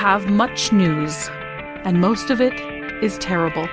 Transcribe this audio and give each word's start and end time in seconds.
have 0.00 0.30
much 0.30 0.72
news, 0.72 1.28
and 1.84 2.00
most 2.00 2.30
of 2.30 2.40
it 2.40 2.54
is 3.04 3.18
terrible. 3.18 3.68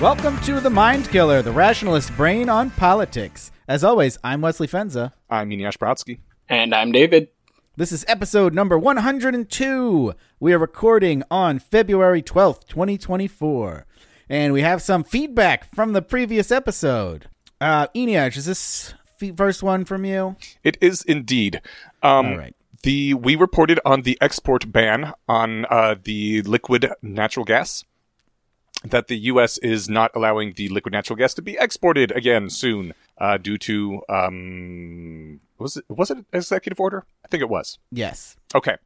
Welcome 0.00 0.40
to 0.44 0.58
The 0.58 0.70
Mind 0.70 1.10
Killer, 1.10 1.42
the 1.42 1.52
rationalist 1.52 2.16
brain 2.16 2.48
on 2.48 2.70
politics. 2.70 3.52
As 3.68 3.84
always, 3.84 4.16
I'm 4.24 4.40
Wesley 4.40 4.66
Fenza. 4.66 5.12
I'm 5.28 5.50
Eneasz 5.50 5.76
Brodsky. 5.76 6.20
And 6.48 6.74
I'm 6.74 6.92
David. 6.92 7.28
This 7.76 7.92
is 7.92 8.06
episode 8.08 8.54
number 8.54 8.78
102. 8.78 10.14
We 10.40 10.54
are 10.54 10.58
recording 10.58 11.24
on 11.30 11.58
February 11.58 12.22
12th, 12.22 12.66
2024. 12.68 13.84
And 14.30 14.54
we 14.54 14.62
have 14.62 14.80
some 14.80 15.04
feedback 15.04 15.74
from 15.74 15.92
the 15.92 16.00
previous 16.00 16.50
episode. 16.50 17.28
Uh, 17.60 17.88
Eneasz, 17.88 18.38
is 18.38 18.46
this 18.46 18.94
f- 18.94 18.98
first 19.36 19.62
one 19.62 19.84
from 19.84 20.04
you? 20.04 20.36
It 20.62 20.76
is 20.80 21.02
indeed. 21.02 21.60
Um, 22.02 22.26
All 22.26 22.38
right. 22.38 22.56
The 22.82 23.14
we 23.14 23.34
reported 23.34 23.80
on 23.84 24.02
the 24.02 24.18
export 24.20 24.70
ban 24.70 25.14
on 25.26 25.64
uh, 25.70 25.94
the 26.02 26.42
liquid 26.42 26.92
natural 27.02 27.44
gas. 27.44 27.84
That 28.84 29.08
the 29.08 29.16
U.S. 29.32 29.56
is 29.58 29.88
not 29.88 30.10
allowing 30.14 30.52
the 30.52 30.68
liquid 30.68 30.92
natural 30.92 31.16
gas 31.16 31.32
to 31.34 31.42
be 31.42 31.56
exported 31.58 32.12
again 32.12 32.50
soon, 32.50 32.92
uh, 33.16 33.38
due 33.38 33.56
to 33.56 34.02
um, 34.10 35.40
was 35.58 35.78
it 35.78 35.84
was 35.88 36.10
it 36.10 36.18
an 36.18 36.26
executive 36.34 36.78
order? 36.78 37.06
I 37.24 37.28
think 37.28 37.40
it 37.40 37.48
was. 37.48 37.78
Yes. 37.90 38.36
Okay. 38.54 38.76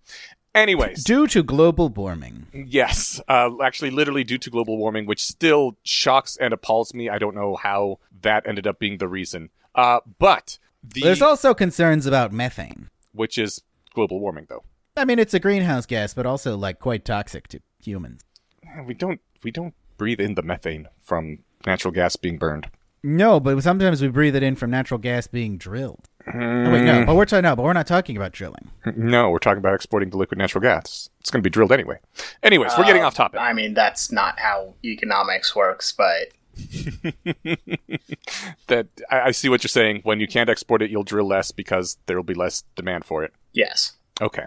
Anyways, 0.55 1.05
Due 1.05 1.27
to 1.29 1.43
global 1.43 1.89
warming. 1.89 2.47
Yes, 2.53 3.21
uh, 3.29 3.51
actually, 3.63 3.91
literally 3.91 4.25
due 4.25 4.39
to 4.39 4.51
global 4.51 4.79
warming, 4.79 5.07
which 5.07 5.23
still 5.23 5.77
shocks 5.83 6.37
and 6.41 6.53
appalls 6.55 6.95
me. 6.95 7.09
I 7.09 7.19
don't 7.19 7.35
know 7.35 7.57
how 7.57 7.99
that 8.23 8.47
ended 8.47 8.67
up 8.67 8.79
being 8.79 8.99
the 8.99 9.09
reason. 9.09 9.51
Uh, 9.79 10.01
but 10.19 10.59
the 10.83 11.01
There's 11.03 11.23
also 11.23 11.55
concerns 11.55 12.05
about 12.05 12.33
methane. 12.33 12.91
which 13.13 13.39
is 13.39 13.63
global 13.95 14.19
warming, 14.21 14.47
though. 14.49 14.65
I 14.97 15.05
mean, 15.05 15.19
it's 15.21 15.33
a 15.35 15.39
greenhouse 15.41 15.87
gas, 15.87 16.13
but 16.15 16.27
also 16.27 16.57
like 16.57 16.81
quite 16.81 17.05
toxic 17.05 17.47
to 17.49 17.61
humans. 17.81 18.23
We 18.85 18.95
don't 18.95 19.21
we 19.45 19.51
don't 19.53 19.75
breathe 19.97 20.21
in 20.21 20.35
the 20.35 20.43
methane 20.43 20.89
from 21.01 21.39
natural 21.67 21.93
gas 21.93 22.17
being 22.17 22.39
burned. 22.39 22.69
No, 23.05 23.39
but 23.39 23.63
sometimes 23.63 24.03
we 24.03 24.09
breathe 24.09 24.35
it 24.35 24.43
in 24.43 24.57
from 24.57 24.71
natural 24.71 24.99
gas 24.99 25.29
being 25.29 25.57
drilled. 25.57 26.09
Oh, 26.27 26.39
wait, 26.73 26.83
no, 26.83 27.05
but 27.07 27.15
we're 27.15 27.25
talking 27.25 27.45
no, 27.45 27.55
but 27.55 27.63
we're 27.63 27.73
not 27.73 27.87
talking 27.87 28.17
about 28.17 28.33
drilling. 28.33 28.71
No, 28.97 29.31
we're 29.31 29.39
talking 29.39 29.59
about 29.59 29.75
exporting 29.75 30.11
the 30.11 30.17
liquid 30.17 30.37
natural 30.39 30.61
gas. 30.63 31.09
It's 31.21 31.31
going 31.31 31.41
to 31.43 31.47
be 31.47 31.51
drilled 31.51 31.71
anyway. 31.73 32.01
Anyways, 32.43 32.73
we're 32.77 32.85
getting 32.85 33.05
Uh, 33.05 33.07
off 33.07 33.15
topic. 33.15 33.41
I 33.41 33.53
mean, 33.53 33.73
that's 33.75 34.11
not 34.11 34.41
how 34.41 34.75
economics 34.85 35.55
works, 35.55 35.93
but 35.93 36.29
That 38.69 38.87
I, 39.11 39.21
I 39.21 39.31
see 39.31 39.49
what 39.49 39.63
you're 39.63 39.69
saying. 39.69 40.01
When 40.05 40.21
you 40.21 40.27
can't 40.29 40.51
export 40.51 40.83
it, 40.83 40.91
you'll 40.91 41.03
drill 41.05 41.27
less 41.27 41.53
because 41.53 41.97
there 42.07 42.17
will 42.17 42.23
be 42.25 42.35
less 42.35 42.65
demand 42.77 43.05
for 43.05 43.25
it. 43.25 43.33
yes. 43.53 43.93
Okay. 44.21 44.47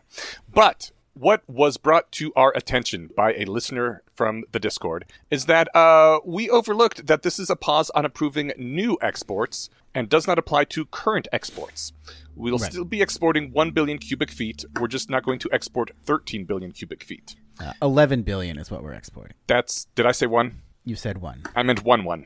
But 0.53 0.91
what 1.13 1.43
was 1.47 1.77
brought 1.77 2.11
to 2.13 2.33
our 2.35 2.51
attention 2.57 3.09
by 3.15 3.33
a 3.33 3.45
listener 3.45 4.03
from 4.13 4.43
the 4.51 4.59
Discord 4.59 5.05
is 5.29 5.45
that 5.45 5.73
uh, 5.75 6.19
we 6.25 6.49
overlooked 6.49 7.07
that 7.07 7.23
this 7.23 7.39
is 7.39 7.49
a 7.49 7.55
pause 7.55 7.89
on 7.91 8.03
approving 8.05 8.51
new 8.57 8.97
exports 9.01 9.69
and 9.95 10.09
does 10.09 10.27
not 10.27 10.37
apply 10.37 10.65
to 10.65 10.85
current 10.85 11.27
exports. 11.31 11.93
We'll 12.35 12.57
Right. 12.57 12.69
still 12.71 12.83
be 12.85 13.01
exporting 13.01 13.51
1 13.53 13.71
billion 13.71 13.97
cubic 13.97 14.29
feet. 14.29 14.65
We're 14.79 14.87
just 14.89 15.09
not 15.09 15.23
going 15.23 15.39
to 15.39 15.49
export 15.53 15.91
13 16.05 16.43
billion 16.43 16.71
cubic 16.73 17.03
feet. 17.03 17.35
Uh, 17.59 17.71
Eleven 17.81 18.23
billion 18.23 18.57
is 18.57 18.69
what 18.69 18.83
we're 18.83 18.93
exporting. 18.93 19.35
That's, 19.47 19.85
did 19.95 20.05
I 20.05 20.11
say 20.11 20.25
one? 20.27 20.61
You 20.85 20.95
said 20.95 21.19
one. 21.19 21.43
I 21.55 21.63
meant 21.63 21.83
1 21.83 22.03
1. 22.03 22.25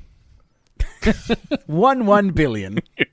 One 1.67 2.05
one 2.05 2.31
billion. 2.31 2.79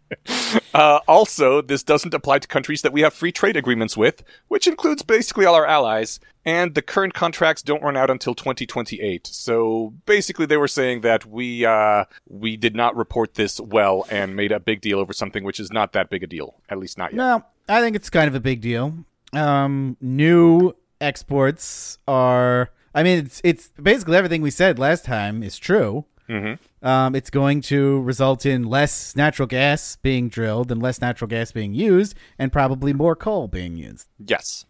Uh, 0.75 1.01
also, 1.09 1.61
this 1.61 1.83
doesn't 1.83 2.15
apply 2.15 2.39
to 2.39 2.49
countries 2.49 2.83
that 2.83 2.93
we 2.93 3.03
have 3.03 3.13
free 3.13 3.33
trade 3.33 3.57
agreements 3.57 3.97
with, 3.97 4.23
which 4.49 4.67
includes 4.67 5.03
basically 5.03 5.45
all 5.45 5.55
our 5.55 5.67
allies, 5.67 6.19
and 6.45 6.75
the 6.75 6.81
current 6.81 7.13
contracts 7.13 7.63
don't 7.63 7.83
run 7.83 7.97
out 7.97 8.11
until 8.11 8.35
2028. 8.35 9.27
So 9.27 9.93
basically, 10.07 10.47
they 10.47 10.57
were 10.57 10.69
saying 10.69 11.03
that 11.03 11.27
we 11.27 11.65
uh, 11.67 12.05
we 12.29 12.57
did 12.57 12.75
not 12.75 12.97
report 12.97 13.35
this 13.35 13.61
well 13.61 14.07
and 14.11 14.35
made 14.37 14.53
a 14.53 14.61
big 14.61 14.81
deal 14.81 14.99
over 14.99 15.13
something 15.13 15.45
which 15.45 15.61
is 15.61 15.73
not 15.73 15.93
that 15.93 16.09
big 16.09 16.23
a 16.23 16.27
deal, 16.27 16.55
at 16.69 16.79
least 16.79 16.97
not 16.97 17.13
yet. 17.13 17.17
no, 17.17 17.45
I 17.69 17.81
think 17.81 17.97
it's 17.97 18.09
kind 18.11 18.29
of 18.29 18.35
a 18.35 18.41
big 18.41 18.61
deal. 18.61 18.95
Um, 19.33 19.97
new 20.01 20.75
exports 21.01 21.99
are. 22.09 22.71
I 22.95 23.03
mean, 23.03 23.19
it's 23.27 23.41
it's 23.45 23.69
basically 23.81 24.17
everything 24.17 24.43
we 24.43 24.51
said 24.51 24.79
last 24.79 25.05
time 25.05 25.43
is 25.43 25.59
true. 25.59 26.05
Mhm. 26.29 26.59
Um, 26.83 27.15
it's 27.15 27.31
going 27.31 27.61
to 27.63 28.01
result 28.03 28.47
in 28.47 28.65
less 28.65 29.15
natural 29.17 29.47
gas 29.47 29.97
being 29.97 30.29
drilled 30.29 30.71
and 30.73 30.81
less 30.83 31.01
natural 31.01 31.29
gas 31.29 31.53
being 31.53 31.75
used, 31.75 32.15
and 32.39 32.53
probably 32.53 32.93
more 32.93 33.15
coal 33.17 33.49
being 33.49 33.77
used. 33.77 34.09
Yes. 34.25 34.65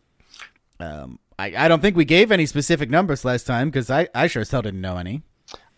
Um, 0.81 1.19
I, 1.39 1.55
I 1.57 1.69
don't 1.69 1.81
think 1.81 1.97
we 1.97 2.05
gave 2.05 2.33
any 2.33 2.47
specific 2.47 2.91
numbers 2.91 3.25
last 3.25 3.45
time 3.47 3.69
because 3.69 3.91
I, 3.91 4.09
I 4.15 4.27
sure 4.27 4.43
as 4.43 4.51
hell 4.51 4.63
didn't 4.63 4.81
know 4.81 4.97
any. 4.97 5.23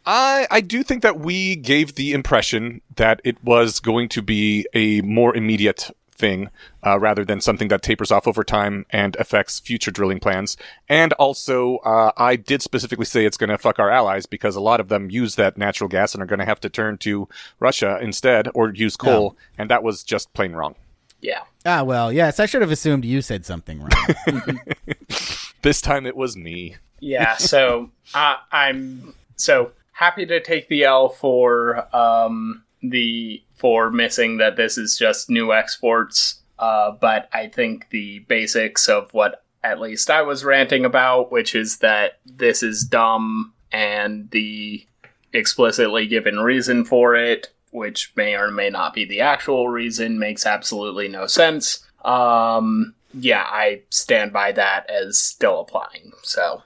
I 0.06 0.46
I 0.50 0.60
do 0.60 0.82
think 0.82 1.02
that 1.02 1.18
we 1.18 1.56
gave 1.56 1.94
the 1.94 2.12
impression 2.12 2.80
that 2.96 3.20
it 3.24 3.42
was 3.42 3.80
going 3.80 4.08
to 4.10 4.22
be 4.22 4.66
a 4.74 5.00
more 5.02 5.34
immediate 5.36 5.90
thing 6.14 6.50
uh, 6.84 6.98
rather 6.98 7.24
than 7.24 7.40
something 7.40 7.68
that 7.68 7.82
tapers 7.82 8.10
off 8.10 8.26
over 8.26 8.44
time 8.44 8.86
and 8.90 9.16
affects 9.16 9.60
future 9.60 9.90
drilling 9.90 10.20
plans. 10.20 10.56
And 10.88 11.12
also, 11.14 11.78
uh, 11.78 12.12
I 12.16 12.36
did 12.36 12.62
specifically 12.62 13.04
say 13.04 13.24
it's 13.24 13.36
going 13.36 13.50
to 13.50 13.58
fuck 13.58 13.78
our 13.78 13.90
allies 13.90 14.26
because 14.26 14.56
a 14.56 14.60
lot 14.60 14.80
of 14.80 14.88
them 14.88 15.10
use 15.10 15.34
that 15.36 15.58
natural 15.58 15.88
gas 15.88 16.14
and 16.14 16.22
are 16.22 16.26
going 16.26 16.38
to 16.38 16.44
have 16.44 16.60
to 16.60 16.68
turn 16.68 16.98
to 16.98 17.28
Russia 17.60 17.98
instead 18.00 18.48
or 18.54 18.72
use 18.72 18.96
coal, 18.96 19.36
and 19.58 19.70
that 19.70 19.82
was 19.82 20.02
just 20.02 20.32
plain 20.32 20.52
wrong. 20.52 20.74
Yeah. 21.20 21.42
Ah, 21.64 21.82
well, 21.82 22.12
yes, 22.12 22.38
I 22.38 22.46
should 22.46 22.60
have 22.60 22.70
assumed 22.70 23.04
you 23.04 23.22
said 23.22 23.46
something 23.46 23.80
wrong. 23.80 24.58
This 25.64 25.80
time 25.80 26.04
it 26.04 26.14
was 26.14 26.36
me. 26.36 26.76
Yeah. 27.00 27.38
So 27.38 27.90
uh, 28.12 28.36
I'm 28.52 29.14
so 29.36 29.72
happy 29.92 30.26
to 30.26 30.38
take 30.38 30.68
the 30.68 30.84
L 30.84 31.08
for 31.08 31.88
um, 31.96 32.63
the 32.90 33.42
for 33.56 33.90
missing 33.90 34.38
that 34.38 34.56
this 34.56 34.76
is 34.76 34.98
just 34.98 35.30
new 35.30 35.52
exports. 35.52 36.40
Uh, 36.58 36.92
but 36.92 37.28
I 37.32 37.48
think 37.48 37.88
the 37.90 38.20
basics 38.20 38.88
of 38.88 39.12
what 39.12 39.44
at 39.62 39.80
least 39.80 40.10
I 40.10 40.22
was 40.22 40.44
ranting 40.44 40.84
about, 40.84 41.32
which 41.32 41.54
is 41.54 41.78
that 41.78 42.18
this 42.26 42.62
is 42.62 42.84
dumb 42.84 43.54
and 43.72 44.30
the 44.30 44.86
explicitly 45.32 46.06
given 46.06 46.38
reason 46.38 46.84
for 46.84 47.16
it, 47.16 47.52
which 47.70 48.12
may 48.14 48.34
or 48.34 48.50
may 48.50 48.70
not 48.70 48.94
be 48.94 49.04
the 49.04 49.20
actual 49.20 49.68
reason, 49.68 50.18
makes 50.18 50.46
absolutely 50.46 51.08
no 51.08 51.26
sense. 51.26 51.84
Um, 52.04 52.94
yeah, 53.14 53.44
I 53.48 53.82
stand 53.90 54.32
by 54.32 54.52
that 54.52 54.88
as 54.90 55.18
still 55.18 55.60
applying. 55.60 56.12
So 56.22 56.62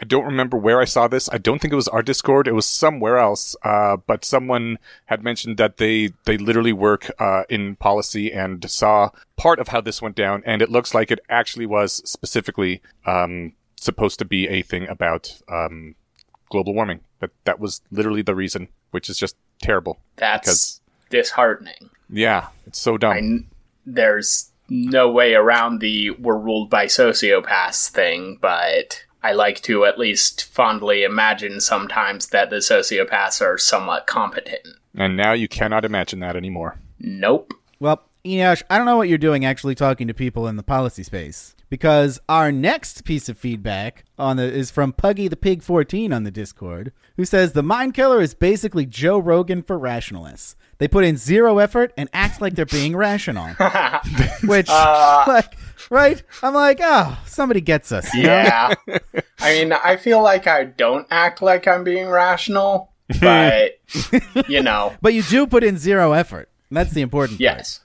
I 0.00 0.04
don't 0.04 0.24
remember 0.24 0.56
where 0.56 0.80
I 0.80 0.84
saw 0.84 1.06
this. 1.06 1.28
I 1.30 1.38
don't 1.38 1.60
think 1.60 1.72
it 1.72 1.76
was 1.76 1.88
our 1.88 2.02
Discord. 2.02 2.48
It 2.48 2.54
was 2.54 2.66
somewhere 2.66 3.18
else. 3.18 3.54
Uh, 3.62 3.96
but 3.96 4.24
someone 4.24 4.78
had 5.06 5.22
mentioned 5.22 5.58
that 5.58 5.76
they 5.76 6.10
they 6.24 6.36
literally 6.36 6.72
work 6.72 7.10
uh, 7.20 7.44
in 7.48 7.76
policy 7.76 8.32
and 8.32 8.68
saw 8.68 9.10
part 9.36 9.60
of 9.60 9.68
how 9.68 9.80
this 9.80 10.02
went 10.02 10.16
down, 10.16 10.42
and 10.44 10.60
it 10.60 10.70
looks 10.70 10.92
like 10.94 11.10
it 11.10 11.20
actually 11.28 11.66
was 11.66 12.02
specifically 12.08 12.82
um, 13.06 13.52
supposed 13.76 14.18
to 14.18 14.24
be 14.24 14.48
a 14.48 14.62
thing 14.62 14.88
about 14.88 15.40
um, 15.48 15.94
global 16.50 16.74
warming. 16.74 17.00
That 17.20 17.30
that 17.44 17.60
was 17.60 17.80
literally 17.90 18.22
the 18.22 18.34
reason, 18.34 18.68
which 18.90 19.08
is 19.08 19.16
just 19.16 19.36
terrible. 19.62 20.00
that's 20.16 20.80
disheartening. 21.10 21.90
Yeah, 22.10 22.48
it's 22.66 22.80
so 22.80 22.98
dumb. 22.98 23.12
I 23.12 23.20
kn- 23.20 23.50
there's 23.86 24.50
no 24.68 25.10
way 25.10 25.34
around 25.34 25.78
the 25.80 26.10
we're 26.10 26.36
ruled 26.38 26.70
by 26.70 26.86
sociopaths 26.86 27.88
thing, 27.88 28.38
but 28.40 29.04
I 29.22 29.32
like 29.32 29.60
to 29.62 29.84
at 29.84 29.98
least 29.98 30.44
fondly 30.44 31.04
imagine 31.04 31.60
sometimes 31.60 32.28
that 32.28 32.50
the 32.50 32.56
sociopaths 32.56 33.40
are 33.40 33.58
somewhat 33.58 34.06
competent. 34.06 34.66
and 34.96 35.16
now 35.16 35.32
you 35.32 35.48
cannot 35.48 35.84
imagine 35.84 36.20
that 36.20 36.36
anymore. 36.36 36.78
Nope. 36.98 37.54
Well, 37.80 38.02
Eneasz, 38.24 38.62
I 38.70 38.76
don't 38.76 38.86
know 38.86 38.96
what 38.96 39.08
you're 39.08 39.18
doing 39.18 39.44
actually 39.44 39.74
talking 39.74 40.06
to 40.06 40.14
people 40.14 40.46
in 40.46 40.56
the 40.56 40.62
policy 40.62 41.02
space 41.02 41.56
because 41.70 42.20
our 42.28 42.52
next 42.52 43.04
piece 43.04 43.28
of 43.28 43.36
feedback 43.38 44.04
on 44.18 44.36
the 44.36 44.44
is 44.44 44.70
from 44.70 44.92
Puggy 44.92 45.26
the 45.26 45.36
Pig 45.36 45.62
14 45.62 46.12
on 46.12 46.22
the 46.22 46.30
Discord, 46.30 46.92
who 47.16 47.24
says 47.24 47.52
the 47.52 47.62
Mind 47.62 47.94
Killer 47.94 48.20
is 48.20 48.34
basically 48.34 48.86
Joe 48.86 49.18
Rogan 49.18 49.62
for 49.62 49.78
rationalists. 49.78 50.54
They 50.78 50.86
put 50.86 51.04
in 51.04 51.16
zero 51.16 51.58
effort 51.58 51.92
and 51.96 52.08
act 52.12 52.40
like 52.40 52.54
they're 52.54 52.66
being 52.66 52.94
rational, 52.94 53.46
which, 54.44 54.68
uh, 54.68 55.24
like, 55.26 55.56
right? 55.92 56.22
I'm 56.42 56.54
like, 56.54 56.78
oh, 56.82 57.18
somebody 57.26 57.60
gets 57.60 57.92
us. 57.92 58.08
Yeah. 58.16 58.74
I 59.40 59.52
mean, 59.52 59.72
I 59.72 59.96
feel 59.96 60.22
like 60.22 60.46
I 60.46 60.64
don't 60.64 61.06
act 61.10 61.42
like 61.42 61.68
I'm 61.68 61.84
being 61.84 62.08
rational, 62.08 62.90
but 63.20 63.78
you 64.48 64.62
know, 64.62 64.94
But 65.02 65.14
you 65.14 65.22
do 65.22 65.46
put 65.46 65.62
in 65.62 65.76
zero 65.76 66.12
effort. 66.12 66.48
That's 66.70 66.92
the 66.92 67.02
important 67.02 67.38
part. 67.38 67.56
yes. 67.58 67.80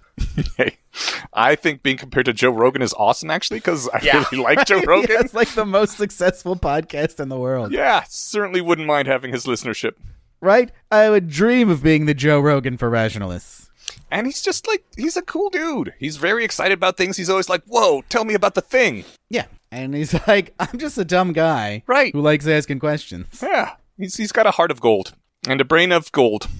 Hey, 0.56 0.77
I 1.33 1.56
think 1.56 1.83
being 1.83 1.98
compared 1.98 2.25
to 2.27 2.33
Joe 2.33 2.50
Rogan 2.51 2.81
is 2.81 2.94
awesome, 2.94 3.30
actually, 3.30 3.59
because 3.59 3.88
I 3.89 4.00
Yeah. 4.01 4.24
really 4.31 4.44
like 4.44 4.65
Joe 4.65 4.81
Rogan. 4.81 5.18
It's 5.19 5.33
like 5.33 5.50
the 5.54 5.65
most 5.65 5.98
successful 5.98 6.56
podcast 6.56 7.19
in 7.19 7.30
the 7.30 7.38
world. 7.38 7.71
Yeah, 7.74 8.04
certainly 8.07 8.62
wouldn't 8.62 8.88
mind 8.88 9.07
having 9.07 9.31
his 9.33 9.45
listenership. 9.45 9.92
Right? 10.39 10.71
I 10.92 11.09
would 11.09 11.30
dream 11.30 11.69
of 11.69 11.83
being 11.83 12.06
the 12.06 12.13
Joe 12.13 12.39
Rogan 12.39 12.77
for 12.77 12.89
rationalists. 12.89 13.66
And 14.09 14.25
he's 14.25 14.42
just 14.42 14.68
like, 14.68 14.83
he's 14.95 15.18
a 15.18 15.21
cool 15.21 15.50
dude. 15.50 15.94
He's 16.00 16.18
very 16.18 16.45
excited 16.45 16.77
about 16.77 16.98
things. 16.98 17.18
He's 17.18 17.30
always 17.30 17.50
like, 17.50 17.63
whoa, 17.65 18.04
tell 18.09 18.24
me 18.25 18.33
about 18.33 18.56
the 18.56 18.62
thing. 18.62 19.04
Yeah. 19.30 19.45
And 19.71 19.94
he's 19.94 20.13
like, 20.27 20.54
I'm 20.59 20.77
just 20.77 20.98
a 20.98 21.06
dumb 21.06 21.33
guy. 21.33 21.83
Right. 21.88 22.13
Who 22.13 22.21
likes 22.21 22.48
asking 22.48 22.80
questions. 22.80 23.27
Yeah. 23.42 23.75
He's, 23.98 24.15
he's 24.15 24.31
got 24.31 24.48
a 24.48 24.51
heart 24.51 24.71
of 24.71 24.80
gold 24.80 25.13
and 25.48 25.59
a 25.59 25.65
brain 25.65 25.92
of 25.92 26.12
gold. 26.12 26.48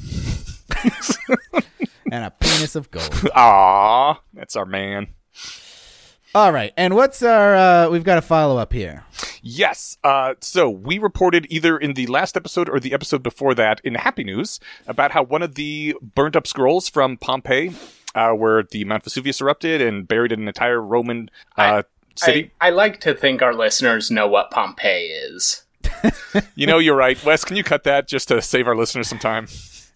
And 2.12 2.24
a 2.24 2.32
penis 2.32 2.76
of 2.76 2.90
gold. 2.90 3.10
Ah, 3.36 4.22
that's 4.34 4.56
our 4.56 4.66
man. 4.66 5.08
All 6.36 6.52
right. 6.52 6.74
And 6.78 6.96
what's 6.96 7.24
our, 7.24 7.56
uh, 7.56 7.90
we've 7.90 8.04
got 8.04 8.18
a 8.18 8.22
follow 8.22 8.58
up 8.58 8.74
here. 8.74 9.06
Yes. 9.42 9.98
Uh, 10.04 10.36
so 10.42 10.70
we 10.70 11.00
reported 11.00 11.48
either 11.50 11.78
in 11.78 11.94
the 11.94 12.08
last 12.08 12.36
episode 12.36 12.70
or 12.70 12.80
the 12.80 12.94
episode 12.94 13.24
before 13.24 13.54
that 13.56 13.80
in 13.84 13.96
Happy 13.96 14.24
News 14.24 14.60
about 14.88 15.12
how 15.12 15.24
one 15.24 15.42
of 15.42 15.56
the 15.56 15.96
burnt 16.02 16.36
up 16.36 16.46
scrolls 16.46 16.90
from 16.90 17.18
Pompeii, 17.18 17.74
uh, 18.14 18.32
where 18.32 18.64
the 18.64 18.84
Mount 18.84 19.04
Vesuvius 19.04 19.42
erupted 19.42 19.82
and 19.82 20.08
buried 20.08 20.32
an 20.32 20.48
entire 20.48 20.82
Roman 20.82 21.30
uh, 21.58 21.84
city. 22.16 22.52
I, 22.60 22.68
I 22.68 22.70
like 22.72 23.00
to 23.02 23.14
think 23.14 23.42
our 23.42 23.54
listeners 23.54 24.12
know 24.12 24.28
what 24.28 24.52
Pompeii 24.52 25.08
is. 25.08 25.64
you 26.56 26.68
know, 26.68 26.80
you're 26.80 26.96
right. 26.96 27.24
Wes, 27.24 27.46
can 27.46 27.56
you 27.56 27.64
cut 27.64 27.84
that 27.86 28.08
just 28.08 28.28
to 28.28 28.42
save 28.42 28.68
our 28.68 28.76
listeners 28.76 29.08
some 29.08 29.20
time? 29.20 29.48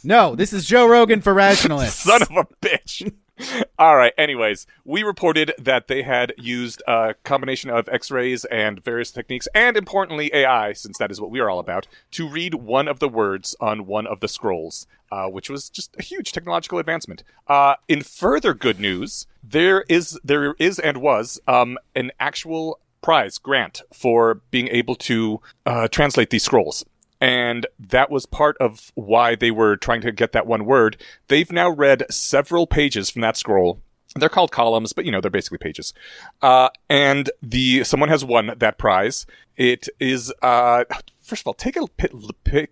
No, 0.04 0.36
this 0.36 0.54
is 0.54 0.66
Joe 0.66 0.88
Rogan 0.88 1.22
for 1.22 1.34
rationalists. 1.36 2.04
Son 2.04 2.22
of 2.22 2.32
a 2.32 2.46
bitch. 2.66 3.12
All 3.80 3.96
right. 3.96 4.14
Anyways, 4.18 4.68
we 4.86 5.04
reported 5.04 5.54
that 5.58 5.88
they 5.88 6.04
had 6.04 6.34
used 6.38 6.82
a 6.88 7.16
combination 7.24 7.70
of 7.70 7.90
X-rays 7.90 8.46
and 8.46 8.84
various 8.84 9.12
techniques, 9.12 9.48
and 9.54 9.78
importantly 9.78 10.32
AI, 10.34 10.74
since 10.74 10.98
that 10.98 11.12
is 11.12 11.22
what 11.22 11.32
we 11.32 11.40
are 11.40 11.50
all 11.50 11.60
about, 11.60 11.88
to 12.12 12.28
read 12.28 12.56
one 12.56 12.88
of 12.88 13.00
the 13.00 13.10
words 13.10 13.56
on 13.60 13.86
one 13.86 14.08
of 14.08 14.20
the 14.20 14.28
scrolls, 14.28 14.88
uh, 15.12 15.28
which 15.28 15.50
was 15.50 15.70
just 15.70 15.96
a 15.98 16.04
huge 16.04 16.32
technological 16.32 16.80
advancement. 16.80 17.24
Uh, 17.48 17.76
in 17.88 18.02
further 18.02 18.54
good 18.54 18.80
news, 18.80 19.28
there 19.44 19.84
is 19.90 20.20
there 20.24 20.56
is 20.60 20.80
and 20.80 20.98
was 20.98 21.40
um, 21.48 21.78
an 21.96 22.12
actual 22.20 22.80
prize 23.02 23.38
grant 23.38 23.82
for 23.94 24.36
being 24.52 24.68
able 24.68 24.96
to 24.96 25.42
uh, 25.66 25.88
translate 25.88 26.30
these 26.30 26.44
scrolls 26.44 26.86
and 27.22 27.68
that 27.80 28.10
was 28.10 28.26
part 28.26 28.58
of 28.60 28.92
why 28.96 29.36
they 29.36 29.52
were 29.52 29.78
trying 29.78 30.02
to 30.02 30.12
get 30.12 30.32
that 30.32 30.48
one 30.48 30.66
word. 30.66 30.98
They've 31.28 31.52
now 31.52 31.70
read 31.70 32.12
several 32.12 32.66
pages 32.66 33.12
from 33.12 33.22
that 33.22 33.38
scroll. 33.38 33.80
They're 34.16 34.28
called 34.28 34.52
columns, 34.52 34.92
but 34.92 35.06
you 35.06 35.12
know 35.12 35.22
they're 35.22 35.32
basically 35.32 35.60
pages. 35.60 35.94
Uh, 36.42 36.70
and 36.90 37.30
the 37.42 37.86
someone 37.86 38.10
has 38.10 38.26
won 38.26 38.54
that 38.58 38.78
prize. 38.78 39.26
It 39.56 39.88
is 40.00 40.34
uh, 40.42 40.84
first 41.22 41.44
of 41.44 41.48
all, 41.48 41.54
take 41.54 41.78
a 41.78 41.86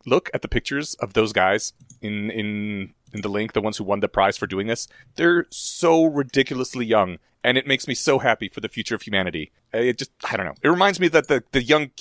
look 0.05 0.29
at 0.33 0.41
the 0.41 0.47
pictures 0.49 0.95
of 0.95 1.13
those 1.13 1.31
guys 1.31 1.71
in 2.01 2.29
in 2.31 2.93
in 3.13 3.21
the 3.21 3.29
link, 3.29 3.53
the 3.53 3.61
ones 3.61 3.77
who 3.77 3.83
won 3.83 3.99
the 3.99 4.07
prize 4.07 4.37
for 4.37 4.47
doing 4.47 4.67
this. 4.67 4.87
They're 5.15 5.47
so 5.49 6.05
ridiculously 6.05 6.85
young 6.85 7.17
and 7.43 7.57
it 7.57 7.65
makes 7.65 7.87
me 7.87 7.93
so 7.95 8.19
happy 8.19 8.49
for 8.49 8.59
the 8.59 8.67
future 8.67 8.95
of 8.95 9.01
humanity. 9.03 9.51
Uh, 9.73 9.77
it 9.77 9.97
just, 9.97 10.11
I 10.29 10.35
don't 10.35 10.45
know. 10.45 10.55
It 10.61 10.67
reminds 10.67 10.99
me 10.99 11.07
that 11.09 11.27
the, 11.29 11.43
the 11.53 11.63
young, 11.63 11.91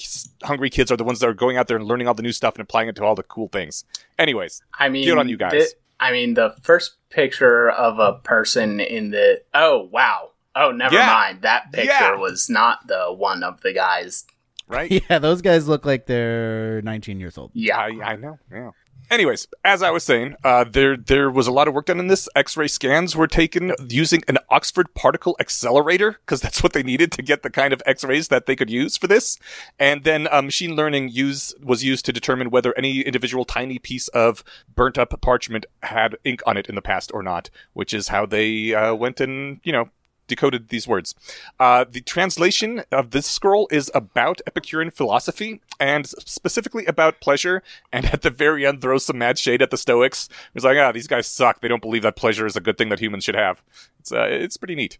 hungry 0.43 0.69
kids 0.71 0.91
are 0.91 0.97
the 0.97 1.05
ones 1.05 1.21
that 1.21 1.29
are 1.29 1.35
going 1.35 1.57
out 1.57 1.69
there 1.69 1.77
and 1.77 1.87
learning 1.87 2.09
all 2.09 2.15
the 2.15 2.23
new 2.25 2.33
stuff 2.33 2.55
and 2.55 2.63
applying 2.63 2.89
it 2.89 2.97
to 2.97 3.05
all 3.05 3.15
the 3.15 3.23
cool 3.23 3.49
things. 3.49 3.85
Anyways, 4.19 4.63
I 4.79 4.89
mean, 4.89 5.05
good 5.07 5.19
on 5.19 5.29
you 5.29 5.37
guys. 5.37 5.53
the- 5.53 5.73
I 6.01 6.13
mean, 6.13 6.35
the 6.35 6.55
first 6.63 6.95
picture 7.11 7.69
of 7.71 7.99
a 7.99 8.15
person 8.21 8.79
in 8.79 9.11
the. 9.11 9.43
Oh, 9.53 9.89
wow. 9.91 10.31
Oh, 10.55 10.71
never 10.71 10.95
Yeah. 10.95 11.07
mind. 11.07 11.43
That 11.43 11.73
picture 11.73 11.89
Yeah. 11.91 12.15
was 12.17 12.49
not 12.49 12.87
the 12.87 13.13
one 13.13 13.43
of 13.43 13.61
the 13.63 13.73
guys. 13.73 14.25
right? 14.69 14.91
yeah, 15.11 15.19
those 15.19 15.43
guys 15.43 15.67
look 15.67 15.85
like 15.85 16.07
they're 16.07 16.83
19 16.83 17.19
years 17.19 17.37
old. 17.39 17.51
Yeah. 17.55 17.79
I, 17.79 17.87
I 18.13 18.17
know. 18.17 18.39
Yeah. 18.53 18.71
Anyways, 19.11 19.49
as 19.65 19.83
I 19.83 19.91
was 19.91 20.05
saying, 20.05 20.37
uh, 20.45 20.65
there 20.65 20.95
there 20.95 21.31
was 21.31 21.47
a 21.47 21.53
lot 21.53 21.67
of 21.67 21.73
work 21.73 21.87
done 21.87 21.99
in 21.99 22.09
this. 22.09 22.29
X-ray 22.37 22.69
scans 22.69 23.17
were 23.17 23.27
taken 23.27 23.73
using 23.89 24.23
an 24.29 24.37
Oxford 24.51 24.93
particle 24.95 25.35
accelerator 25.41 26.19
because 26.21 26.43
that's 26.43 26.63
what 26.63 26.75
they 26.75 26.83
needed 26.83 27.11
to 27.13 27.23
get 27.23 27.43
the 27.43 27.49
kind 27.49 27.73
of 27.73 27.83
X-rays 27.87 28.29
that 28.29 28.45
they 28.45 28.55
could 28.55 28.69
use 28.69 28.99
for 28.99 29.07
this. 29.07 29.39
And 29.79 30.05
then 30.05 30.29
uh, 30.31 30.43
machine 30.43 30.77
learning 30.77 31.09
use 31.09 31.55
was 31.63 31.83
used 31.83 32.05
to 32.05 32.13
determine 32.13 32.51
whether 32.51 32.77
any 32.77 33.01
individual 33.01 33.47
tiny 33.47 33.79
piece 33.79 34.09
of 34.09 34.45
burnt 34.75 34.99
up 34.99 35.19
parchment 35.23 35.65
had 35.83 36.17
ink 36.25 36.43
on 36.47 36.59
it 36.59 36.69
in 36.69 36.75
the 36.75 36.83
past 36.83 37.11
or 37.15 37.23
not, 37.23 37.49
which 37.73 37.95
is 37.95 38.09
how 38.09 38.27
they 38.27 38.75
uh, 38.75 38.95
went 38.95 39.21
and 39.21 39.61
you 39.65 39.73
know 39.73 39.89
decoded 40.29 40.69
these 40.69 40.87
words. 40.87 41.15
Uh, 41.59 41.85
the 41.91 42.01
translation 42.03 42.83
of 42.93 43.11
this 43.11 43.27
scroll 43.27 43.67
is 43.71 43.91
about 43.95 44.41
Epicurean 44.47 44.91
philosophy 44.91 45.61
and 45.81 46.07
specifically 46.07 46.87
about 46.87 47.21
pleasure. 47.21 47.63
And 47.93 48.07
at 48.07 48.23
the 48.23 48.31
very 48.31 48.67
end, 48.67 48.81
throws 48.81 49.07
some 49.07 49.19
mad 49.19 49.39
shade 49.39 49.63
at 49.63 49.71
the 49.71 49.77
Stoics. 49.77 50.29
It's 50.55 50.65
like, 50.65 50.79
ah, 50.79 50.93
these 50.93 51.09
guys 51.09 51.27
suck. 51.27 51.61
They 51.61 51.69
don't 51.69 51.83
believe 51.83 52.03
that 52.03 52.17
pleasure 52.17 52.47
is 52.47 52.57
a 52.57 52.61
good 52.61 52.79
thing 52.79 52.89
that 52.91 53.01
humans 53.01 53.25
should 53.25 53.35
have. 53.35 53.63
It's 53.99 54.13
uh, 54.13 54.29
it's 54.29 54.57
pretty 54.57 54.75
neat. 54.75 54.99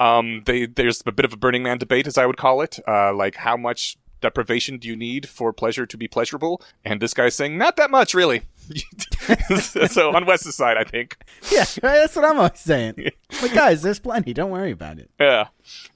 Um, 0.00 0.42
they 0.44 0.66
there's 0.66 1.02
a 1.06 1.12
bit 1.12 1.24
of 1.24 1.32
a 1.32 1.36
Burning 1.36 1.62
Man 1.62 1.78
debate, 1.78 2.06
as 2.06 2.18
I 2.18 2.26
would 2.26 2.36
call 2.36 2.60
it. 2.60 2.78
Uh, 2.86 3.14
like 3.14 3.36
how 3.36 3.56
much 3.56 3.96
deprivation 4.24 4.78
do 4.78 4.88
you 4.88 4.96
need 4.96 5.28
for 5.28 5.52
pleasure 5.52 5.84
to 5.84 5.96
be 5.98 6.08
pleasurable? 6.08 6.62
And 6.82 7.00
this 7.00 7.12
guy's 7.12 7.34
saying, 7.34 7.58
not 7.58 7.76
that 7.76 7.90
much, 7.90 8.14
really. 8.14 8.42
so 9.90 10.14
on 10.14 10.24
Wes's 10.24 10.56
side, 10.56 10.78
I 10.78 10.84
think. 10.84 11.18
Yeah, 11.52 11.66
that's 11.82 12.16
what 12.16 12.24
I'm 12.24 12.38
always 12.38 12.58
saying. 12.58 12.94
But 13.40 13.52
guys, 13.52 13.82
there's 13.82 13.98
plenty. 13.98 14.32
Don't 14.32 14.52
worry 14.52 14.70
about 14.70 14.98
it. 14.98 15.10
Yeah. 15.18 15.48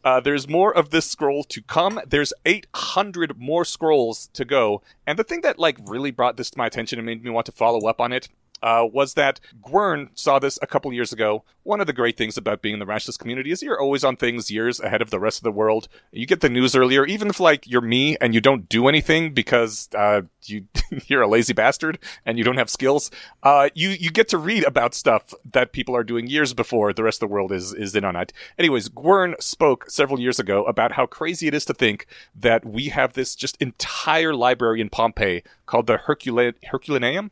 Uh, 0.05 0.19
there's 0.19 0.49
more 0.49 0.77
of 0.77 0.91
this 0.91 1.09
scroll 1.09 1.45
to 1.45 1.63
come. 1.63 2.01
There's 2.07 2.33
800 2.45 3.39
more 3.39 3.65
scrolls 3.65 4.29
to 4.33 4.45
go. 4.45 4.83
And 5.07 5.19
the 5.19 5.25
thing 5.25 5.43
that 5.43 5.59
like 5.59 5.79
really 5.87 6.11
brought 6.11 6.37
this 6.37 6.51
to 6.51 6.59
my 6.59 6.67
attention 6.67 6.99
and 6.99 7.07
made 7.07 7.23
me 7.25 7.31
want 7.31 7.47
to 7.47 7.53
follow 7.53 7.89
up 7.89 8.01
on 8.01 8.13
it 8.13 8.29
uh, 8.63 8.87
was 8.91 9.15
that 9.15 9.41
Gwern 9.63 10.11
saw 10.15 10.39
this 10.39 10.59
a 10.63 10.67
couple 10.67 10.93
years 10.93 11.13
ago. 11.13 11.45
One 11.63 11.81
of 11.81 11.87
the 11.87 11.93
great 11.93 12.17
things 12.17 12.37
about 12.37 12.63
being 12.63 12.75
in 12.75 12.79
the 12.79 12.87
rationalist 12.87 13.21
community 13.21 13.51
is 13.51 13.63
you're 13.63 13.81
always 13.81 14.05
on 14.05 14.17
things 14.17 14.51
years 14.51 14.81
ahead 14.81 15.03
of 15.03 15.11
the 15.11 15.21
rest 15.21 15.39
of 15.39 15.45
the 15.45 15.53
world. 15.53 15.89
You 16.13 16.27
get 16.27 16.41
the 16.41 16.49
news 16.49 16.75
earlier, 16.75 17.05
even 17.05 17.29
if 17.29 17.41
like 17.41 17.67
you're 17.67 17.83
me 17.83 18.17
and 18.21 18.35
you 18.35 18.41
don't 18.41 18.69
do 18.69 18.89
anything 18.89 19.35
because 19.35 19.89
uh, 19.95 20.23
you 20.45 20.67
you're 21.07 21.23
a 21.23 21.29
lazy 21.29 21.53
bastard 21.53 21.99
and 22.25 22.39
you 22.39 22.45
don't 22.45 22.57
have 22.57 22.71
skills. 22.71 23.11
Uh, 23.43 23.69
you 23.75 23.91
you 23.91 24.11
get 24.11 24.29
to 24.29 24.39
read 24.39 24.65
about 24.65 24.95
stuff 24.95 25.35
that 25.53 25.73
people 25.73 25.95
are 25.95 26.05
doing 26.05 26.27
years 26.27 26.55
before 26.55 26.93
the 26.93 27.03
rest 27.03 27.23
of 27.23 27.29
the 27.29 27.33
world 27.33 27.53
is 27.53 27.75
is 27.75 27.95
in 27.95 28.05
on 28.05 28.17
it. 28.17 28.33
Anyways, 28.59 28.89
Gwern 28.89 29.41
spoke 29.41 29.91
several 29.91 30.19
years 30.19 30.39
ago 30.39 30.65
about 30.65 30.93
how 30.93 31.07
crazy 31.07 31.49
it 31.49 31.55
is 31.55 31.65
to 31.67 31.75
think 31.75 32.07
that 32.35 32.65
we 32.65 32.89
have 32.89 33.13
this 33.13 33.35
just 33.35 33.61
entire 33.61 34.35
library 34.35 34.81
in 34.81 34.89
Pompeii 34.89 35.43
called 35.67 35.87
the 35.87 35.99
Hercula- 35.99 36.55
Herculaneum. 36.65 37.31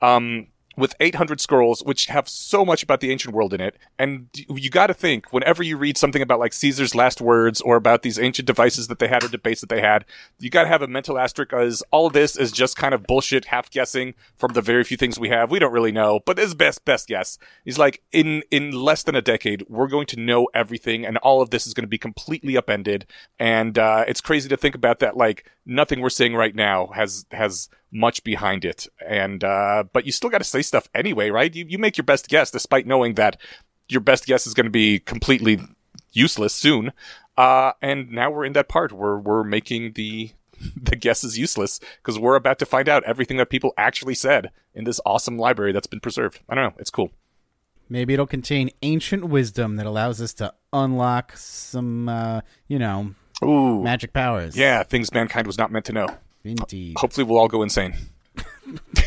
Um, 0.00 0.48
with 0.78 0.94
800 1.00 1.40
scrolls, 1.40 1.82
which 1.82 2.06
have 2.06 2.28
so 2.28 2.64
much 2.64 2.84
about 2.84 3.00
the 3.00 3.10
ancient 3.10 3.34
world 3.34 3.52
in 3.52 3.60
it. 3.60 3.76
And 3.98 4.28
you 4.32 4.70
got 4.70 4.86
to 4.86 4.94
think, 4.94 5.32
whenever 5.32 5.62
you 5.62 5.76
read 5.76 5.98
something 5.98 6.22
about 6.22 6.38
like 6.38 6.52
Caesar's 6.52 6.94
last 6.94 7.20
words 7.20 7.60
or 7.60 7.74
about 7.74 8.02
these 8.02 8.18
ancient 8.18 8.46
devices 8.46 8.86
that 8.86 9.00
they 9.00 9.08
had 9.08 9.24
or 9.24 9.28
debates 9.28 9.60
that 9.60 9.68
they 9.68 9.80
had, 9.80 10.04
you 10.38 10.50
got 10.50 10.62
to 10.62 10.68
have 10.68 10.80
a 10.80 10.86
mental 10.86 11.18
asterisk 11.18 11.52
as 11.52 11.82
all 11.90 12.08
this 12.10 12.36
is 12.36 12.52
just 12.52 12.76
kind 12.76 12.94
of 12.94 13.02
bullshit, 13.08 13.46
half 13.46 13.70
guessing 13.70 14.14
from 14.36 14.52
the 14.52 14.62
very 14.62 14.84
few 14.84 14.96
things 14.96 15.18
we 15.18 15.30
have. 15.30 15.50
We 15.50 15.58
don't 15.58 15.72
really 15.72 15.92
know, 15.92 16.20
but 16.24 16.38
is 16.38 16.54
best, 16.54 16.84
best 16.84 17.08
guess. 17.08 17.38
He's 17.64 17.78
like, 17.78 18.00
in, 18.12 18.44
in 18.52 18.70
less 18.70 19.02
than 19.02 19.16
a 19.16 19.22
decade, 19.22 19.64
we're 19.68 19.88
going 19.88 20.06
to 20.06 20.20
know 20.20 20.48
everything 20.54 21.04
and 21.04 21.18
all 21.18 21.42
of 21.42 21.50
this 21.50 21.66
is 21.66 21.74
going 21.74 21.84
to 21.84 21.88
be 21.88 21.98
completely 21.98 22.56
upended. 22.56 23.04
And, 23.38 23.76
uh, 23.76 24.04
it's 24.06 24.20
crazy 24.20 24.48
to 24.48 24.56
think 24.56 24.76
about 24.76 25.00
that. 25.00 25.16
Like 25.16 25.50
nothing 25.66 26.00
we're 26.00 26.10
seeing 26.10 26.34
right 26.34 26.54
now 26.54 26.86
has, 26.94 27.26
has, 27.32 27.68
much 27.90 28.22
behind 28.24 28.64
it. 28.64 28.86
And 29.06 29.42
uh 29.44 29.84
but 29.92 30.06
you 30.06 30.12
still 30.12 30.30
got 30.30 30.38
to 30.38 30.44
say 30.44 30.62
stuff 30.62 30.88
anyway, 30.94 31.30
right? 31.30 31.54
You 31.54 31.64
you 31.68 31.78
make 31.78 31.96
your 31.96 32.04
best 32.04 32.28
guess 32.28 32.50
despite 32.50 32.86
knowing 32.86 33.14
that 33.14 33.40
your 33.88 34.00
best 34.00 34.26
guess 34.26 34.46
is 34.46 34.54
going 34.54 34.66
to 34.66 34.70
be 34.70 34.98
completely 34.98 35.60
useless 36.12 36.54
soon. 36.54 36.92
Uh 37.36 37.72
and 37.80 38.10
now 38.10 38.30
we're 38.30 38.44
in 38.44 38.52
that 38.54 38.68
part 38.68 38.92
where 38.92 39.16
we're 39.18 39.44
making 39.44 39.92
the 39.92 40.32
the 40.76 40.96
guesses 40.96 41.38
useless 41.38 41.80
because 42.02 42.18
we're 42.18 42.36
about 42.36 42.58
to 42.58 42.66
find 42.66 42.88
out 42.88 43.04
everything 43.04 43.36
that 43.36 43.50
people 43.50 43.72
actually 43.78 44.14
said 44.14 44.50
in 44.74 44.84
this 44.84 45.00
awesome 45.06 45.38
library 45.38 45.72
that's 45.72 45.86
been 45.86 46.00
preserved. 46.00 46.40
I 46.48 46.54
don't 46.54 46.64
know, 46.64 46.74
it's 46.78 46.90
cool. 46.90 47.10
Maybe 47.88 48.12
it'll 48.12 48.26
contain 48.26 48.70
ancient 48.82 49.24
wisdom 49.24 49.76
that 49.76 49.86
allows 49.86 50.20
us 50.20 50.34
to 50.34 50.52
unlock 50.74 51.36
some, 51.36 52.08
uh, 52.08 52.42
you 52.66 52.78
know, 52.78 53.14
Ooh. 53.42 53.82
magic 53.82 54.12
powers. 54.12 54.56
Yeah, 54.56 54.82
things 54.82 55.12
mankind 55.12 55.46
was 55.46 55.56
not 55.56 55.72
meant 55.72 55.86
to 55.86 55.92
know. 55.92 56.08
Indeed. 56.44 56.96
Hopefully 56.98 57.24
we'll 57.24 57.38
all 57.38 57.48
go 57.48 57.62
insane. 57.62 57.94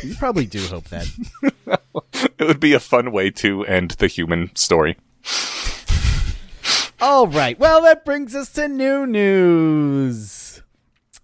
You 0.04 0.16
probably 0.16 0.48
do 0.48 0.66
hope 0.66 0.86
that. 0.86 1.08
It 2.40 2.48
would 2.48 2.60
be 2.60 2.74
a 2.74 2.80
fun 2.80 3.12
way 3.12 3.30
to 3.32 3.64
end 3.66 3.92
the 3.92 4.08
human 4.08 4.56
story. 4.56 4.98
All 7.00 7.28
right. 7.28 7.58
Well, 7.60 7.82
that 7.84 8.04
brings 8.04 8.36
us 8.36 8.52
to 8.54 8.68
new 8.68 9.06
news. 9.06 10.64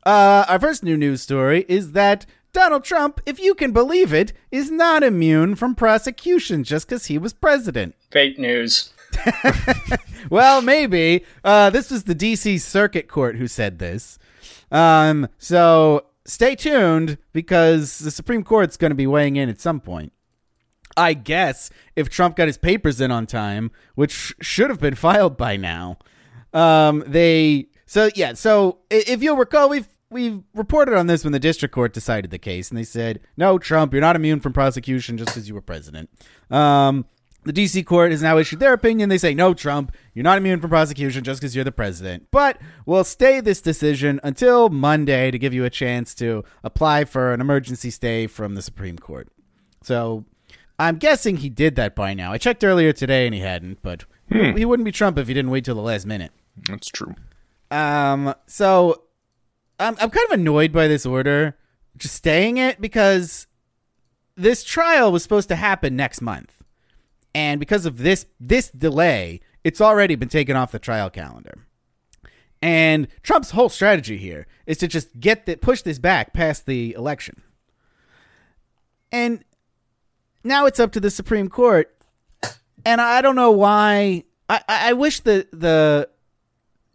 Uh, 0.06 0.46
our 0.48 0.60
first 0.60 0.84
new 0.84 0.96
news 0.98 1.22
story 1.24 1.66
is 1.68 1.94
that 1.94 2.26
Donald 2.54 2.84
Trump, 2.84 3.20
if 3.26 3.40
you 3.40 3.56
can 3.56 3.72
believe 3.72 4.14
it, 4.14 4.34
is 4.52 4.70
not 4.72 5.04
immune 5.04 5.56
from 5.56 5.74
prosecution 5.76 6.64
just 6.64 6.88
because 6.88 7.08
he 7.08 7.18
was 7.18 7.34
president. 7.34 7.96
Fake 8.12 8.38
news. 8.38 8.94
Well, 10.30 10.62
maybe. 10.62 11.26
Uh, 11.44 11.70
this 11.70 11.90
was 11.92 12.04
the 12.04 12.16
D.C. 12.16 12.58
Circuit 12.58 13.08
Court 13.08 13.38
who 13.38 13.48
said 13.48 13.80
this. 13.80 14.20
Um, 14.72 15.28
so 15.38 16.06
stay 16.26 16.56
tuned 16.56 17.18
because 17.34 18.00
the 18.00 18.12
Supreme 18.12 18.44
Court's 18.44 18.78
going 18.78 18.92
to 18.92 18.96
be 18.96 19.08
weighing 19.08 19.36
in 19.36 19.50
at 19.50 19.60
some 19.60 19.80
point. 19.80 20.14
I 20.96 21.14
guess 21.14 21.70
if 21.96 22.10
Trump 22.10 22.36
got 22.36 22.48
his 22.48 22.58
papers 22.58 23.00
in 23.00 23.12
on 23.12 23.28
time, 23.28 23.72
which 23.96 24.34
should 24.42 24.70
have 24.70 24.80
been 24.80 24.96
filed 25.08 25.38
by 25.38 25.56
now, 25.56 25.98
um, 26.54 27.04
they 27.06 27.68
so 27.86 28.10
yeah. 28.16 28.34
So 28.34 28.80
if 28.90 29.22
you'll 29.22 29.38
recall, 29.38 29.70
we've 29.70 29.88
we've 30.10 30.44
reported 30.54 30.96
on 30.96 31.08
this 31.08 31.24
when 31.24 31.34
the 31.34 31.40
district 31.40 31.74
court 31.74 31.94
decided 31.94 32.32
the 32.32 32.40
case, 32.40 32.70
and 32.70 32.78
they 32.78 32.84
said, 32.84 33.20
"No, 33.36 33.60
Trump, 33.60 33.94
you're 33.94 34.02
not 34.02 34.16
immune 34.16 34.40
from 34.40 34.54
prosecution 34.54 35.18
just 35.18 35.30
because 35.30 35.48
you 35.48 35.54
were 35.54 35.62
president." 35.62 36.10
Um, 36.50 37.06
the 37.48 37.54
DC 37.54 37.86
court 37.86 38.12
has 38.12 38.22
now 38.22 38.38
issued 38.38 38.60
their 38.60 38.74
opinion. 38.74 39.10
They 39.10 39.18
say, 39.18 39.34
"No, 39.34 39.54
Trump, 39.54 39.96
you're 40.14 40.24
not 40.24 40.38
immune 40.38 40.60
from 40.60 40.70
prosecution 40.70 41.24
just 41.24 41.42
because 41.42 41.56
you're 41.56 41.64
the 41.64 41.72
president." 41.72 42.28
But 42.32 42.60
we'll 42.86 43.04
stay 43.04 43.40
this 43.40 43.62
decision 43.62 44.20
until 44.24 44.70
Monday 44.70 45.32
to 45.32 45.40
give 45.40 45.54
you 45.54 45.66
a 45.66 45.70
chance 45.70 46.14
to 46.16 46.44
apply 46.64 47.06
for 47.06 47.34
an 47.34 47.42
emergency 47.42 47.90
stay 47.90 48.28
from 48.28 48.56
the 48.56 48.62
Supreme 48.62 48.98
Court. 48.98 49.30
So 49.84 50.26
I'm 50.80 50.98
guessing 50.98 51.38
he 51.38 51.50
did 51.50 51.76
that 51.76 51.96
by 51.96 52.14
now. 52.14 52.32
I 52.32 52.38
checked 52.38 52.64
earlier 52.64 52.94
today 52.94 53.26
and 53.26 53.34
he 53.34 53.42
hadn't, 53.42 53.82
but 53.82 54.06
he 54.30 54.66
wouldn't 54.66 54.86
be 54.86 54.92
Trump 54.92 55.18
if 55.18 55.28
he 55.28 55.34
didn't 55.34 55.52
wait 55.52 55.66
till 55.66 55.76
the 55.76 55.82
last 55.82 56.06
minute. 56.06 56.32
That's 56.68 56.88
true. 56.88 57.16
Um, 57.72 58.34
so 58.46 59.04
I'm 59.80 59.96
I'm 60.00 60.10
kind 60.10 60.26
of 60.28 60.32
annoyed 60.32 60.72
by 60.72 60.88
this 60.88 61.06
order, 61.06 61.58
just 61.98 62.16
staying 62.16 62.58
it 62.58 62.80
because 62.80 63.48
this 64.36 64.64
trial 64.64 65.12
was 65.12 65.24
supposed 65.24 65.50
to 65.50 65.56
happen 65.56 65.96
next 65.96 66.22
month, 66.22 66.57
and 67.38 67.60
because 67.60 67.86
of 67.86 68.00
this 68.00 68.26
this 68.40 68.72
delay, 68.72 69.42
it's 69.64 69.80
already 69.80 70.16
been 70.16 70.28
taken 70.28 70.56
off 70.56 70.72
the 70.72 70.80
trial 70.80 71.12
calendar. 71.12 71.68
And 72.64 73.08
Trump's 73.22 73.52
whole 73.52 73.70
strategy 73.70 74.18
here 74.18 74.48
is 74.66 74.80
to 74.80 74.88
just 74.88 75.20
get 75.20 75.46
the 75.46 75.56
push 75.56 75.84
this 75.84 76.00
back 76.00 76.34
past 76.34 76.66
the 76.66 76.94
election. 76.94 77.44
And 79.12 79.46
now 80.44 80.66
it's 80.66 80.80
up 80.80 80.92
to 80.94 81.00
the 81.00 81.12
Supreme 81.12 81.48
Court. 81.48 81.96
And 82.84 83.00
I 83.00 83.22
don't 83.22 83.36
know 83.36 83.52
why 83.52 84.24
I, 84.50 84.64
I 84.68 84.90
I 84.90 84.94
wish 84.94 85.20
the 85.20 85.48
the 85.52 86.10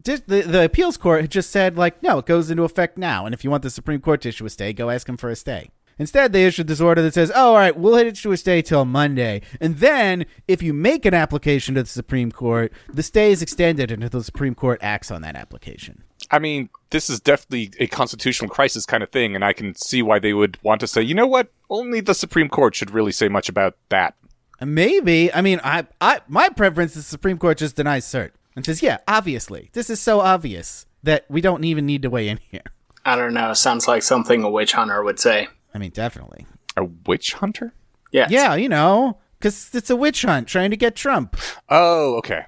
the, 0.03 0.41
the 0.41 0.65
appeals 0.65 0.97
court 0.97 1.21
had 1.21 1.31
just 1.31 1.51
said 1.51 1.77
like 1.77 2.03
no 2.03 2.17
it 2.17 2.25
goes 2.25 2.51
into 2.51 2.63
effect 2.63 2.97
now 2.97 3.25
and 3.25 3.33
if 3.33 3.45
you 3.45 3.49
want 3.49 3.63
the 3.63 3.69
supreme 3.69 4.01
court 4.01 4.19
to 4.19 4.27
issue 4.27 4.45
a 4.45 4.49
stay 4.49 4.73
go 4.73 4.89
ask 4.89 5.07
him 5.07 5.15
for 5.15 5.29
a 5.29 5.35
stay 5.37 5.69
instead 5.97 6.33
they 6.33 6.45
issued 6.45 6.67
this 6.67 6.81
order 6.81 7.01
that 7.01 7.13
says 7.13 7.31
oh 7.35 7.49
all 7.49 7.55
right 7.55 7.77
we'll 7.77 7.95
hit 7.95 8.07
issue 8.07 8.31
a 8.31 8.37
stay 8.37 8.61
till 8.61 8.85
monday 8.85 9.41
and 9.59 9.77
then 9.77 10.25
if 10.47 10.61
you 10.61 10.73
make 10.73 11.05
an 11.05 11.13
application 11.13 11.75
to 11.75 11.83
the 11.83 11.89
supreme 11.89 12.31
court 12.31 12.71
the 12.91 13.03
stay 13.03 13.31
is 13.31 13.41
extended 13.41 13.91
until 13.91 14.09
the 14.09 14.23
supreme 14.23 14.55
court 14.55 14.79
acts 14.81 15.11
on 15.11 15.21
that 15.21 15.35
application 15.35 16.03
I 16.31 16.39
mean, 16.39 16.69
this 16.89 17.11
is 17.11 17.19
definitely 17.19 17.71
a 17.79 17.87
constitutional 17.87 18.49
crisis 18.49 18.85
kind 18.85 19.03
of 19.03 19.11
thing, 19.11 19.35
and 19.35 19.43
I 19.45 19.53
can 19.53 19.75
see 19.75 20.01
why 20.01 20.17
they 20.17 20.33
would 20.33 20.57
want 20.63 20.79
to 20.79 20.87
say, 20.87 21.01
you 21.01 21.13
know 21.13 21.27
what? 21.27 21.51
Only 21.69 21.99
the 21.99 22.15
Supreme 22.15 22.49
Court 22.49 22.73
should 22.73 22.89
really 22.91 23.11
say 23.11 23.27
much 23.27 23.49
about 23.49 23.75
that. 23.89 24.15
Maybe 24.61 25.33
i 25.33 25.41
mean 25.41 25.59
i 25.63 25.85
i 25.99 26.21
my 26.27 26.47
preference 26.49 26.95
is 26.95 27.03
the 27.03 27.09
supreme 27.09 27.37
court 27.37 27.57
just 27.57 27.75
denies 27.75 28.05
cert 28.05 28.31
and 28.55 28.65
says 28.65 28.81
yeah 28.81 28.99
obviously 29.09 29.69
this 29.73 29.89
is 29.89 29.99
so 29.99 30.21
obvious 30.21 30.85
that 31.01 31.25
we 31.27 31.41
don't 31.41 31.65
even 31.65 31.85
need 31.85 32.01
to 32.03 32.09
weigh 32.09 32.29
in 32.29 32.39
here 32.49 32.63
I 33.05 33.15
don't 33.15 33.33
know. 33.33 33.53
Sounds 33.53 33.87
like 33.87 34.03
something 34.03 34.43
a 34.43 34.49
witch 34.49 34.73
hunter 34.73 35.03
would 35.03 35.19
say. 35.19 35.49
I 35.73 35.77
mean 35.77 35.91
definitely 35.91 36.45
A 36.77 36.85
witch 37.05 37.33
hunter? 37.33 37.73
Yeah. 38.11 38.27
yeah 38.29 38.55
you 38.55 38.69
know 38.69 39.17
because 39.39 39.69
it's 39.73 39.89
a 39.89 39.95
witch 39.95 40.21
hunt 40.23 40.47
trying 40.47 40.69
to 40.71 40.77
get 40.77 40.95
trump 40.95 41.35
Oh, 41.69 42.15
okay. 42.17 42.45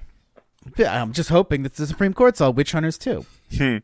Yeah, 0.76 1.00
I'm 1.00 1.12
just 1.12 1.28
hoping 1.30 1.62
that 1.62 1.74
the 1.74 1.86
Supreme 1.86 2.12
Court's 2.12 2.40
all 2.40 2.52
witch 2.52 2.72
hunters 2.72 2.98
too. 2.98 3.24
Hmm. 3.56 3.76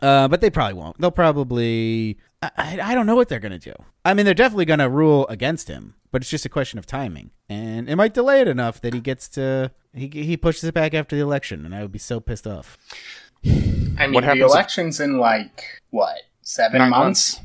uh, 0.00 0.28
but 0.28 0.40
they 0.40 0.48
probably 0.50 0.74
won't. 0.74 0.98
They'll 0.98 1.10
probably. 1.10 2.18
I, 2.42 2.50
I 2.56 2.80
I 2.90 2.94
don't 2.94 3.06
know 3.06 3.14
what 3.16 3.28
they're 3.28 3.38
gonna 3.40 3.58
do. 3.58 3.74
I 4.04 4.14
mean, 4.14 4.24
they're 4.24 4.34
definitely 4.34 4.64
gonna 4.64 4.88
rule 4.88 5.26
against 5.28 5.68
him, 5.68 5.94
but 6.10 6.22
it's 6.22 6.30
just 6.30 6.46
a 6.46 6.48
question 6.48 6.78
of 6.78 6.86
timing, 6.86 7.30
and 7.50 7.88
it 7.90 7.96
might 7.96 8.14
delay 8.14 8.40
it 8.40 8.48
enough 8.48 8.80
that 8.80 8.94
he 8.94 9.00
gets 9.00 9.28
to 9.30 9.72
he 9.92 10.08
he 10.08 10.36
pushes 10.38 10.64
it 10.64 10.72
back 10.74 10.94
after 10.94 11.16
the 11.16 11.22
election, 11.22 11.64
and 11.66 11.74
I 11.74 11.82
would 11.82 11.92
be 11.92 11.98
so 11.98 12.18
pissed 12.20 12.46
off. 12.46 12.78
I 13.44 13.48
mean, 13.48 14.14
What 14.14 14.22
the 14.22 14.26
happens 14.28 14.44
if- 14.44 14.50
election's 14.50 15.00
in 15.00 15.18
like 15.18 15.82
what 15.90 16.16
seven 16.42 16.78
Nine 16.78 16.90
months? 16.90 17.40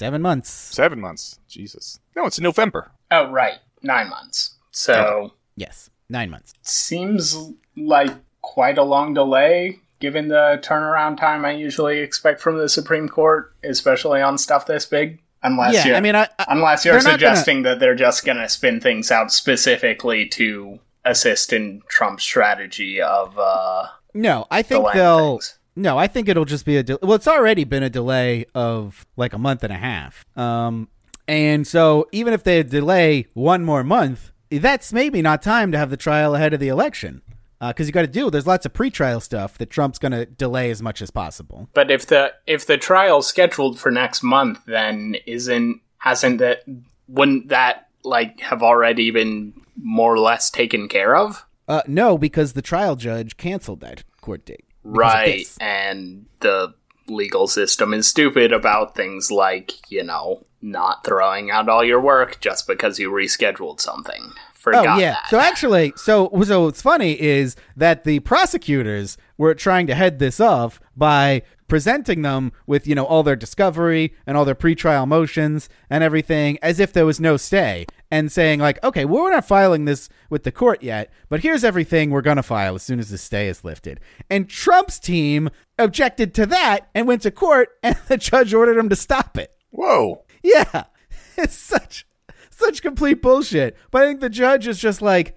Seven 0.00 0.22
months. 0.22 0.50
Seven 0.50 0.98
months. 0.98 1.38
Jesus. 1.46 2.00
No, 2.16 2.24
it's 2.24 2.40
November. 2.40 2.92
Oh, 3.10 3.30
right, 3.30 3.58
nine 3.82 4.08
months. 4.08 4.54
So 4.72 5.34
Yes, 5.56 5.90
nine 6.08 6.30
months. 6.30 6.54
seems 6.62 7.36
like 7.76 8.10
quite 8.40 8.78
a 8.78 8.82
long 8.82 9.12
delay 9.12 9.78
given 9.98 10.28
the 10.28 10.58
turnaround 10.62 11.18
time 11.18 11.44
I 11.44 11.50
usually 11.50 11.98
expect 11.98 12.40
from 12.40 12.56
the 12.56 12.70
Supreme 12.70 13.10
Court, 13.10 13.54
especially 13.62 14.22
on 14.22 14.38
stuff 14.38 14.64
this 14.64 14.86
big. 14.86 15.20
Unless 15.42 15.74
yeah, 15.74 15.86
you're, 15.88 15.96
I 15.96 16.00
mean, 16.00 16.16
I, 16.16 16.28
I 16.38 16.46
unless 16.48 16.82
you're 16.86 16.94
they're 16.94 17.02
gonna- 17.02 17.12
suggesting 17.12 17.62
that 17.64 17.78
they're 17.78 17.94
just 17.94 18.24
going 18.24 18.38
to 18.38 18.48
spin 18.48 18.80
things 18.80 19.10
out 19.10 19.30
specifically 19.30 20.26
to 20.30 20.78
assist 21.04 21.52
in 21.52 21.82
Trump's 21.88 22.22
strategy 22.24 23.02
of 23.02 23.38
uh, 23.38 23.86
no, 24.14 24.46
I 24.50 24.62
think 24.62 24.86
they'll. 24.94 25.32
things. 25.40 25.58
No, 25.76 25.98
I 25.98 26.06
think 26.06 26.28
it'll 26.28 26.44
just 26.44 26.64
be 26.64 26.76
a. 26.76 26.82
De- 26.82 26.98
well, 27.02 27.14
it's 27.14 27.28
already 27.28 27.64
been 27.64 27.82
a 27.82 27.90
delay 27.90 28.46
of 28.54 29.06
like 29.16 29.32
a 29.32 29.38
month 29.38 29.64
and 29.64 29.72
a 29.72 29.76
half. 29.76 30.24
Um, 30.36 30.88
and 31.28 31.66
so 31.66 32.08
even 32.12 32.32
if 32.32 32.42
they 32.42 32.62
delay 32.62 33.28
one 33.34 33.64
more 33.64 33.84
month, 33.84 34.32
that's 34.50 34.92
maybe 34.92 35.22
not 35.22 35.42
time 35.42 35.70
to 35.72 35.78
have 35.78 35.90
the 35.90 35.96
trial 35.96 36.34
ahead 36.34 36.52
of 36.52 36.60
the 36.60 36.68
election. 36.68 37.22
Because 37.60 37.86
you 37.86 37.92
got 37.92 38.02
to 38.02 38.08
do. 38.08 38.30
There's 38.30 38.46
lots 38.46 38.64
of 38.64 38.72
pretrial 38.72 39.20
stuff 39.20 39.58
that 39.58 39.68
Trump's 39.68 39.98
going 39.98 40.12
to 40.12 40.24
delay 40.24 40.70
as 40.70 40.80
much 40.80 41.02
as 41.02 41.10
possible. 41.10 41.68
But 41.74 41.90
if 41.90 42.06
the 42.06 42.32
if 42.46 42.66
the 42.66 42.78
trial's 42.78 43.26
scheduled 43.26 43.78
for 43.78 43.90
next 43.90 44.22
month, 44.22 44.64
then 44.66 45.16
isn't 45.26 45.82
hasn't 45.98 46.38
that 46.38 46.64
wouldn't 47.06 47.48
that 47.48 47.88
like 48.02 48.40
have 48.40 48.62
already 48.62 49.10
been 49.10 49.52
more 49.76 50.14
or 50.14 50.18
less 50.18 50.50
taken 50.50 50.88
care 50.88 51.14
of? 51.14 51.44
Uh, 51.68 51.82
no, 51.86 52.16
because 52.16 52.54
the 52.54 52.62
trial 52.62 52.96
judge 52.96 53.36
canceled 53.36 53.80
that 53.80 54.04
court 54.22 54.46
date. 54.46 54.64
Right. 54.84 55.46
And 55.60 56.26
the 56.40 56.74
legal 57.06 57.46
system 57.46 57.92
is 57.92 58.06
stupid 58.06 58.52
about 58.52 58.94
things 58.94 59.30
like, 59.30 59.90
you 59.90 60.02
know, 60.04 60.44
not 60.62 61.04
throwing 61.04 61.50
out 61.50 61.68
all 61.68 61.84
your 61.84 62.00
work 62.00 62.40
just 62.40 62.66
because 62.66 62.98
you 62.98 63.10
rescheduled 63.10 63.80
something. 63.80 64.32
Forgot 64.54 64.98
Oh 64.98 65.00
yeah. 65.00 65.12
that. 65.12 65.28
So 65.30 65.38
actually, 65.38 65.92
so 65.96 66.30
so 66.44 66.64
what's 66.64 66.82
funny 66.82 67.18
is 67.18 67.56
that 67.76 68.04
the 68.04 68.20
prosecutors 68.20 69.16
were 69.38 69.54
trying 69.54 69.86
to 69.86 69.94
head 69.94 70.18
this 70.18 70.38
off 70.38 70.80
by 70.94 71.42
presenting 71.66 72.20
them 72.22 72.52
with 72.66 72.86
you 72.86 72.94
know 72.94 73.04
all 73.06 73.22
their 73.22 73.36
discovery 73.36 74.14
and 74.26 74.36
all 74.36 74.44
their 74.44 74.54
pretrial 74.54 75.08
motions 75.08 75.68
and 75.88 76.04
everything 76.04 76.58
as 76.60 76.78
if 76.78 76.92
there 76.92 77.06
was 77.06 77.20
no 77.20 77.36
stay 77.38 77.86
and 78.10 78.30
saying 78.30 78.60
like 78.60 78.82
okay 78.84 79.04
well, 79.04 79.22
we're 79.22 79.30
not 79.30 79.46
filing 79.46 79.84
this 79.84 80.08
with 80.28 80.42
the 80.44 80.52
court 80.52 80.82
yet 80.82 81.10
but 81.28 81.40
here's 81.40 81.64
everything 81.64 82.10
we're 82.10 82.20
going 82.20 82.36
to 82.36 82.42
file 82.42 82.74
as 82.74 82.82
soon 82.82 82.98
as 82.98 83.10
the 83.10 83.18
stay 83.18 83.48
is 83.48 83.64
lifted 83.64 84.00
and 84.28 84.48
trump's 84.48 84.98
team 84.98 85.48
objected 85.78 86.34
to 86.34 86.46
that 86.46 86.88
and 86.94 87.06
went 87.06 87.22
to 87.22 87.30
court 87.30 87.70
and 87.82 87.96
the 88.08 88.16
judge 88.16 88.52
ordered 88.52 88.76
him 88.76 88.88
to 88.88 88.96
stop 88.96 89.38
it 89.38 89.54
Whoa. 89.70 90.24
yeah, 90.42 90.84
it's 91.36 91.54
such 91.56 92.06
such 92.50 92.82
complete 92.82 93.22
bullshit. 93.22 93.76
But 93.90 94.02
I 94.02 94.06
think 94.06 94.20
the 94.20 94.30
judge 94.30 94.66
is 94.66 94.78
just 94.78 95.00
like 95.02 95.36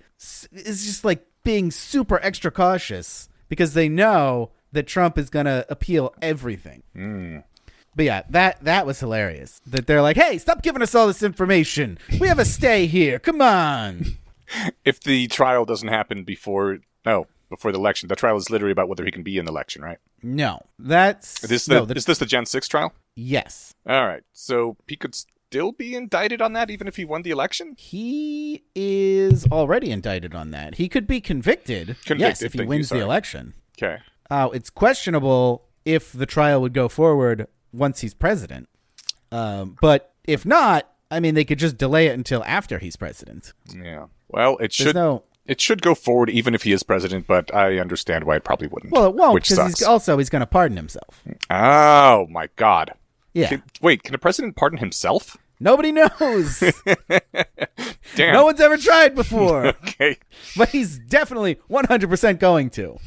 is 0.51 0.86
just 0.86 1.06
like 1.06 1.25
being 1.44 1.72
super 1.72 2.20
extra 2.22 2.51
cautious 2.51 3.30
because 3.50 3.74
they 3.74 3.89
know 3.89 4.51
that 4.72 4.88
Trump 4.88 5.18
is 5.18 5.30
gonna 5.30 5.65
appeal 5.70 6.13
everything. 6.22 6.84
Hmm. 6.94 7.38
But 7.96 8.06
yeah, 8.06 8.24
that 8.30 8.64
that 8.64 8.86
was 8.86 9.00
hilarious. 9.00 9.62
That 9.68 9.86
they're 9.88 10.02
like, 10.02 10.18
"Hey, 10.18 10.38
stop 10.38 10.62
giving 10.62 10.82
us 10.82 10.96
all 10.96 11.08
this 11.08 11.22
information. 11.24 11.98
We 12.20 12.28
have 12.28 12.40
a 12.40 12.46
stay 12.46 12.88
here. 12.88 13.20
Come 13.20 13.42
on." 13.42 14.06
If 14.86 15.00
the 15.00 15.26
trial 15.30 15.66
doesn't 15.66 15.88
happen 15.88 16.24
before, 16.24 16.78
no, 17.08 17.26
before 17.50 17.72
the 17.72 17.80
election, 17.80 18.08
the 18.08 18.16
trial 18.16 18.38
is 18.38 18.52
literally 18.52 18.72
about 18.72 18.88
whether 18.88 19.04
he 19.04 19.10
can 19.10 19.24
be 19.24 19.40
in 19.40 19.46
the 19.46 19.52
election, 19.52 19.82
right? 19.82 19.98
No, 20.22 20.60
that's 20.78 21.44
Is 21.44 21.50
this 21.50 21.66
the, 21.66 21.74
no, 21.76 21.86
the- 21.86 21.96
is 21.96 22.06
this 22.06 22.20
the 22.20 22.28
Jan 22.28 22.46
6 22.46 22.68
trial? 22.68 22.94
yes. 23.16 23.74
All 23.88 24.06
right. 24.06 24.22
So 24.32 24.78
he 24.88 24.96
could 24.96 25.16
still 25.16 25.72
be 25.72 25.96
indicted 25.96 26.40
on 26.40 26.54
that 26.54 26.70
even 26.70 26.88
if 26.88 26.98
he 26.98 27.06
won 27.06 27.24
the 27.24 27.32
election? 27.32 27.74
He 27.80 28.64
is 28.76 29.48
already 29.52 29.90
indicted 29.90 30.36
on 30.36 30.52
that. 30.52 30.76
He 30.76 30.88
could 30.88 31.08
be 31.08 31.20
convicted. 31.20 31.96
yes, 32.16 32.44
if 32.44 32.54
he 32.54 32.60
thank 32.60 32.68
you, 32.68 32.70
wins 32.70 32.90
the 32.90 33.00
election. 33.00 33.56
Okay. 33.76 34.04
Uh, 34.30 34.50
it's 34.54 34.70
questionable 34.70 35.66
if 35.84 36.12
the 36.14 36.28
trial 36.28 36.62
would 36.62 36.74
go 36.74 36.88
forward 36.88 37.48
once 37.74 38.01
he's 38.01 38.13
president. 38.13 38.70
Um, 39.32 39.77
but 39.82 40.13
if 40.24 40.46
not, 40.46 40.89
I 41.10 41.20
mean, 41.20 41.36
they 41.36 41.44
could 41.46 41.60
just 41.60 41.77
delay 41.77 42.08
it 42.08 42.13
until 42.13 42.44
after 42.46 42.80
he's 42.80 42.96
president. 42.96 43.53
Yeah. 43.75 44.08
Well, 44.30 44.58
it 44.58 44.72
should 44.74 44.96
no. 44.96 45.24
it 45.46 45.60
should 45.60 45.82
go 45.82 45.96
forward 45.96 46.30
even 46.30 46.56
if 46.56 46.63
he 46.63 46.72
is 46.72 46.84
president, 46.84 47.27
but 47.27 47.53
I 47.53 47.77
understand 47.80 48.24
why 48.24 48.38
it 48.38 48.44
probably 48.44 48.68
wouldn't. 48.68 48.94
Well, 48.94 49.06
it 49.06 49.15
won't 49.15 49.34
which 49.34 49.50
because 49.50 49.80
he's 49.80 49.84
also 49.84 50.18
he's 50.18 50.30
going 50.30 50.42
to 50.42 50.46
pardon 50.48 50.77
himself. 50.77 51.24
oh 51.50 52.27
my 52.30 52.50
god. 52.56 52.94
Yeah, 53.34 53.48
Can- 53.48 53.63
wait, 53.82 54.03
can 54.03 54.13
a 54.13 54.20
president 54.20 54.56
pardon 54.56 54.77
himself? 54.77 55.38
nobody 55.63 55.92
knows. 55.92 56.60
Damn. 58.15 58.34
no 58.34 58.46
one's 58.46 58.60
ever 58.60 58.77
tried 58.77 59.15
before, 59.15 59.65
okay. 59.88 60.18
but 60.56 60.70
he's 60.70 61.00
definitely 61.00 61.56
100% 61.70 62.39
going 62.39 62.70
to. 62.72 62.98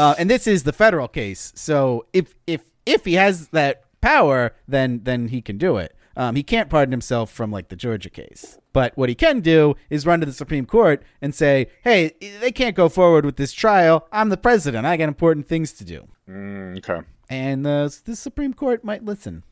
Uh, 0.00 0.14
and 0.16 0.30
this 0.30 0.46
is 0.46 0.62
the 0.62 0.72
federal 0.72 1.08
case, 1.08 1.52
so 1.56 2.06
if 2.12 2.32
if 2.46 2.60
if 2.88 3.04
he 3.04 3.14
has 3.14 3.48
that 3.48 3.84
power, 4.00 4.54
then 4.66 5.00
then 5.04 5.28
he 5.28 5.40
can 5.42 5.58
do 5.58 5.76
it. 5.76 5.94
Um, 6.16 6.34
he 6.34 6.42
can't 6.42 6.68
pardon 6.68 6.90
himself 6.90 7.30
from 7.30 7.52
like 7.52 7.68
the 7.68 7.76
Georgia 7.76 8.10
case. 8.10 8.58
But 8.72 8.96
what 8.96 9.08
he 9.08 9.14
can 9.14 9.40
do 9.40 9.76
is 9.88 10.04
run 10.04 10.20
to 10.20 10.26
the 10.26 10.32
Supreme 10.32 10.66
Court 10.66 11.02
and 11.22 11.34
say, 11.34 11.68
"Hey, 11.84 12.14
they 12.40 12.50
can't 12.50 12.74
go 12.74 12.88
forward 12.88 13.24
with 13.24 13.36
this 13.36 13.52
trial. 13.52 14.08
I'm 14.10 14.28
the 14.28 14.36
president. 14.36 14.86
I 14.86 14.96
got 14.96 15.08
important 15.08 15.46
things 15.46 15.72
to 15.74 15.84
do." 15.84 16.08
Mm, 16.28 16.78
okay. 16.78 17.06
And 17.30 17.66
uh, 17.66 17.88
the 18.04 18.16
Supreme 18.16 18.54
Court 18.54 18.82
might 18.84 19.04
listen. 19.04 19.44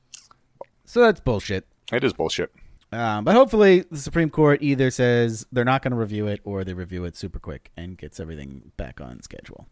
So 0.85 1.01
that's 1.01 1.21
bullshit. 1.21 1.67
It 1.93 2.03
is 2.03 2.13
bullshit. 2.13 2.51
Um, 2.93 3.25
but 3.25 3.35
hopefully, 3.35 3.85
the 3.91 3.99
Supreme 3.99 4.31
Court 4.31 4.63
either 4.63 4.91
says 4.91 5.47
they're 5.53 5.65
not 5.65 5.83
going 5.83 5.91
to 5.91 5.97
review 5.97 6.27
it 6.29 6.41
or 6.45 6.65
they 6.65 6.73
review 6.73 7.05
it 7.05 7.17
super 7.17 7.39
quick 7.39 7.71
and 7.77 7.99
gets 7.99 8.19
everything 8.21 8.73
back 8.77 9.01
on 9.01 9.23
schedule. 9.23 9.67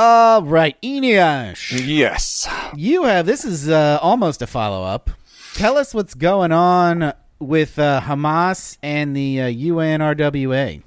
All 0.00 0.42
right, 0.44 0.80
Eneasz, 0.80 1.72
Yes. 1.84 2.48
you 2.76 3.02
have 3.04 3.26
this 3.26 3.44
is 3.44 3.68
uh, 3.68 3.98
almost 4.00 4.40
a 4.42 4.46
follow 4.46 4.84
up. 4.84 5.10
Tell 5.54 5.76
us 5.76 5.92
what's 5.92 6.14
going 6.14 6.52
on 6.52 7.12
with 7.40 7.78
uh, 7.80 8.00
Hamas 8.02 8.78
and 8.80 9.16
the 9.16 9.40
uh, 9.40 9.46
UNRWA. 9.46 10.82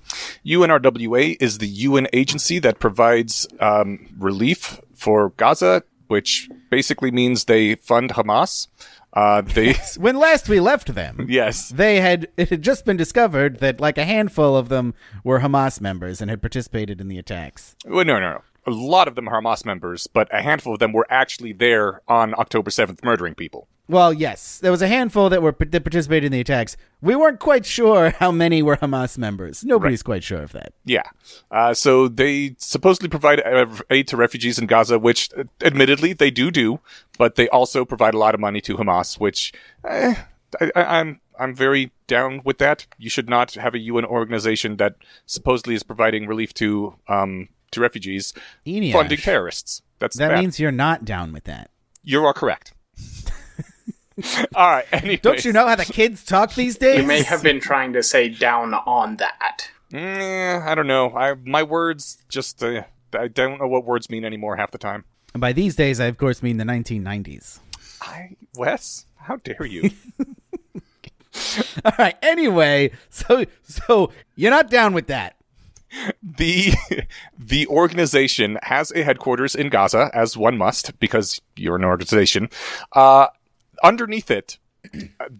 UNRWA 0.45 1.37
is 1.41 1.57
the 1.57 1.67
UN 1.67 2.07
agency 2.13 2.59
that 2.59 2.79
provides 2.79 3.47
um, 3.59 4.07
relief 4.17 4.79
for 4.93 5.31
Gaza, 5.31 5.83
which 6.07 6.49
basically 6.69 7.11
means 7.11 7.45
they 7.45 7.75
fund 7.75 8.11
Hamas. 8.11 8.67
Uh, 9.11 9.41
they 9.41 9.73
When 9.97 10.15
last 10.15 10.47
we 10.47 10.61
left 10.61 10.95
them, 10.95 11.25
yes, 11.27 11.67
they 11.67 11.99
had 11.99 12.29
it 12.37 12.47
had 12.47 12.61
just 12.61 12.85
been 12.85 12.95
discovered 12.95 13.59
that 13.59 13.81
like 13.81 13.97
a 13.97 14.05
handful 14.05 14.55
of 14.55 14.69
them 14.69 14.93
were 15.25 15.41
Hamas 15.41 15.81
members 15.81 16.21
and 16.21 16.29
had 16.29 16.41
participated 16.41 17.01
in 17.01 17.09
the 17.09 17.17
attacks. 17.17 17.75
well, 17.85 18.05
no, 18.05 18.17
no, 18.21 18.31
no. 18.35 18.41
A 18.65 18.71
lot 18.71 19.07
of 19.07 19.15
them 19.15 19.27
are 19.27 19.41
Hamas 19.41 19.65
members, 19.65 20.07
but 20.07 20.27
a 20.33 20.41
handful 20.41 20.73
of 20.73 20.79
them 20.79 20.93
were 20.93 21.07
actually 21.09 21.53
there 21.53 22.01
on 22.07 22.33
October 22.35 22.69
seventh, 22.69 23.03
murdering 23.03 23.33
people. 23.35 23.67
Well, 23.91 24.13
yes, 24.13 24.59
there 24.59 24.71
was 24.71 24.81
a 24.81 24.87
handful 24.87 25.27
that 25.29 25.41
were 25.41 25.53
that 25.59 25.83
participated 25.83 26.27
in 26.27 26.31
the 26.31 26.39
attacks. 26.39 26.77
We 27.01 27.13
weren't 27.13 27.41
quite 27.41 27.65
sure 27.65 28.11
how 28.19 28.31
many 28.31 28.61
were 28.61 28.77
Hamas 28.77 29.17
members. 29.17 29.65
Nobody's 29.65 30.01
quite 30.01 30.23
sure 30.23 30.41
of 30.41 30.53
that. 30.53 30.71
Yeah. 30.85 31.03
Uh, 31.51 31.73
so 31.73 32.07
they 32.07 32.55
supposedly 32.57 33.09
provide 33.09 33.41
aid 33.89 34.07
to 34.07 34.15
refugees 34.15 34.57
in 34.57 34.67
Gaza, 34.67 34.97
which 34.97 35.29
uh, 35.35 35.43
admittedly 35.61 36.13
they 36.13 36.31
do 36.31 36.51
do, 36.51 36.79
but 37.17 37.35
they 37.35 37.49
also 37.49 37.83
provide 37.83 38.13
a 38.13 38.17
lot 38.17 38.33
of 38.33 38.39
money 38.39 38.61
to 38.61 38.77
Hamas, 38.77 39.19
which 39.19 39.51
eh, 39.83 40.15
I, 40.61 40.71
I, 40.73 40.99
I'm 40.99 41.19
I'm 41.37 41.53
very 41.53 41.91
down 42.07 42.41
with 42.45 42.59
that. 42.59 42.85
You 42.97 43.09
should 43.09 43.27
not 43.27 43.55
have 43.55 43.73
a 43.73 43.79
UN 43.79 44.05
organization 44.05 44.77
that 44.77 44.95
supposedly 45.25 45.75
is 45.75 45.83
providing 45.83 46.27
relief 46.27 46.53
to 46.55 46.95
um 47.09 47.49
to 47.71 47.79
refugees 47.81 48.33
Eneasz, 48.65 48.91
funding 48.93 49.17
terrorists. 49.17 49.81
That's 49.99 50.17
That 50.17 50.29
bad. 50.29 50.39
means 50.39 50.59
you're 50.59 50.71
not 50.71 51.05
down 51.05 51.31
with 51.33 51.43
that. 51.45 51.69
you 52.03 52.23
are 52.25 52.33
correct. 52.33 52.73
All 54.55 54.67
right. 54.69 54.85
Anyways. 54.91 55.21
Don't 55.21 55.45
you 55.45 55.53
know 55.53 55.67
how 55.67 55.75
the 55.75 55.85
kids 55.85 56.23
talk 56.23 56.53
these 56.53 56.77
days? 56.77 56.99
You 56.99 57.07
may 57.07 57.23
have 57.23 57.41
been 57.41 57.59
trying 57.59 57.93
to 57.93 58.03
say 58.03 58.29
down 58.29 58.73
on 58.73 59.17
that. 59.17 59.69
Mm, 59.91 60.65
I 60.65 60.75
don't 60.75 60.87
know. 60.87 61.11
I 61.15 61.33
my 61.43 61.63
words 61.63 62.17
just 62.29 62.61
uh, 62.63 62.83
I 63.17 63.27
don't 63.27 63.59
know 63.59 63.67
what 63.67 63.85
words 63.85 64.09
mean 64.09 64.23
anymore 64.25 64.57
half 64.57 64.71
the 64.71 64.77
time. 64.77 65.05
And 65.33 65.41
by 65.41 65.53
these 65.53 65.75
days, 65.75 65.99
I 65.99 66.05
of 66.05 66.17
course 66.17 66.43
mean 66.43 66.57
the 66.57 66.63
1990s. 66.65 67.59
I 68.01 68.35
Wes, 68.55 69.05
how 69.15 69.37
dare 69.37 69.65
you? 69.65 69.91
All 71.85 71.93
right. 71.97 72.15
Anyway, 72.21 72.91
so 73.09 73.45
so 73.63 74.11
you're 74.35 74.51
not 74.51 74.69
down 74.69 74.93
with 74.93 75.07
that. 75.07 75.35
The 76.21 76.73
the 77.37 77.67
organization 77.67 78.57
has 78.63 78.91
a 78.91 79.03
headquarters 79.03 79.55
in 79.55 79.69
Gaza, 79.69 80.09
as 80.13 80.37
one 80.37 80.57
must, 80.57 80.99
because 80.99 81.41
you're 81.55 81.75
an 81.75 81.83
organization. 81.83 82.49
Uh, 82.93 83.27
underneath 83.83 84.31
it, 84.31 84.57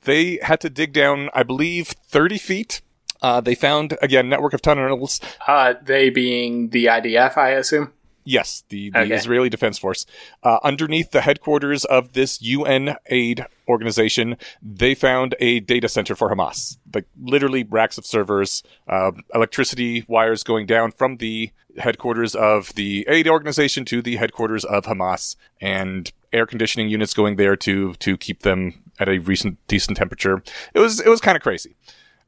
they 0.04 0.40
had 0.42 0.62
to 0.62 0.70
dig 0.70 0.94
down, 0.94 1.30
I 1.34 1.44
believe, 1.44 1.90
thirty 1.90 2.38
feet. 2.38 2.82
Uh, 3.22 3.40
they 3.40 3.56
found 3.56 3.98
again 4.02 4.30
network 4.30 4.54
of 4.54 4.62
tunnels. 4.62 5.20
Uh, 5.48 5.76
they 5.82 6.10
being 6.10 6.70
the 6.70 6.86
IDF, 6.86 7.38
I 7.38 7.52
assume. 7.52 7.94
Yes, 8.24 8.64
the, 8.70 8.90
the 8.92 9.00
Okay. 9.00 9.16
Israeli 9.16 9.50
Defense 9.50 9.78
Force. 9.80 10.06
Uh, 10.44 10.60
underneath 10.64 11.12
the 11.12 11.22
headquarters 11.22 11.86
of 11.86 12.14
this 12.14 12.42
UN 12.42 12.96
aid 13.08 13.46
organization, 13.68 14.38
they 14.62 14.94
found 14.94 15.36
a 15.40 15.60
data 15.62 15.90
center 15.90 16.16
for 16.16 16.30
Hamas. 16.30 16.78
Like 16.94 17.06
literally 17.20 17.64
racks 17.64 17.98
of 17.98 18.06
servers, 18.06 18.64
uh, 18.88 19.12
electricity 19.34 20.06
wires 20.08 20.44
going 20.44 20.66
down 20.66 20.92
from 20.92 21.18
the 21.18 21.52
headquarters 21.78 22.36
of 22.36 22.74
the 22.76 23.06
aid 23.08 23.28
organization 23.28 23.86
to 23.86 24.02
the 24.02 24.18
headquarters 24.18 24.66
of 24.66 24.86
Hamas, 24.86 25.36
and 25.60 26.12
air 26.34 26.46
conditioning 26.46 26.90
units 26.90 27.14
going 27.14 27.36
there 27.38 27.56
to 27.56 27.94
to 27.96 28.18
keep 28.18 28.42
them 28.42 28.84
at 29.00 29.10
a 29.10 29.18
recent 29.20 29.58
decent 29.68 29.98
temperature. 29.98 30.44
It 30.74 30.80
was 30.80 31.00
it 31.00 31.10
was 31.10 31.22
kind 31.22 31.36
of 31.36 31.42
crazy. 31.42 31.76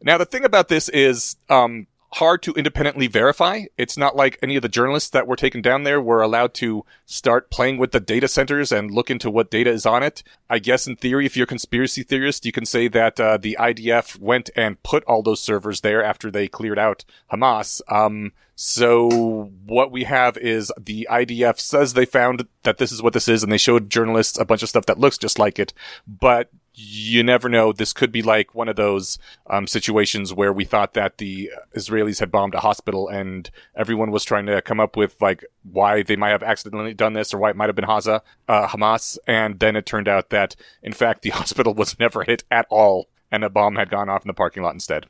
Now, 0.02 0.17
the 0.17 0.26
thing 0.26 0.44
about 0.44 0.67
this 0.67 0.89
is 0.89 1.38
um, 1.50 1.88
hard 2.13 2.41
to 2.43 2.54
independently 2.54 3.08
verify. 3.08 3.63
It's 3.78 3.97
not 3.97 4.15
like 4.15 4.38
any 4.41 4.56
of 4.56 4.62
the 4.62 4.69
journalists 4.69 5.10
that 5.12 5.28
were 5.28 5.36
taken 5.36 5.62
down 5.62 5.84
there 5.84 6.02
were 6.02 6.21
allowed 6.21 6.54
to 6.56 6.86
start 7.06 7.49
playing 7.49 7.78
with 7.78 7.91
the 7.91 7.99
data 7.99 8.28
centers 8.28 8.71
and 8.71 8.91
look 8.91 9.10
into 9.10 9.30
what 9.30 9.52
data 9.52 9.71
is 9.71 9.86
on 9.86 10.04
it. 10.04 10.23
I 10.49 10.60
guess 10.60 10.88
in 10.88 10.95
theory, 10.95 11.26
if 11.26 11.36
you're 11.36 11.45
a 11.45 11.47
conspiracy 11.47 12.04
theorist, 12.04 12.45
you 12.45 12.52
can 12.52 12.65
say 12.65 12.88
that 12.89 13.19
uh, 13.19 13.38
the 13.38 13.58
IDF 13.60 14.19
went 14.19 14.49
and 14.56 14.82
put 14.84 15.04
all 15.06 15.23
those 15.23 15.41
servers 15.41 15.82
there 15.82 16.04
after 16.04 16.30
they 16.30 16.47
cleared 16.47 16.80
out 16.80 17.06
Hamas. 17.32 17.82
Um, 17.91 18.34
so 18.56 19.52
what 19.65 19.91
we 19.91 20.04
have 20.04 20.38
is 20.38 20.71
the 20.80 21.08
IDF 21.10 21.60
says 21.60 21.93
they 21.93 22.06
found 22.06 22.47
that 22.63 22.78
this 22.78 22.91
is 22.91 23.02
what 23.02 23.13
this 23.13 23.28
is, 23.28 23.43
and 23.43 23.52
they 23.52 23.58
showed 23.58 23.89
journalists 23.89 24.38
a 24.38 24.45
bunch 24.45 24.62
of 24.62 24.69
stuff 24.69 24.86
that 24.86 24.99
looks 24.99 25.17
just 25.17 25.39
like 25.39 25.58
it, 25.58 25.73
but 26.08 26.52
you 26.76 27.24
never 27.24 27.50
know. 27.50 27.72
This 27.72 27.94
could 27.94 28.12
be 28.12 28.22
like 28.22 28.56
one 28.56 28.68
of 28.68 28.76
those 28.76 29.20
um, 29.48 29.68
situations 29.68 30.34
where 30.34 30.52
we 30.52 30.66
thought 30.66 30.94
that 30.96 31.18
the 31.20 31.52
Israelis 31.76 32.20
had 32.20 32.32
bombed 32.32 32.56
a 32.56 32.60
hospital 32.62 33.08
and 33.08 33.50
everyone 33.76 34.10
was 34.12 34.24
trying 34.24 34.46
to 34.48 34.62
come 34.62 34.80
up 34.80 34.98
with 34.98 35.16
like 35.22 35.44
why 35.64 36.02
they 36.04 36.16
might 36.16 36.30
have 36.30 36.44
accidentally 36.44 36.94
done 36.94 37.14
this 37.14 37.34
or 37.34 37.38
why 37.38 37.50
it 37.52 37.56
might 37.56 37.70
have 37.70 37.76
been 37.76 37.86
Haza, 37.86 38.22
uh, 38.48 38.68
Hamas. 38.68 39.18
And 39.28 39.60
then 39.60 39.76
it 39.76 39.86
turned 39.86 40.08
out 40.08 40.30
that 40.32 40.56
in 40.82 40.94
fact 40.94 41.22
the 41.22 41.30
hospital 41.42 41.74
was 41.74 42.00
never 42.00 42.24
hit 42.24 42.44
at 42.50 42.66
all 42.70 43.08
and 43.32 43.44
a 43.44 43.50
bomb 43.50 43.76
had 43.76 43.90
gone 43.90 44.10
off 44.10 44.24
in 44.24 44.28
the 44.28 44.34
parking 44.34 44.64
lot 44.64 44.74
instead. 44.74 45.06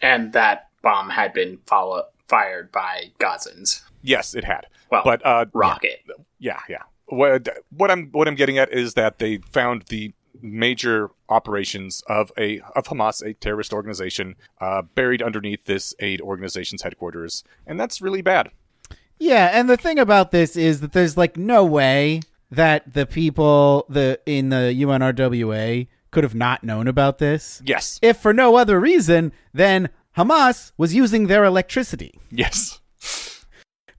And 0.00 0.32
that 0.32 0.68
bomb 0.82 1.10
had 1.10 1.32
been 1.32 1.58
follow- 1.66 2.06
fired 2.28 2.72
by 2.72 3.12
Gazans. 3.18 3.82
Yes, 4.02 4.34
it 4.34 4.44
had. 4.44 4.66
Well, 4.90 5.02
But 5.04 5.24
uh, 5.24 5.46
rocket. 5.52 6.00
yeah, 6.38 6.60
yeah. 6.68 6.82
What 7.06 7.48
what 7.70 7.90
I'm 7.90 8.08
what 8.12 8.26
I'm 8.26 8.34
getting 8.34 8.56
at 8.56 8.72
is 8.72 8.94
that 8.94 9.18
they 9.18 9.36
found 9.50 9.82
the 9.88 10.12
major 10.40 11.10
operations 11.28 12.02
of 12.08 12.32
a 12.38 12.60
of 12.74 12.86
Hamas, 12.86 13.22
a 13.22 13.34
terrorist 13.34 13.72
organization, 13.72 14.36
uh, 14.60 14.82
buried 14.82 15.22
underneath 15.22 15.64
this 15.66 15.94
aid 16.00 16.20
organization's 16.20 16.82
headquarters, 16.82 17.44
and 17.66 17.78
that's 17.78 18.00
really 18.00 18.22
bad. 18.22 18.50
Yeah, 19.18 19.50
and 19.52 19.68
the 19.70 19.76
thing 19.76 19.98
about 19.98 20.30
this 20.30 20.56
is 20.56 20.80
that 20.80 20.92
there's 20.92 21.16
like 21.16 21.36
no 21.36 21.64
way 21.64 22.22
that 22.50 22.92
the 22.94 23.06
people 23.06 23.86
the 23.88 24.20
in 24.26 24.48
the 24.48 24.74
UNRWA 24.76 25.86
could 26.10 26.24
have 26.24 26.34
not 26.34 26.62
known 26.64 26.86
about 26.88 27.18
this. 27.18 27.62
Yes, 27.64 27.98
If 28.02 28.18
for 28.18 28.32
no 28.34 28.56
other 28.56 28.78
reason 28.78 29.32
than 29.54 29.88
Hamas 30.16 30.72
was 30.76 30.94
using 30.94 31.26
their 31.26 31.44
electricity. 31.44 32.20
yes, 32.30 32.80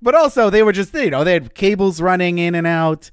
But 0.03 0.15
also 0.15 0.49
they 0.49 0.61
were 0.63 0.73
just 0.73 0.93
you 0.93 1.09
know, 1.09 1.23
they 1.23 1.33
had 1.33 1.55
cables 1.55 2.01
running 2.01 2.37
in 2.37 2.53
and 2.55 2.67
out. 2.67 3.09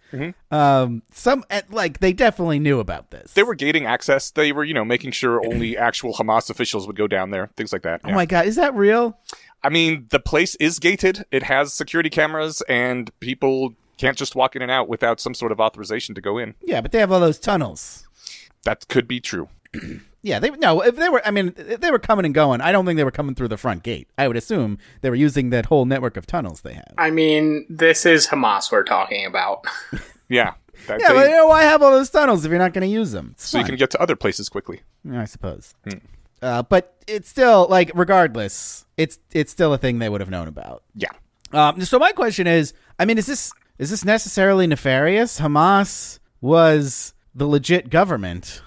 Um 0.50 1.02
some 1.12 1.44
eh, 1.48 1.62
like 1.70 2.00
they 2.00 2.12
definitely 2.12 2.58
knew 2.58 2.80
about 2.80 3.10
this. 3.10 3.32
they 3.34 3.44
were 3.44 3.54
gating 3.54 3.86
access. 3.86 4.30
They 4.30 4.50
were 4.52 4.64
you 4.64 4.74
know 4.74 4.84
making 4.84 5.12
sure 5.12 5.44
only 5.46 5.76
actual 5.78 6.14
Hamas 6.14 6.50
officials 6.50 6.86
would 6.86 6.96
go 6.96 7.06
down 7.06 7.30
there, 7.30 7.48
things 7.56 7.72
like 7.72 7.82
that. 7.82 8.00
Oh 8.04 8.12
my 8.12 8.26
god, 8.26 8.46
is 8.46 8.56
that 8.56 8.74
real? 8.74 9.16
I 9.62 9.68
mean, 9.68 10.06
the 10.10 10.20
place 10.20 10.54
is 10.56 10.78
gated. 10.78 11.24
It 11.30 11.44
has 11.44 11.72
security 11.72 12.10
cameras, 12.10 12.62
and 12.68 13.10
people 13.20 13.74
can't 13.98 14.16
just 14.16 14.34
walk 14.34 14.56
in 14.56 14.62
and 14.62 14.70
out 14.70 14.88
without 14.88 15.20
some 15.20 15.34
sort 15.34 15.52
of 15.52 15.60
authorization 15.60 16.14
to 16.14 16.20
go 16.22 16.38
in. 16.38 16.54
Yeah, 16.62 16.80
but 16.80 16.92
they 16.92 16.98
have 16.98 17.12
all 17.12 17.20
those 17.20 17.38
tunnels. 17.38 18.08
That 18.64 18.88
could 18.88 19.06
be 19.06 19.20
true. 19.20 19.48
Yeah, 20.22 20.38
they 20.38 20.50
no. 20.50 20.82
If 20.82 20.96
they 20.96 21.08
were, 21.08 21.22
I 21.26 21.30
mean, 21.30 21.54
if 21.56 21.80
they 21.80 21.90
were 21.90 21.98
coming 21.98 22.24
and 22.26 22.34
going. 22.34 22.60
I 22.60 22.72
don't 22.72 22.84
think 22.84 22.96
they 22.98 23.04
were 23.04 23.10
coming 23.10 23.34
through 23.34 23.48
the 23.48 23.56
front 23.56 23.82
gate. 23.82 24.08
I 24.18 24.28
would 24.28 24.36
assume 24.36 24.78
they 25.00 25.08
were 25.10 25.16
using 25.16 25.50
that 25.50 25.66
whole 25.66 25.86
network 25.86 26.16
of 26.16 26.26
tunnels 26.26 26.60
they 26.60 26.74
have. 26.74 26.94
I 26.98 27.10
mean, 27.10 27.64
this 27.70 28.04
is 28.04 28.26
Hamas 28.26 28.70
we're 28.70 28.84
talking 28.84 29.24
about. 29.26 29.64
Yeah. 30.32 30.52
That 30.86 31.00
Yeah, 31.00 31.08
they- 31.08 31.14
but 31.14 31.28
you 31.30 31.34
know 31.36 31.48
why 31.48 31.62
have 31.64 31.82
all 31.82 31.90
those 31.90 32.08
tunnels 32.08 32.44
if 32.44 32.50
you're 32.50 32.58
not 32.60 32.72
going 32.72 32.86
to 32.88 32.94
use 32.94 33.10
them? 33.10 33.30
It's 33.32 33.48
so 33.48 33.58
you 33.58 33.64
can 33.64 33.74
get 33.74 33.90
to 33.90 34.00
other 34.00 34.14
places 34.14 34.48
quickly. 34.48 34.82
I 35.12 35.24
suppose. 35.24 35.74
Uh, 36.40 36.62
but 36.62 36.94
it's 37.08 37.28
still 37.28 37.66
like, 37.68 37.90
regardless, 37.96 38.86
it's 38.96 39.18
it's 39.32 39.50
still 39.50 39.74
a 39.74 39.78
thing 39.78 39.98
they 39.98 40.08
would 40.08 40.20
have 40.20 40.30
known 40.30 40.46
about. 40.46 40.84
Yeah. 40.94 41.10
Um, 41.52 41.80
so 41.80 41.98
my 41.98 42.12
question 42.12 42.46
is, 42.46 42.72
I 42.98 43.06
mean, 43.06 43.18
is 43.18 43.26
this 43.26 43.52
is 43.78 43.90
this 43.90 44.04
necessarily 44.04 44.68
nefarious? 44.68 45.40
Hamas 45.40 46.20
was 46.40 47.12
the 47.34 47.46
legit 47.46 47.90
government, 47.90 48.62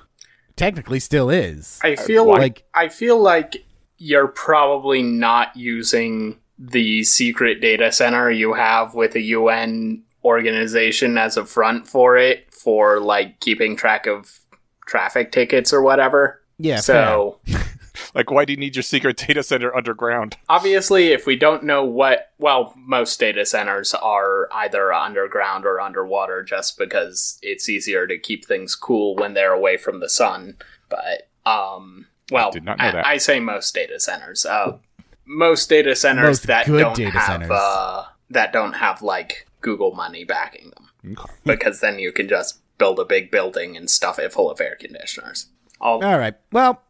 technically 0.56 1.00
still 1.00 1.30
is. 1.30 1.80
I 1.84 1.96
feel 1.96 2.26
Like- 2.26 2.40
like 2.40 2.64
I 2.74 2.88
feel 2.90 3.18
like 3.20 3.64
you're 3.98 4.28
probably 4.28 5.02
not 5.02 5.56
using 5.56 6.38
the 6.60 7.04
secret 7.04 7.62
data 7.62 7.92
center 7.92 8.30
you 8.30 8.54
have 8.54 8.94
with 8.94 9.16
a 9.16 9.22
UN 9.22 10.04
organization 10.24 11.18
as 11.18 11.36
a 11.38 11.46
front 11.46 11.88
for 11.88 12.18
it 12.18 12.54
for 12.54 13.00
like 13.00 13.40
keeping 13.40 13.76
track 13.76 14.06
of 14.08 14.40
traffic 14.86 15.32
tickets 15.32 15.74
or 15.74 15.82
whatever. 15.82 16.42
Yeah, 16.60 16.78
So 16.80 17.40
Like, 18.14 18.30
why 18.30 18.46
do 18.46 18.54
you 18.54 18.58
need 18.58 18.76
your 18.76 18.84
secret 18.84 19.18
data 19.18 19.42
center 19.44 19.76
underground? 19.76 20.38
obviously, 20.50 21.08
if 21.12 21.26
we 21.26 21.36
don't 21.36 21.64
know 21.64 21.84
what, 21.84 22.32
well, 22.38 22.74
most 22.78 23.20
data 23.20 23.46
centers 23.46 23.94
are 23.96 24.48
either 24.52 24.94
underground 24.94 25.66
or 25.66 25.80
underwater, 25.80 26.44
just 26.44 26.78
because 26.78 27.40
it's 27.42 27.68
easier 27.68 28.06
to 28.08 28.18
keep 28.20 28.46
things 28.46 28.76
cool 28.76 29.16
when 29.16 29.34
they're 29.34 29.54
away 29.54 29.78
from 29.78 30.00
the 30.00 30.10
sun. 30.10 30.58
But 30.90 31.30
um, 31.50 32.08
well, 32.32 32.52
did 32.52 32.64
not 32.64 32.78
know 32.78 32.92
that. 32.92 33.06
I 33.06 33.18
say 33.18 33.40
most 33.40 33.74
data 33.74 34.00
centers. 34.00 34.46
Uh, 34.46 34.78
most 35.26 35.70
data 35.70 35.96
centers 35.96 36.24
Most 36.26 36.48
that 36.48 36.66
good 36.68 36.80
don't 36.82 36.96
data 36.96 37.12
have 37.12 37.26
centers. 37.26 37.50
Uh, 37.52 38.06
that 38.30 38.52
don't 38.54 38.74
have 38.74 39.02
like 39.02 39.48
Google 39.62 39.94
money 39.96 40.24
backing 40.24 40.72
them, 40.76 41.18
Okay. 41.18 41.34
because 41.46 41.80
then 41.80 41.98
you 41.98 42.12
can 42.12 42.28
just 42.28 42.60
build 42.78 43.00
a 43.00 43.06
big 43.06 43.32
building 43.32 43.78
and 43.78 43.90
stuff 43.90 44.20
it 44.20 44.34
full 44.34 44.52
of 44.52 44.60
air 44.60 44.76
conditioners. 44.80 45.48
All 45.80 46.04
All 46.04 46.18
right. 46.20 46.36
Well, 46.52 46.82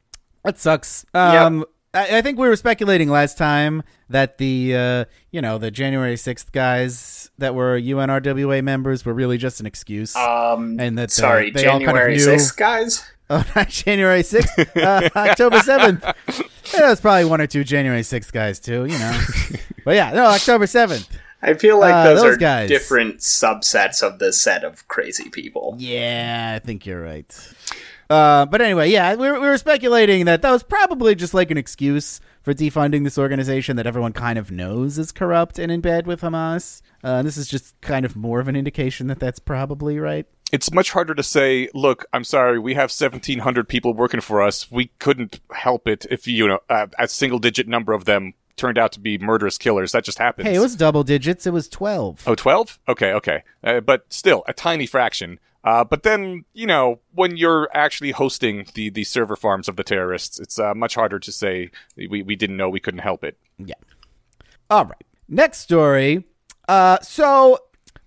that 0.44 0.60
sucks. 0.60 1.06
Um, 1.14 1.66
I, 1.94 2.18
I 2.18 2.22
think 2.22 2.40
we 2.40 2.48
were 2.48 2.56
speculating 2.56 3.10
last 3.10 3.38
time 3.38 3.84
that 4.10 4.38
the 4.38 4.76
uh, 4.76 5.06
you 5.32 5.42
know 5.42 5.58
the 5.58 5.72
January 5.72 6.18
sixth 6.18 6.52
guys 6.52 7.30
that 7.38 7.56
were 7.56 7.80
UNRWA 7.80 8.64
members 8.64 9.06
were 9.06 9.14
really 9.14 9.38
just 9.38 9.60
an 9.60 9.66
excuse. 9.66 10.16
um, 10.16 10.78
And 10.80 10.98
that, 10.98 11.06
uh, 11.06 11.08
sorry, 11.08 11.52
they 11.52 11.66
all 11.66 11.80
kind 11.80 11.84
of 11.92 11.96
January 11.96 12.20
sixth, 12.20 12.56
guys. 12.58 13.04
Oh, 13.30 13.44
not 13.56 13.70
January 13.70 14.22
6th, 14.22 14.78
uh, 14.78 15.10
October 15.16 15.58
7th. 15.60 16.04
Yeah, 16.74 16.80
there's 16.82 17.00
probably 17.00 17.24
one 17.26 17.40
or 17.42 17.48
two 17.48 17.64
January 17.64 18.02
6th 18.02 18.32
guys, 18.34 18.60
too, 18.60 18.86
you 18.86 19.00
know. 19.00 19.22
but 19.86 19.96
yeah, 19.96 20.12
no, 20.12 20.26
October 20.26 20.66
7th. 20.66 21.08
I 21.42 21.54
feel 21.56 21.80
like 21.80 21.94
Uh, 21.96 22.04
those, 22.04 22.22
those 22.22 22.34
are 22.36 22.38
guys. 22.38 22.68
different 22.70 23.20
subsets 23.22 24.04
of 24.04 24.20
the 24.20 24.34
set 24.34 24.66
of 24.66 24.88
crazy 24.90 25.30
people. 25.30 25.76
Yeah, 25.80 26.52
I 26.56 26.60
think 26.64 26.86
you're 26.86 27.02
right. 27.02 27.34
Uh, 28.10 28.46
but 28.46 28.62
anyway, 28.62 28.90
yeah, 28.90 29.16
we 29.16 29.30
were, 29.30 29.40
we 29.40 29.48
were 29.48 29.58
speculating 29.58 30.26
that 30.26 30.42
that 30.42 30.52
was 30.52 30.64
probably 30.64 31.16
just 31.16 31.34
like 31.34 31.52
an 31.52 31.58
excuse 31.58 32.20
for 32.42 32.54
defunding 32.54 33.04
this 33.04 33.18
organization 33.18 33.76
that 33.78 33.88
everyone 33.88 34.14
kind 34.14 34.38
of 34.38 34.52
knows 34.52 34.98
is 35.00 35.12
corrupt 35.12 35.58
and 35.58 35.72
in 35.72 35.82
bed 35.82 36.06
with 36.06 36.22
Hamas. 36.22 36.82
Uh, 37.04 37.24
this 37.24 37.38
is 37.38 37.48
just 37.48 37.80
kind 37.82 38.06
of 38.06 38.16
more 38.16 38.40
of 38.40 38.48
an 38.48 38.56
indication 38.56 39.08
that 39.08 39.20
that's 39.20 39.40
probably 39.40 39.98
right. 40.00 40.26
It's 40.52 40.72
much 40.72 40.92
harder 40.92 41.16
to 41.16 41.24
say, 41.24 41.70
look, 41.74 42.06
I'm 42.14 42.24
sorry, 42.24 42.60
we 42.60 42.76
have 42.76 42.92
1,700 42.92 43.68
people 43.68 43.94
working 43.94 44.22
for 44.22 44.42
us. 44.42 44.72
We 44.72 44.92
couldn't 45.00 45.40
help 45.52 45.88
it 45.88 46.06
if, 46.12 46.28
you 46.28 46.48
know, 46.48 46.60
uh, 46.70 46.88
a 47.00 47.08
single 47.08 47.40
digit 47.40 47.68
number 47.68 47.94
of 47.94 48.06
them 48.06 48.34
turned 48.56 48.78
out 48.78 48.92
to 48.92 49.00
be 49.00 49.18
murderous 49.18 49.58
killers. 49.58 49.94
That 49.94 50.04
just 50.04 50.20
happens. 50.20 50.48
Hey, 50.48 50.56
it 50.56 50.60
was 50.60 50.76
double 50.76 51.04
digits. 51.04 51.48
It 51.48 51.54
was 51.54 51.68
12. 51.70 52.24
Oh, 52.28 52.36
12? 52.36 52.80
Okay, 52.88 53.14
okay. 53.14 53.44
Uh, 53.64 53.80
but 53.80 54.06
still, 54.10 54.44
a 54.48 54.54
tiny 54.54 54.86
fraction. 54.86 55.40
Uh, 55.64 55.84
but 55.84 56.04
then, 56.04 56.44
you 56.54 56.68
know, 56.68 57.00
when 57.14 57.38
you're 57.38 57.70
actually 57.74 58.12
hosting 58.12 58.66
the, 58.74 58.90
the 58.90 59.04
server 59.04 59.36
farms 59.36 59.68
of 59.70 59.78
the 59.78 59.84
terrorists, 59.84 60.40
it's 60.40 60.60
uh, 60.60 60.74
much 60.74 60.96
harder 60.96 61.20
to 61.20 61.32
say 61.32 61.72
we, 61.96 62.22
we 62.22 62.36
didn't 62.36 62.58
know 62.58 62.70
we 62.70 62.80
couldn't 62.80 63.00
help 63.00 63.24
it. 63.24 63.38
Yeah. 63.58 63.76
All 64.70 64.86
right. 64.86 65.04
Next 65.30 65.60
story. 65.60 66.26
Uh, 66.68 67.00
so 67.02 67.60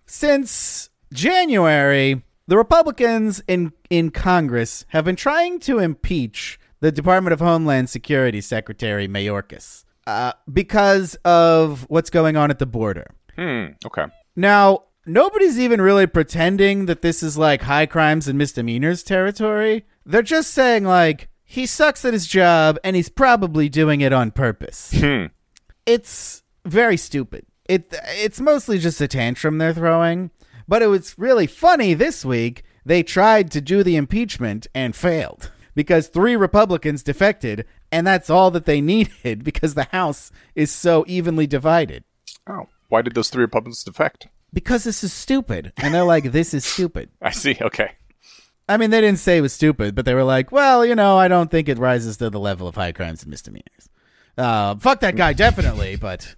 since 0.06 0.90
January, 1.12 2.22
the 2.46 2.56
Republicans 2.56 3.42
in 3.48 3.72
in 3.90 4.10
Congress 4.10 4.84
have 4.88 5.04
been 5.04 5.16
trying 5.16 5.58
to 5.60 5.78
impeach 5.78 6.58
the 6.80 6.92
Department 6.92 7.32
of 7.32 7.40
Homeland 7.40 7.88
Security 7.90 8.40
Secretary 8.40 9.08
Mayorkas 9.08 9.84
uh, 10.06 10.32
because 10.52 11.14
of 11.24 11.86
what's 11.88 12.10
going 12.10 12.36
on 12.36 12.50
at 12.50 12.58
the 12.58 12.66
border. 12.66 13.06
Hmm, 13.36 13.66
okay. 13.84 14.06
Now, 14.34 14.84
nobody's 15.06 15.58
even 15.58 15.80
really 15.80 16.06
pretending 16.06 16.86
that 16.86 17.02
this 17.02 17.22
is 17.22 17.38
like 17.38 17.62
high 17.62 17.86
crimes 17.86 18.28
and 18.28 18.36
misdemeanors 18.36 19.02
territory. 19.02 19.86
They're 20.04 20.22
just 20.22 20.52
saying 20.52 20.84
like 20.84 21.28
he 21.44 21.64
sucks 21.64 22.04
at 22.04 22.12
his 22.12 22.26
job 22.26 22.78
and 22.84 22.96
he's 22.96 23.08
probably 23.08 23.68
doing 23.68 24.00
it 24.00 24.12
on 24.12 24.32
purpose. 24.32 24.92
Hmm. 24.94 25.26
It's 25.86 26.42
very 26.64 26.96
stupid. 26.96 27.46
It 27.68 27.94
it's 28.18 28.40
mostly 28.40 28.78
just 28.78 29.00
a 29.00 29.08
tantrum 29.08 29.58
they're 29.58 29.72
throwing, 29.72 30.30
but 30.68 30.82
it 30.82 30.88
was 30.88 31.18
really 31.18 31.46
funny 31.46 31.94
this 31.94 32.24
week. 32.24 32.64
They 32.84 33.02
tried 33.02 33.50
to 33.52 33.60
do 33.60 33.82
the 33.82 33.96
impeachment 33.96 34.66
and 34.74 34.94
failed 34.94 35.50
because 35.74 36.08
three 36.08 36.36
Republicans 36.36 37.02
defected, 37.02 37.64
and 37.90 38.06
that's 38.06 38.30
all 38.30 38.50
that 38.52 38.64
they 38.64 38.80
needed 38.94 39.44
because 39.44 39.74
the 39.74 39.84
House 39.84 40.30
is 40.54 40.70
so 40.70 41.04
evenly 41.08 41.46
divided. 41.46 42.04
Oh, 42.48 42.68
why 42.88 43.02
did 43.02 43.14
those 43.14 43.28
three 43.28 43.42
Republicans 43.42 43.82
defect? 43.82 44.28
Because 44.52 44.84
this 44.84 45.04
is 45.04 45.12
stupid. 45.12 45.72
And 45.76 45.92
they're 45.94 46.04
like, 46.04 46.32
this 46.32 46.54
is 46.54 46.64
stupid. 46.64 47.10
I 47.22 47.30
see, 47.30 47.56
okay. 47.60 47.92
I 48.68 48.76
mean, 48.78 48.90
they 48.90 49.00
didn't 49.00 49.18
say 49.20 49.38
it 49.38 49.42
was 49.42 49.52
stupid, 49.52 49.94
but 49.94 50.04
they 50.04 50.14
were 50.14 50.24
like, 50.24 50.50
well, 50.50 50.84
you 50.84 50.94
know, 50.94 51.18
I 51.18 51.28
don't 51.28 51.50
think 51.50 51.68
it 51.68 51.78
rises 51.78 52.16
to 52.16 52.30
the 52.30 52.40
level 52.40 52.66
of 52.66 52.74
high 52.74 52.92
crimes 52.92 53.22
and 53.22 53.30
misdemeanors. 53.30 53.88
Uh, 54.36 54.74
fuck 54.76 55.00
that 55.00 55.14
guy, 55.16 55.32
definitely, 55.32 55.96
but 56.00 56.34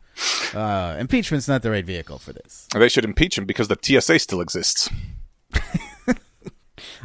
uh, 0.54 0.96
impeachment's 0.98 1.48
not 1.48 1.62
the 1.62 1.70
right 1.70 1.84
vehicle 1.86 2.18
for 2.18 2.32
this. 2.32 2.66
They 2.74 2.88
should 2.88 3.04
impeach 3.04 3.38
him 3.38 3.46
because 3.46 3.68
the 3.68 3.78
TSA 3.80 4.18
still 4.18 4.40
exists. 4.40 4.90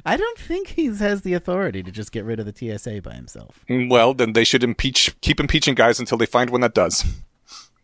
I 0.06 0.18
don't 0.18 0.38
think 0.38 0.70
he 0.70 0.88
has 0.88 1.22
the 1.22 1.34
authority 1.34 1.82
to 1.84 1.92
just 1.92 2.12
get 2.12 2.26
rid 2.26 2.39
of 2.39 2.46
the 2.46 2.54
TSA 2.78 3.02
by 3.02 3.13
himself. 3.13 3.63
Mm, 3.70 3.89
Well, 3.89 4.13
then 4.13 4.34
they 4.34 4.44
should 4.44 4.63
impeach, 4.63 5.16
keep 5.22 5.39
impeaching 5.39 5.76
guys 5.76 6.00
until 6.00 6.18
they 6.18 6.26
find 6.26 6.50
one 6.50 6.62
that 6.62 6.74
does. 6.74 7.06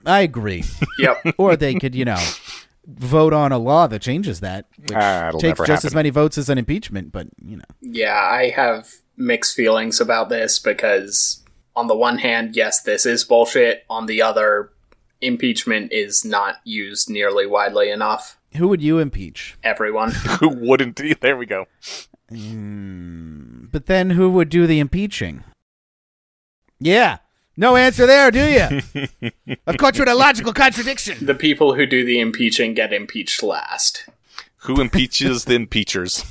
I 0.06 0.22
agree. 0.22 0.64
Yep. 0.98 1.36
or 1.38 1.56
they 1.56 1.76
could, 1.76 1.96
you 1.96 2.06
know, 2.06 2.22
vote 2.98 3.34
on 3.34 3.52
a 3.52 3.58
law 3.58 3.88
that 3.88 4.02
changes 4.02 4.40
that, 4.40 4.66
which 4.78 4.92
ah, 4.94 5.30
it'll 5.30 5.40
takes 5.40 5.60
just 5.60 5.70
happen. 5.70 5.88
as 5.88 5.96
many 5.96 6.10
votes 6.10 6.38
as 6.38 6.50
an 6.50 6.58
impeachment, 6.58 7.12
but, 7.12 7.28
you 7.44 7.58
know. 7.58 7.64
Yeah, 7.82 8.20
I 8.20 8.50
have 8.50 8.90
mixed 9.18 9.56
feelings 9.56 10.02
about 10.02 10.30
this 10.30 10.60
because, 10.60 11.44
on 11.76 11.88
the 11.88 11.96
one 11.96 12.18
hand, 12.18 12.56
yes, 12.56 12.82
this 12.82 13.06
is 13.06 13.24
bullshit. 13.24 13.86
On 13.90 14.06
the 14.06 14.22
other, 14.22 14.72
impeachment 15.22 15.92
is 15.92 16.26
not 16.26 16.56
used 16.64 17.10
nearly 17.10 17.46
widely 17.46 17.90
enough. 17.90 18.38
Who 18.56 18.68
would 18.68 18.82
you 18.82 19.00
impeach? 19.00 19.58
Everyone. 19.64 20.12
Who 20.40 20.50
wouldn't? 20.50 21.00
There 21.22 21.38
we 21.38 21.46
go. 21.46 21.66
Hmm, 22.30 23.66
but 23.72 23.88
then 23.88 24.12
who 24.12 24.30
would 24.32 24.50
do 24.50 24.68
the 24.68 24.80
impeaching? 24.80 25.44
Yeah. 26.80 27.18
No 27.60 27.76
answer 27.76 28.06
there, 28.06 28.32
do 28.32 28.48
you? 28.48 29.30
I've 29.68 29.76
caught 29.76 29.98
you 29.98 30.04
in 30.04 30.08
a 30.08 30.16
logical 30.16 30.54
contradiction. 30.54 31.26
the 31.26 31.36
people 31.36 31.74
who 31.74 31.86
do 31.86 32.06
the 32.06 32.22
impeaching 32.22 32.74
get 32.74 32.94
impeached 32.94 33.44
last. 33.44 34.06
Who 34.60 34.80
impeaches 34.80 35.44
the 35.44 35.56
impeachers? 35.56 36.24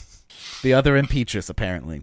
The 0.63 0.73
other 0.73 0.97
impeachers, 0.97 1.51
apparently. 1.51 2.03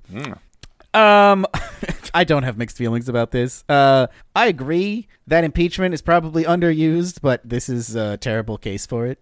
Um, 0.93 1.47
I 2.13 2.23
don't 2.23 2.43
have 2.43 2.59
mixed 2.59 2.77
feelings 2.77 3.09
about 3.09 3.31
this. 3.31 3.63
Uh, 3.67 4.05
I 4.35 4.45
agree 4.45 5.07
that 5.25 5.43
impeachment 5.43 5.95
is 5.95 6.03
probably 6.03 6.43
underused, 6.43 7.17
but 7.23 7.41
this 7.43 7.67
is 7.67 7.95
a 7.95 8.17
terrible 8.17 8.59
case 8.59 8.85
for 8.85 9.07
it. 9.07 9.17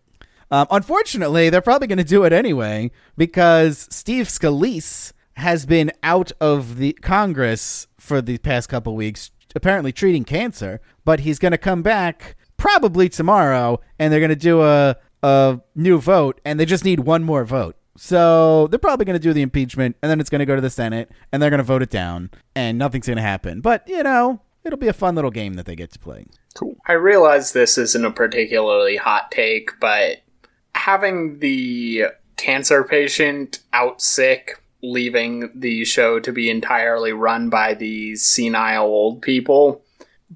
Um, 0.52 0.68
unfortunately, 0.70 1.50
they're 1.50 1.62
probably 1.62 1.88
going 1.88 1.98
to 1.98 2.04
do 2.04 2.26
it 2.26 2.34
anyway 2.34 2.92
because 3.18 3.88
Steve 3.90 4.28
Scalise 4.28 5.14
has 5.38 5.66
been 5.66 5.94
out 6.04 6.34
of 6.42 6.76
the 6.76 6.92
Congress 6.92 7.88
for 7.98 8.22
the 8.22 8.38
past 8.40 8.68
couple 8.68 8.98
weeks, 8.98 9.32
apparently 9.56 9.92
treating 9.92 10.24
cancer, 10.24 10.82
but 11.06 11.22
he's 11.22 11.40
going 11.40 11.52
to 11.52 11.58
come 11.58 11.82
back 11.82 12.36
probably 12.58 13.10
tomorrow, 13.10 13.80
and 14.00 14.12
they're 14.12 14.20
going 14.20 14.30
to 14.30 14.36
do 14.36 14.62
a 14.62 14.98
a 15.24 15.60
new 15.74 16.00
vote, 16.00 16.40
and 16.46 16.60
they 16.60 16.66
just 16.66 16.86
need 16.86 17.00
one 17.00 17.24
more 17.24 17.46
vote. 17.46 17.78
So 17.96 18.68
they're 18.68 18.80
probably 18.80 19.06
going 19.06 19.18
to 19.18 19.24
do 19.24 19.34
the 19.34 19.42
impeachment, 19.42 19.96
and 20.02 20.12
then 20.12 20.20
it's 20.20 20.30
going 20.30 20.40
to 20.40 20.46
go 20.46 20.56
to 20.56 20.62
the 20.62 20.70
Senate, 20.70 21.10
and 21.32 21.42
they're 21.42 21.50
going 21.50 21.60
to 21.60 21.64
vote 21.64 21.82
it 21.82 21.90
down, 21.90 22.30
and 22.56 22.78
nothing's 22.78 23.08
going 23.08 23.18
to 23.18 23.24
happen. 23.24 23.62
But 23.62 23.88
you 23.88 24.04
know, 24.04 24.42
it'll 24.64 24.80
be 24.80 24.88
a 24.88 24.94
fun 24.94 25.16
little 25.16 25.32
game 25.32 25.54
that 25.54 25.66
they 25.66 25.76
get 25.76 25.92
to 25.94 26.00
play. 26.00 26.26
Cool. 26.56 26.76
I 26.88 26.94
realize 26.94 27.52
this 27.52 27.78
isn't 27.78 28.06
a 28.06 28.12
particularly 28.12 28.98
hot 28.98 29.32
take, 29.32 29.72
but 29.80 30.22
having 30.76 31.40
the 31.40 32.06
cancer 32.36 32.84
patient 32.84 33.60
out 33.72 34.02
sick, 34.02 34.62
leaving 34.84 35.50
the 35.56 35.84
show 35.86 36.20
to 36.20 36.32
be 36.32 36.50
entirely 36.50 37.14
run 37.14 37.50
by 37.50 37.74
these 37.74 38.22
senile 38.24 38.84
old 38.84 39.22
people, 39.22 39.82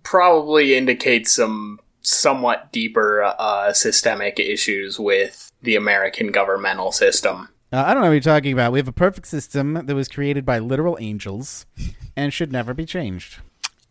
probably 0.03 0.75
indicates 0.75 1.33
some 1.33 1.79
somewhat 2.01 2.71
deeper 2.71 3.21
uh, 3.37 3.73
systemic 3.73 4.39
issues 4.39 4.97
with 4.97 5.51
the 5.61 5.75
American 5.75 6.31
governmental 6.31 6.91
system. 6.91 7.49
Uh, 7.73 7.83
I 7.85 7.93
don't 7.93 8.01
know 8.01 8.07
what 8.07 8.13
you're 8.13 8.21
talking 8.21 8.53
about. 8.53 8.71
We 8.71 8.79
have 8.79 8.87
a 8.87 8.93
perfect 8.93 9.27
system 9.27 9.73
that 9.73 9.93
was 9.93 10.07
created 10.07 10.45
by 10.45 10.59
literal 10.59 10.97
angels, 11.01 11.65
and 12.15 12.33
should 12.33 12.51
never 12.51 12.73
be 12.73 12.85
changed. 12.85 13.39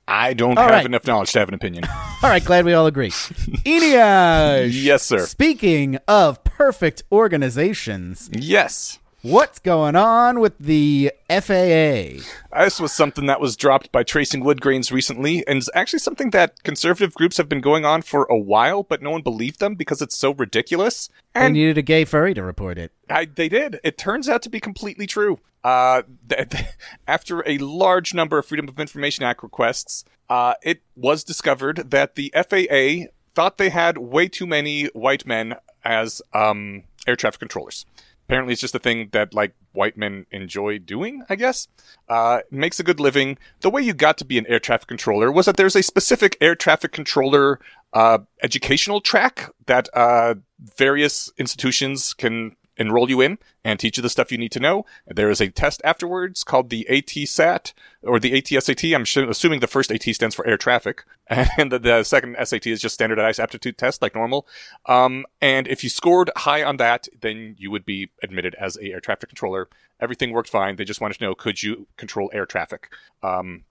I 0.09 0.33
don't 0.33 0.57
All 0.57 0.65
have 0.65 0.73
right. 0.73 0.87
enough 0.87 1.07
knowledge 1.07 1.33
to 1.33 1.41
have 1.41 1.49
an 1.49 1.55
opinion. 1.55 1.85
All 2.23 2.31
right, 2.31 2.43
glad 2.43 2.65
we 2.65 2.73
all 2.73 2.87
agree. 2.87 3.11
Eneasz. 3.67 4.71
yes, 4.73 5.03
sir. 5.03 5.27
Speaking 5.27 5.99
of 6.09 6.43
perfect 6.45 7.03
organizations, 7.13 8.31
Yes. 8.33 8.99
What's 9.29 9.59
going 9.59 9.97
on 9.97 10.39
with 10.39 10.57
the 10.57 11.11
FAA? 11.29 12.23
This 12.57 12.79
was 12.79 12.93
something 12.93 13.27
that 13.27 13.41
was 13.41 13.57
dropped 13.57 13.91
by 13.91 14.05
Tracing 14.05 14.45
Woodgrains 14.45 14.93
recently, 14.93 15.45
and 15.49 15.59
it's 15.59 15.69
actually 15.75 15.99
something 15.99 16.31
that 16.31 16.63
conservative 16.63 17.13
groups 17.13 17.37
have 17.37 17.49
been 17.49 17.61
going 17.61 17.85
on 17.85 18.03
for 18.03 18.27
a 18.31 18.39
while, 18.39 18.85
but 18.85 19.03
no 19.03 19.11
one 19.11 19.23
believed 19.23 19.59
them 19.59 19.75
because 19.75 20.01
it's 20.01 20.17
so 20.17 20.33
ridiculous. 20.33 21.09
They 21.35 21.41
And 21.41 21.55
needed 21.55 21.77
a 21.77 21.83
gay 21.83 22.05
furry 22.05 22.35
to 22.35 22.43
report 22.45 22.79
it. 22.79 22.93
I, 23.11 23.25
they 23.25 23.49
did. 23.49 23.81
It 23.83 23.99
turns 23.99 24.29
out 24.29 24.43
to 24.43 24.49
be 24.49 24.61
completely 24.61 25.09
true. 25.09 25.41
Uh, 25.65 26.03
th- 26.29 26.51
th- 26.51 26.65
after 27.09 27.43
a 27.49 27.59
large 27.59 28.15
number 28.15 28.39
of 28.39 28.47
Freedom 28.47 28.69
of 28.69 28.79
Information 28.79 29.25
Act 29.25 29.43
requests, 29.43 30.05
uh, 30.31 30.55
it 30.63 30.83
was 30.95 31.25
discovered 31.25 31.91
that 31.91 32.15
the 32.15 32.33
FAA 32.33 33.11
thought 33.35 33.59
they 33.59 33.71
had 33.71 33.99
way 33.99 34.29
too 34.29 34.47
many 34.47 34.85
white 34.95 35.27
men 35.27 35.57
as 35.85 36.23
um, 36.33 36.85
air 37.09 37.17
traffic 37.17 37.41
controllers. 37.41 37.87
Apparently, 38.29 38.53
it's 38.53 38.61
just 38.61 38.75
a 38.75 38.81
thing 38.81 39.09
that 39.13 39.33
like 39.33 39.55
white 39.73 39.97
men 39.97 40.27
enjoy 40.33 40.79
doing. 40.79 41.23
I 41.29 41.37
guess 41.37 41.69
uh, 42.09 42.41
makes 42.51 42.81
a 42.81 42.83
good 42.83 42.99
living. 42.99 43.39
The 43.61 43.71
way 43.71 43.83
you 43.83 43.95
got 43.95 44.19
to 44.19 44.25
be 44.25 44.37
an 44.37 44.47
air 44.49 44.59
traffic 44.59 44.89
controller 44.89 45.31
was 45.31 45.47
that 45.47 45.57
there's 45.57 45.77
a 45.77 45.83
specific 45.83 46.37
air 46.41 46.57
traffic 46.57 46.91
controller 46.91 47.61
uh, 47.93 48.19
educational 48.43 49.01
track 49.01 49.51
that 49.67 49.89
uh, 49.95 50.35
various 50.77 51.31
institutions 51.39 52.15
can 52.15 52.57
enroll 52.77 53.09
you 53.09 53.21
in 53.21 53.39
and 53.65 53.79
teach 53.79 53.97
you 53.97 54.03
the 54.03 54.11
stuff 54.11 54.31
you 54.31 54.39
need 54.39 54.53
to 54.53 54.61
know. 54.61 54.85
There 55.07 55.31
is 55.31 55.41
a 55.41 55.49
test 55.49 55.81
afterwards 55.85 56.45
called 56.45 56.71
the 56.71 56.89
AT-SAT 56.89 57.73
or 58.03 58.21
the 58.21 58.37
AT-SAT. 58.37 58.85
I'm 58.85 59.05
sh- 59.05 59.19
assuming 59.19 59.61
the 59.61 59.67
first 59.67 59.91
AT 59.91 60.03
stands 60.03 60.35
for 60.35 60.47
air 60.47 60.57
traffic 60.57 61.05
and 61.27 61.73
the, 61.73 61.79
the 61.79 62.05
second 62.05 62.37
SAT 62.43 62.67
is 62.67 62.81
just 62.81 62.95
standardized 62.95 63.41
aptitude 63.41 63.79
test 63.79 64.03
like 64.03 64.15
normal. 64.15 64.47
Um, 64.87 65.27
and 65.41 65.67
if 65.67 65.83
you 65.83 65.91
scored 65.91 66.31
high 66.37 66.63
on 66.63 66.77
that, 66.79 67.09
then 67.21 67.57
you 67.59 67.71
would 67.71 67.85
be 67.85 68.11
admitted 68.23 68.55
as 68.57 68.77
a 68.77 68.93
air 68.93 69.01
traffic 69.01 69.29
controller. 69.29 69.69
Everything 70.01 70.33
worked 70.33 70.51
fine. 70.51 70.77
They 70.77 70.85
just 70.85 71.01
wanted 71.01 71.19
to 71.19 71.25
know, 71.25 71.35
could 71.35 71.63
you 71.63 71.87
control 71.97 72.31
air 72.33 72.47
traffic? 72.47 72.91
Um, 73.23 73.65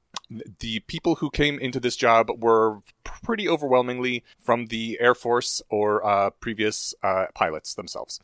the 0.60 0.80
people 0.82 1.16
who 1.16 1.30
came 1.30 1.60
into 1.60 1.80
this 1.80 1.96
job 1.96 2.30
were 2.42 2.80
pretty 3.04 3.48
overwhelmingly 3.48 4.24
from 4.40 4.68
the 4.68 4.98
Air 5.00 5.16
Force 5.16 5.62
or 5.70 6.06
uh, 6.06 6.30
previous 6.32 6.94
uh, 7.04 7.26
pilots 7.34 7.74
themselves. 7.74 8.20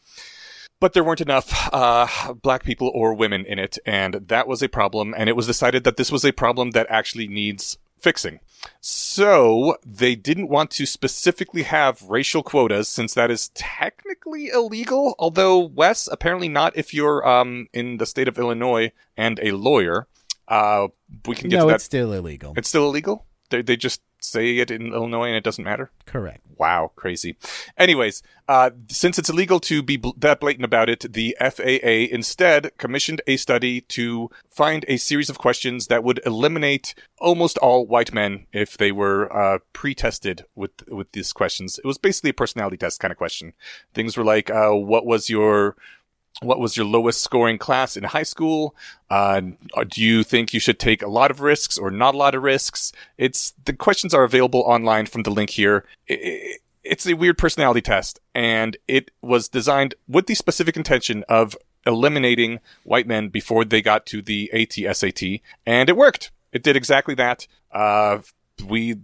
But 0.82 0.92
there 0.94 1.04
weren't 1.04 1.22
enough 1.22 1.70
uh, 1.72 2.34
black 2.34 2.64
people 2.66 2.92
or 2.94 3.14
women 3.14 3.46
in 3.46 3.58
it, 3.60 3.78
and 3.86 4.16
that 4.16 4.48
was 4.48 4.62
a 4.62 4.68
problem. 4.68 5.14
And 5.18 5.30
it 5.30 5.36
was 5.38 5.48
decided 5.48 5.86
that 5.86 5.96
this 5.96 6.12
was 6.12 6.26
a 6.26 6.34
problem 6.34 6.72
that 6.72 6.88
actually 6.90 7.28
needs 7.30 7.78
fixing. 8.00 8.40
So 8.80 9.78
they 9.86 10.16
didn't 10.16 10.50
want 10.50 10.72
to 10.72 10.86
specifically 10.88 11.64
have 11.64 12.02
racial 12.10 12.42
quotas 12.42 12.88
since 12.90 13.14
that 13.14 13.30
is 13.30 13.50
technically 13.54 14.48
illegal. 14.50 15.16
Although 15.20 15.60
Wes, 15.60 16.10
apparently 16.12 16.50
not 16.50 16.76
if 16.76 16.94
you're 16.96 17.26
um, 17.28 17.68
in 17.74 17.98
the 17.98 18.06
state 18.08 18.28
of 18.28 18.38
Illinois 18.40 18.92
and 19.16 19.40
a 19.44 19.52
lawyer. 19.52 20.08
Uh, 20.48 20.88
we 21.28 21.36
can 21.36 21.50
get 21.50 21.58
No, 21.58 21.64
to 21.66 21.68
that. 21.70 21.76
it's 21.76 21.84
still 21.84 22.12
illegal. 22.12 22.54
It's 22.58 22.68
still 22.68 22.86
illegal. 22.86 23.26
They 23.52 23.62
they 23.62 23.78
just 23.78 24.02
say 24.24 24.58
it 24.58 24.72
in 24.72 24.94
Illinois 24.94 25.28
and 25.28 25.36
it 25.36 25.44
doesn't 25.44 25.64
matter. 25.64 25.92
Correct. 26.06 26.42
Wow, 26.58 26.92
crazy. 26.96 27.38
Anyways, 27.78 28.22
uh, 28.48 28.72
since 28.88 29.18
it's 29.18 29.30
illegal 29.30 29.60
to 29.62 29.82
be 29.82 29.98
bl- 29.98 30.12
that 30.18 30.40
blatant 30.40 30.66
about 30.66 30.90
it, 30.90 31.12
the 31.14 31.36
FAA 31.40 32.14
instead 32.14 32.78
commissioned 32.78 33.22
a 33.26 33.38
study 33.38 33.82
to 33.82 34.30
find 34.50 34.86
a 34.88 34.98
series 34.98 35.30
of 35.30 35.40
questions 35.40 35.88
that 35.88 36.04
would 36.04 36.22
eliminate 36.26 36.94
almost 37.20 37.58
all 37.60 37.86
white 37.86 38.14
men 38.14 38.46
if 38.54 38.78
they 38.78 38.92
were 38.92 39.32
uh, 39.36 39.60
pre-tested 39.74 40.46
with 40.56 40.88
with 40.88 41.12
these 41.14 41.34
questions. 41.34 41.80
It 41.80 41.88
was 41.88 41.98
basically 41.98 42.32
a 42.32 42.34
personality 42.36 42.78
test 42.78 43.00
kind 43.00 43.12
of 43.12 43.18
question. 43.18 43.54
Things 43.94 44.16
were 44.16 44.24
like, 44.24 44.50
uh, 44.50 44.72
what 44.72 45.06
was 45.06 45.30
your 45.30 45.76
what 46.42 46.60
was 46.60 46.76
your 46.76 46.86
lowest 46.86 47.22
scoring 47.22 47.58
class 47.58 47.96
in 47.96 48.04
high 48.04 48.24
school? 48.24 48.76
Uh, 49.10 49.42
do 49.88 50.02
you 50.02 50.24
think 50.24 50.54
you 50.54 50.60
should 50.60 50.80
take 50.80 51.02
a 51.02 51.08
lot 51.08 51.30
of 51.32 51.42
risks 51.42 51.78
or 51.78 51.92
not 51.92 52.16
a 52.16 52.18
lot 52.18 52.34
of 52.36 52.42
risks? 52.44 52.92
It's 53.18 53.54
the 53.66 53.74
questions 53.74 54.14
are 54.14 54.24
available 54.24 54.62
online 54.62 55.06
from 55.06 55.24
the 55.24 55.30
link 55.32 55.52
here. 55.52 55.86
I- 56.10 56.14
I- 56.14 56.58
it's 56.84 57.06
a 57.06 57.14
weird 57.14 57.38
personality 57.38 57.82
test, 57.82 58.20
and 58.34 58.76
it 58.88 59.12
was 59.22 59.48
designed 59.48 59.94
with 60.08 60.26
the 60.26 60.34
specific 60.34 60.76
intention 60.76 61.24
of 61.30 61.56
eliminating 61.86 62.60
white 62.84 63.06
men 63.06 63.30
before 63.30 63.64
they 63.64 63.82
got 63.84 64.06
to 64.08 64.22
the 64.22 64.50
AT 64.52 64.88
SAT, 64.96 65.42
and 65.66 65.90
it 65.90 65.96
worked. 65.96 66.32
It 66.52 66.64
did 66.64 66.76
exactly 66.76 67.14
that. 67.16 67.46
Uh, 67.72 68.20
we 68.68 68.96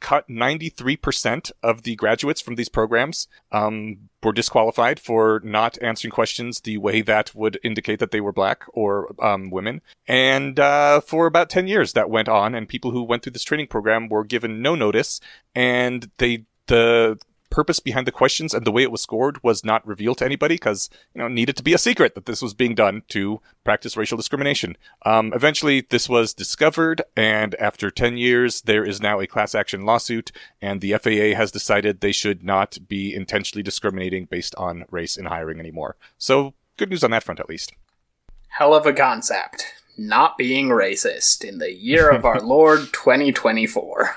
cut 0.00 0.28
93% 0.28 1.52
of 1.62 1.82
the 1.82 1.94
graduates 1.94 2.40
from 2.40 2.56
these 2.56 2.68
programs 2.68 3.28
um, 3.52 4.08
were 4.22 4.32
disqualified 4.32 4.98
for 4.98 5.40
not 5.44 5.78
answering 5.82 6.10
questions 6.10 6.60
the 6.60 6.78
way 6.78 7.02
that 7.02 7.34
would 7.34 7.58
indicate 7.62 7.98
that 8.00 8.10
they 8.10 8.20
were 8.20 8.32
black 8.32 8.64
or 8.72 9.14
um, 9.22 9.50
women. 9.50 9.80
And 10.06 10.58
uh, 10.58 11.00
for 11.00 11.26
about 11.26 11.50
10 11.50 11.68
years 11.68 11.92
that 11.92 12.10
went 12.10 12.28
on, 12.28 12.54
and 12.54 12.68
people 12.68 12.90
who 12.90 13.02
went 13.02 13.22
through 13.22 13.32
this 13.32 13.44
training 13.44 13.68
program 13.68 14.08
were 14.08 14.24
given 14.24 14.62
no 14.62 14.74
notice, 14.74 15.20
and 15.54 16.10
they 16.18 16.44
the 16.66 17.18
purpose 17.50 17.80
behind 17.80 18.06
the 18.06 18.12
questions 18.12 18.54
and 18.54 18.64
the 18.64 18.72
way 18.72 18.82
it 18.82 18.92
was 18.92 19.02
scored 19.02 19.42
was 19.42 19.64
not 19.64 19.86
revealed 19.86 20.18
to 20.18 20.24
anybody 20.24 20.54
because 20.54 20.88
you 21.14 21.20
know 21.20 21.26
it 21.26 21.32
needed 21.32 21.56
to 21.56 21.62
be 21.62 21.74
a 21.74 21.78
secret 21.78 22.14
that 22.14 22.26
this 22.26 22.40
was 22.40 22.54
being 22.54 22.74
done 22.74 23.02
to 23.08 23.40
practice 23.64 23.96
racial 23.96 24.16
discrimination. 24.16 24.76
Um, 25.04 25.32
eventually, 25.34 25.86
this 25.90 26.08
was 26.08 26.32
discovered, 26.32 27.02
and 27.16 27.54
after 27.56 27.90
ten 27.90 28.16
years, 28.16 28.62
there 28.62 28.84
is 28.84 29.00
now 29.00 29.20
a 29.20 29.26
class 29.26 29.54
action 29.54 29.84
lawsuit, 29.84 30.32
and 30.62 30.80
the 30.80 30.92
FAA 30.92 31.36
has 31.36 31.50
decided 31.50 32.00
they 32.00 32.12
should 32.12 32.42
not 32.42 32.78
be 32.88 33.14
intentionally 33.14 33.62
discriminating 33.62 34.26
based 34.26 34.54
on 34.56 34.84
race 34.90 35.16
in 35.16 35.26
hiring 35.26 35.58
anymore. 35.58 35.96
So, 36.18 36.54
good 36.76 36.90
news 36.90 37.04
on 37.04 37.10
that 37.10 37.24
front, 37.24 37.40
at 37.40 37.48
least. 37.48 37.72
Hell 38.48 38.74
of 38.74 38.86
a 38.86 38.92
concept. 38.92 39.64
Not 39.96 40.38
being 40.38 40.68
racist 40.68 41.44
in 41.44 41.58
the 41.58 41.72
year 41.72 42.10
of 42.10 42.24
our 42.24 42.40
Lord 42.42 42.80
2024. 42.92 44.16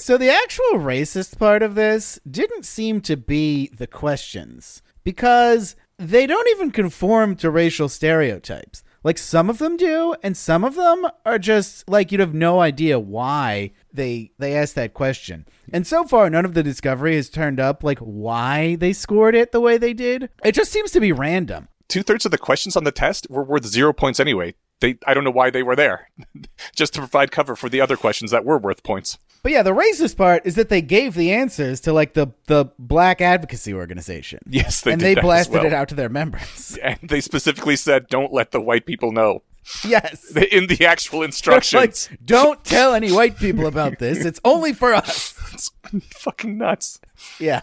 So 0.00 0.16
the 0.16 0.30
actual 0.30 0.78
racist 0.78 1.38
part 1.38 1.62
of 1.62 1.74
this 1.74 2.18
didn't 2.28 2.64
seem 2.64 3.02
to 3.02 3.18
be 3.18 3.68
the 3.68 3.86
questions 3.86 4.80
because 5.04 5.76
they 5.98 6.26
don't 6.26 6.48
even 6.48 6.70
conform 6.70 7.36
to 7.36 7.50
racial 7.50 7.90
stereotypes. 7.90 8.82
Like 9.04 9.18
some 9.18 9.50
of 9.50 9.58
them 9.58 9.76
do, 9.76 10.14
and 10.22 10.38
some 10.38 10.64
of 10.64 10.74
them 10.74 11.06
are 11.26 11.38
just 11.38 11.86
like 11.86 12.10
you'd 12.10 12.20
have 12.20 12.32
no 12.32 12.60
idea 12.60 12.98
why 12.98 13.72
they 13.92 14.32
they 14.38 14.56
asked 14.56 14.74
that 14.76 14.94
question. 14.94 15.46
And 15.70 15.86
so 15.86 16.04
far, 16.04 16.30
none 16.30 16.46
of 16.46 16.54
the 16.54 16.62
discovery 16.62 17.16
has 17.16 17.28
turned 17.28 17.60
up 17.60 17.84
like 17.84 17.98
why 17.98 18.76
they 18.76 18.94
scored 18.94 19.34
it 19.34 19.52
the 19.52 19.60
way 19.60 19.76
they 19.76 19.92
did. 19.92 20.30
It 20.42 20.52
just 20.52 20.72
seems 20.72 20.92
to 20.92 21.00
be 21.00 21.12
random. 21.12 21.68
Two 21.88 22.02
thirds 22.02 22.24
of 22.24 22.30
the 22.30 22.38
questions 22.38 22.74
on 22.74 22.84
the 22.84 22.92
test 22.92 23.26
were 23.28 23.44
worth 23.44 23.66
zero 23.66 23.92
points 23.92 24.18
anyway. 24.18 24.54
They, 24.80 24.98
I 25.06 25.14
don't 25.14 25.24
know 25.24 25.30
why 25.30 25.50
they 25.50 25.62
were 25.62 25.76
there, 25.76 26.10
just 26.74 26.94
to 26.94 27.00
provide 27.00 27.30
cover 27.30 27.54
for 27.54 27.68
the 27.68 27.80
other 27.80 27.96
questions 27.96 28.30
that 28.30 28.44
were 28.44 28.58
worth 28.58 28.82
points. 28.82 29.18
But 29.42 29.52
yeah, 29.52 29.62
the 29.62 29.74
racist 29.74 30.16
part 30.16 30.44
is 30.44 30.54
that 30.56 30.68
they 30.68 30.82
gave 30.82 31.14
the 31.14 31.32
answers 31.32 31.80
to 31.82 31.92
like 31.92 32.14
the 32.14 32.28
the 32.46 32.66
black 32.78 33.20
advocacy 33.20 33.72
organization. 33.74 34.40
Yes, 34.50 34.80
they 34.80 34.92
and 34.92 35.00
they 35.00 35.14
blasted 35.14 35.54
well. 35.54 35.66
it 35.66 35.72
out 35.72 35.88
to 35.90 35.94
their 35.94 36.08
members. 36.08 36.78
And 36.82 36.98
they 37.02 37.20
specifically 37.20 37.76
said, 37.76 38.08
"Don't 38.08 38.32
let 38.32 38.50
the 38.50 38.60
white 38.60 38.84
people 38.84 39.12
know." 39.12 39.42
yes. 39.84 40.34
in 40.34 40.66
the 40.66 40.86
actual 40.86 41.20
like, 41.20 41.28
instructions. 41.28 42.08
don't 42.24 42.64
tell 42.64 42.94
any 42.94 43.12
white 43.12 43.36
people 43.36 43.66
about 43.66 43.98
this. 43.98 44.24
It's 44.24 44.40
only 44.44 44.72
for 44.72 44.94
us. 44.94 45.34
it's 45.52 45.70
fucking 46.14 46.58
nuts. 46.58 47.00
Yeah. 47.38 47.62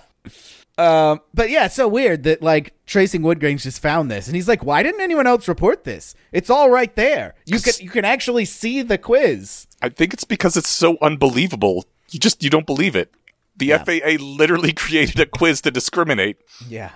Um, 0.78 1.22
but 1.34 1.50
yeah, 1.50 1.66
it's 1.66 1.76
so 1.76 1.88
weird 1.88 2.24
that 2.24 2.42
like 2.42 2.74
Tracing 2.86 3.22
Woodgrains 3.22 3.64
just 3.64 3.82
found 3.82 4.12
this, 4.12 4.28
and 4.28 4.36
he's 4.36 4.48
like, 4.48 4.64
"Why 4.64 4.84
didn't 4.84 5.02
anyone 5.02 5.26
else 5.26 5.48
report 5.48 5.84
this? 5.86 6.14
It's 6.32 6.50
all 6.50 6.70
right 6.70 6.96
there. 6.96 7.34
You 7.46 7.60
can 7.60 7.74
you 7.80 7.90
can 7.90 8.06
actually 8.06 8.46
see 8.46 8.82
the 8.84 8.98
quiz." 8.98 9.66
I 9.82 9.90
think 9.90 10.14
it's 10.14 10.24
because 10.24 10.56
it's 10.56 10.70
so 10.70 10.98
unbelievable. 11.02 11.86
You 12.12 12.20
just 12.20 12.44
you 12.44 12.50
don't 12.50 12.66
believe 12.68 12.96
it. 12.96 13.12
The 13.56 13.68
Yeah. 13.68 13.84
FAA 13.84 14.24
literally 14.24 14.72
created 14.86 15.20
a 15.20 15.26
quiz 15.26 15.62
to 15.62 15.72
discriminate. 15.72 16.38
Yeah. 16.68 16.92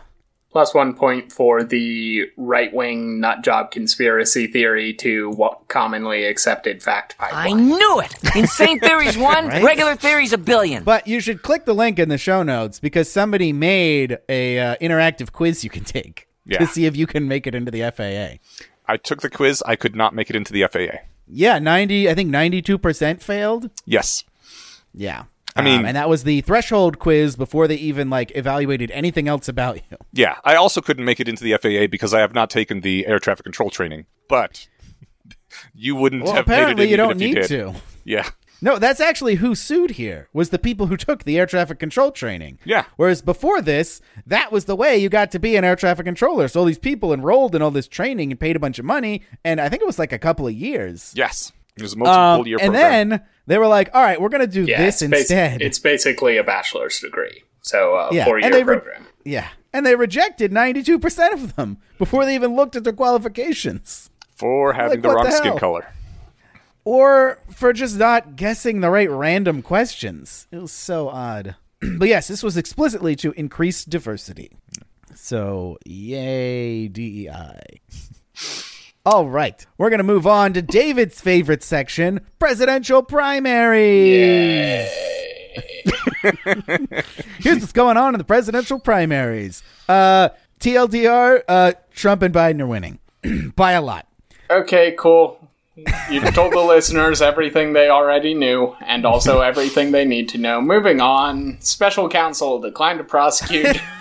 Plus 0.52 0.74
one 0.74 0.94
point 0.94 1.32
for 1.32 1.64
the 1.64 2.26
right 2.36 2.74
wing 2.74 3.22
nut 3.22 3.42
job 3.42 3.72
conspiracy 3.72 4.48
theory 4.48 4.94
to 4.96 5.30
what 5.32 5.68
commonly 5.70 6.26
accepted 6.26 6.84
fact 6.84 7.16
I 7.20 7.54
knew 7.54 8.00
it! 8.02 8.14
Insane 8.36 8.80
theories 8.82 9.18
one, 9.18 9.48
Right? 9.48 9.64
regular 9.64 9.96
theories 9.96 10.34
a 10.34 10.38
billion. 10.38 10.84
But 10.84 11.08
you 11.08 11.22
should 11.22 11.42
click 11.42 11.64
the 11.66 11.74
link 11.74 12.00
in 12.00 12.10
the 12.10 12.18
show 12.18 12.44
notes 12.44 12.80
because 12.82 13.10
somebody 13.10 13.54
made 13.54 14.18
a 14.28 14.60
uh, 14.60 14.76
interactive 14.82 15.32
quiz 15.32 15.64
you 15.64 15.70
can 15.70 15.86
take 15.86 16.28
Yeah. 16.46 16.60
to 16.60 16.68
see 16.68 16.86
if 16.86 16.98
you 16.98 17.08
can 17.08 17.30
make 17.30 17.48
it 17.48 17.56
into 17.56 17.72
the 17.72 17.90
FAA. 17.90 18.40
I 18.88 18.98
took 18.98 19.22
the 19.22 19.30
quiz. 19.30 19.64
I 19.66 19.78
could 19.78 19.96
not 19.96 20.14
make 20.14 20.30
it 20.30 20.36
into 20.36 20.52
the 20.52 20.68
FAA. 20.68 20.98
Yeah, 21.28 21.60
ninety. 21.60 22.10
I 22.10 22.14
think 22.14 22.30
ninety-two 22.30 22.78
percent 22.78 23.22
failed. 23.24 23.70
Yes. 23.86 24.26
Yeah. 24.94 25.24
I 25.56 25.62
mean- 25.62 25.80
Um, 25.82 25.86
and 25.86 25.98
that 25.98 26.08
was 26.10 26.24
the 26.24 26.42
threshold 26.42 26.98
quiz 27.00 27.36
before 27.36 27.68
they 27.68 27.76
even 27.76 28.10
like 28.10 28.32
evaluated 28.36 28.90
anything 28.92 29.28
else 29.28 29.48
about 29.48 29.78
you. 29.78 29.98
Yeah. 30.14 30.36
I 30.46 30.56
also 30.56 30.80
couldn't 30.82 31.06
make 31.06 31.20
it 31.20 31.28
into 31.28 31.44
the 31.44 31.54
FAA 31.54 31.88
because 31.88 32.14
I 32.14 32.20
have 32.22 32.34
not 32.34 32.50
taken 32.50 32.82
the 32.82 33.06
air 33.06 33.20
traffic 33.20 33.44
control 33.44 33.70
training. 33.70 34.06
But 34.30 34.68
you 35.74 35.96
wouldn't 35.96 36.24
Well, 36.24 36.34
have 36.34 36.46
apparently 36.46 36.90
you 36.90 36.98
don't 36.98 37.12
if 37.12 37.22
you 37.22 37.36
need 37.36 37.44
to. 37.48 37.74
Yeah. 38.06 38.30
No, 38.64 38.78
that's 38.78 39.00
actually 39.00 39.36
who 39.36 39.56
sued 39.56 39.92
here. 39.92 40.30
Was 40.34 40.52
the 40.52 40.60
people 40.60 40.86
who 40.86 40.96
took 40.96 41.24
the 41.24 41.38
air 41.40 41.48
traffic 41.48 41.80
control 41.80 42.12
training. 42.12 42.60
Yeah. 42.64 42.84
Whereas 42.96 43.22
before 43.24 43.60
this, 43.62 44.02
that 44.28 44.52
was 44.52 44.66
the 44.66 44.76
way 44.76 44.98
you 44.98 45.10
got 45.10 45.32
to 45.32 45.40
be 45.40 45.56
an 45.56 45.64
air 45.64 45.76
traffic 45.76 46.06
controller. 46.06 46.48
So 46.48 46.60
all 46.60 46.66
these 46.68 46.78
people 46.78 47.12
enrolled 47.12 47.56
in 47.56 47.62
all 47.64 47.72
this 47.72 47.88
training 47.88 48.32
and 48.32 48.40
paid 48.40 48.56
a 48.56 48.60
bunch 48.60 48.78
of 48.78 48.86
money, 48.86 49.24
and 49.44 49.60
I 49.60 49.68
think 49.68 49.82
it 49.82 49.86
was 49.88 49.98
like 50.00 50.12
a 50.14 50.20
couple 50.20 50.46
of 50.48 50.54
years. 50.54 51.12
Yes. 51.16 51.52
It 51.76 51.82
was 51.82 51.94
a 51.94 51.98
multiple 51.98 52.42
Um, 52.42 52.48
year 52.48 52.58
and 52.62 52.72
program. 52.74 53.10
then 53.10 53.22
they 53.52 53.58
were 53.58 53.68
like, 53.68 53.90
"All 53.94 54.02
right, 54.02 54.20
we're 54.20 54.30
gonna 54.30 54.48
do 54.48 54.64
Yeah, 54.64 54.84
this 54.86 55.02
it's, 55.02 55.32
basi- 55.32 55.62
it's 55.62 55.78
basically 55.80 56.38
a 56.38 56.44
bachelor's 56.44 57.00
degree, 57.00 57.44
so 57.62 57.96
a 57.96 58.14
Yeah, 58.16 58.26
four 58.26 58.40
year 58.40 58.50
they 58.50 58.64
re- 58.64 58.78
program. 58.78 59.06
yeah, 59.26 59.50
and 59.74 59.86
they 59.86 59.96
rejected 59.96 60.52
ninety-two 60.52 60.98
percent 61.00 61.34
of 61.34 61.56
them 61.56 61.78
before 61.98 62.26
they 62.26 62.34
even 62.36 62.56
looked 62.56 62.76
at 62.76 62.84
their 62.84 62.94
qualifications. 62.94 64.10
for 64.34 64.74
having 64.74 64.90
Like, 64.92 65.02
the 65.04 65.10
wrong 65.10 65.26
the 65.26 65.32
skin 65.32 65.58
color. 65.58 65.86
or 66.84 67.38
for 67.54 67.74
just 67.74 67.98
not 68.00 68.36
guessing 68.36 68.82
the 68.82 68.90
right 68.90 69.10
random 69.12 69.62
questions. 69.62 70.48
It 70.52 70.58
was 70.58 70.72
so 70.72 71.10
odd. 71.10 71.56
but 71.98 72.08
yes, 72.08 72.28
this 72.28 72.42
was 72.42 72.58
explicitly 72.58 73.16
to 73.18 73.34
increase 73.34 73.86
diversity. 73.86 74.52
So, 75.14 75.78
yay, 75.86 76.88
DEI. 76.88 77.60
All 79.04 79.28
right, 79.28 79.66
we're 79.80 79.90
going 79.90 79.98
to 79.98 80.04
move 80.04 80.28
on 80.28 80.54
to 80.54 80.62
David's 80.62 81.20
favorite 81.20 81.64
section 81.64 82.22
presidential 82.38 83.02
primaries. 83.02 84.88
Here's 87.40 87.62
what's 87.62 87.72
going 87.72 87.98
on 87.98 88.14
in 88.14 88.20
the 88.20 88.24
presidential 88.24 88.80
primaries. 88.80 89.64
Uh, 89.90 90.30
TLDR, 90.60 91.42
uh, 91.48 91.72
Trump 91.96 92.22
and 92.22 92.32
Biden 92.32 92.62
are 92.62 92.68
winning 92.68 93.00
by 93.56 93.72
a 93.72 93.82
lot. 93.82 94.06
Okay, 94.52 94.94
cool. 95.00 95.50
You've 96.12 96.32
told 96.36 96.54
the 96.54 96.60
listeners 96.60 97.24
everything 97.24 97.74
they 97.74 97.90
already 97.90 98.36
knew, 98.36 98.76
and 98.86 99.04
also 99.04 99.42
everything 99.42 99.94
they 99.94 100.06
need 100.06 100.30
to 100.30 100.38
know. 100.38 100.62
Moving 100.62 101.02
on, 101.02 101.58
special 101.62 102.08
counsel 102.08 102.60
declined 102.60 103.00
to 103.00 103.04
prosecute. 103.04 103.82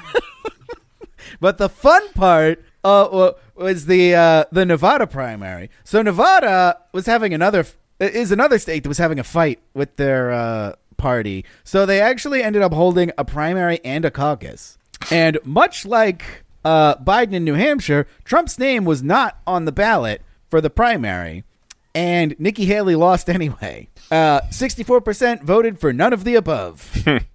But 1.40 1.56
the 1.56 1.70
fun 1.70 2.02
part 2.12 2.62
uh, 2.84 3.08
wa- 3.10 3.32
was 3.60 3.86
the 3.86 4.14
uh, 4.14 4.44
the 4.50 4.64
Nevada 4.64 5.06
primary. 5.06 5.70
So 5.84 6.02
Nevada 6.02 6.78
was 6.92 7.06
having 7.06 7.32
another 7.34 7.64
is 7.98 8.32
another 8.32 8.58
state 8.58 8.82
that 8.82 8.88
was 8.88 8.98
having 8.98 9.18
a 9.18 9.24
fight 9.24 9.60
with 9.74 9.96
their 9.96 10.32
uh, 10.32 10.72
party. 10.96 11.44
So 11.64 11.84
they 11.86 12.00
actually 12.00 12.42
ended 12.42 12.62
up 12.62 12.72
holding 12.72 13.12
a 13.18 13.24
primary 13.24 13.78
and 13.84 14.04
a 14.04 14.10
caucus. 14.10 14.78
And 15.10 15.38
much 15.44 15.84
like 15.86 16.44
uh, 16.64 16.96
Biden 16.96 17.32
in 17.34 17.44
New 17.44 17.54
Hampshire, 17.54 18.06
Trump's 18.24 18.58
name 18.58 18.84
was 18.84 19.02
not 19.02 19.38
on 19.46 19.64
the 19.66 19.72
ballot 19.72 20.22
for 20.48 20.60
the 20.60 20.70
primary, 20.70 21.44
and 21.94 22.34
Nikki 22.38 22.64
Haley 22.66 22.96
lost 22.96 23.28
anyway. 23.30 23.88
Uh, 24.10 24.40
64% 24.50 25.42
voted 25.42 25.78
for 25.78 25.92
none 25.92 26.12
of 26.12 26.24
the 26.24 26.34
above. 26.34 26.90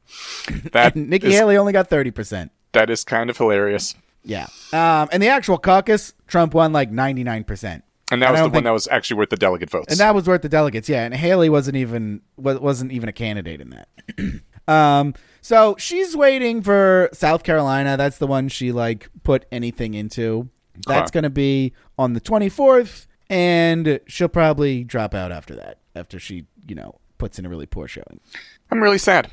That 0.72 0.96
Nikki 0.96 1.28
is- 1.28 1.34
Haley 1.34 1.58
only 1.58 1.74
got 1.74 1.90
30%. 1.90 2.50
that 2.74 2.90
is 2.90 3.04
kind 3.04 3.30
of 3.30 3.38
hilarious. 3.38 3.96
Yeah. 4.24 4.48
Um, 4.72 5.10
and 5.12 5.22
the 5.22 5.28
actual 5.28 5.58
caucus, 5.58 6.14
Trump 6.28 6.54
won 6.54 6.74
like 6.74 6.92
99%. 6.92 7.82
And 8.12 8.22
that 8.22 8.28
I 8.30 8.32
was 8.32 8.40
the 8.40 8.44
don't 8.46 8.54
one 8.54 8.64
that 8.66 8.72
was 8.72 8.88
actually 8.88 9.18
worth 9.18 9.30
the 9.32 9.36
delegate 9.38 9.70
votes. 9.70 9.88
And 9.92 10.00
that 10.00 10.14
was 10.14 10.28
worth 10.28 10.44
the 10.44 10.50
delegates, 10.50 10.88
yeah. 10.88 11.06
And 11.06 11.14
Haley 11.14 11.50
wasn't 11.50 11.76
even 11.78 12.22
wa- 12.38 12.58
wasn't 12.60 12.92
even 12.92 13.10
a 13.10 13.14
candidate 13.14 13.62
in 13.62 13.72
that. 13.72 14.42
um, 14.72 15.16
so 15.42 15.76
she's 15.80 16.16
waiting 16.16 16.62
for 16.62 17.10
South 17.14 17.44
Carolina. 17.44 17.98
That's 17.98 18.20
the 18.20 18.28
one 18.28 18.48
she 18.48 18.72
like 18.72 19.10
put 19.24 19.46
anything 19.52 19.96
into. 19.96 20.50
That's 20.86 21.10
Huh. 21.10 21.14
going 21.14 21.24
to 21.24 21.30
be 21.32 21.74
on 21.98 22.14
the 22.14 22.22
24th, 22.22 23.08
and 23.30 24.00
she'll 24.08 24.28
probably 24.28 24.84
drop 24.84 25.16
out 25.16 25.32
after 25.32 25.56
that. 25.56 25.80
After 25.96 26.20
she, 26.20 26.46
you 26.68 26.76
know, 26.76 27.00
puts 27.18 27.40
in 27.40 27.46
a 27.46 27.50
really 27.50 27.66
poor 27.66 27.88
showing. 27.88 28.20
I'm 28.70 28.82
really 28.84 28.98
sad. 28.98 29.32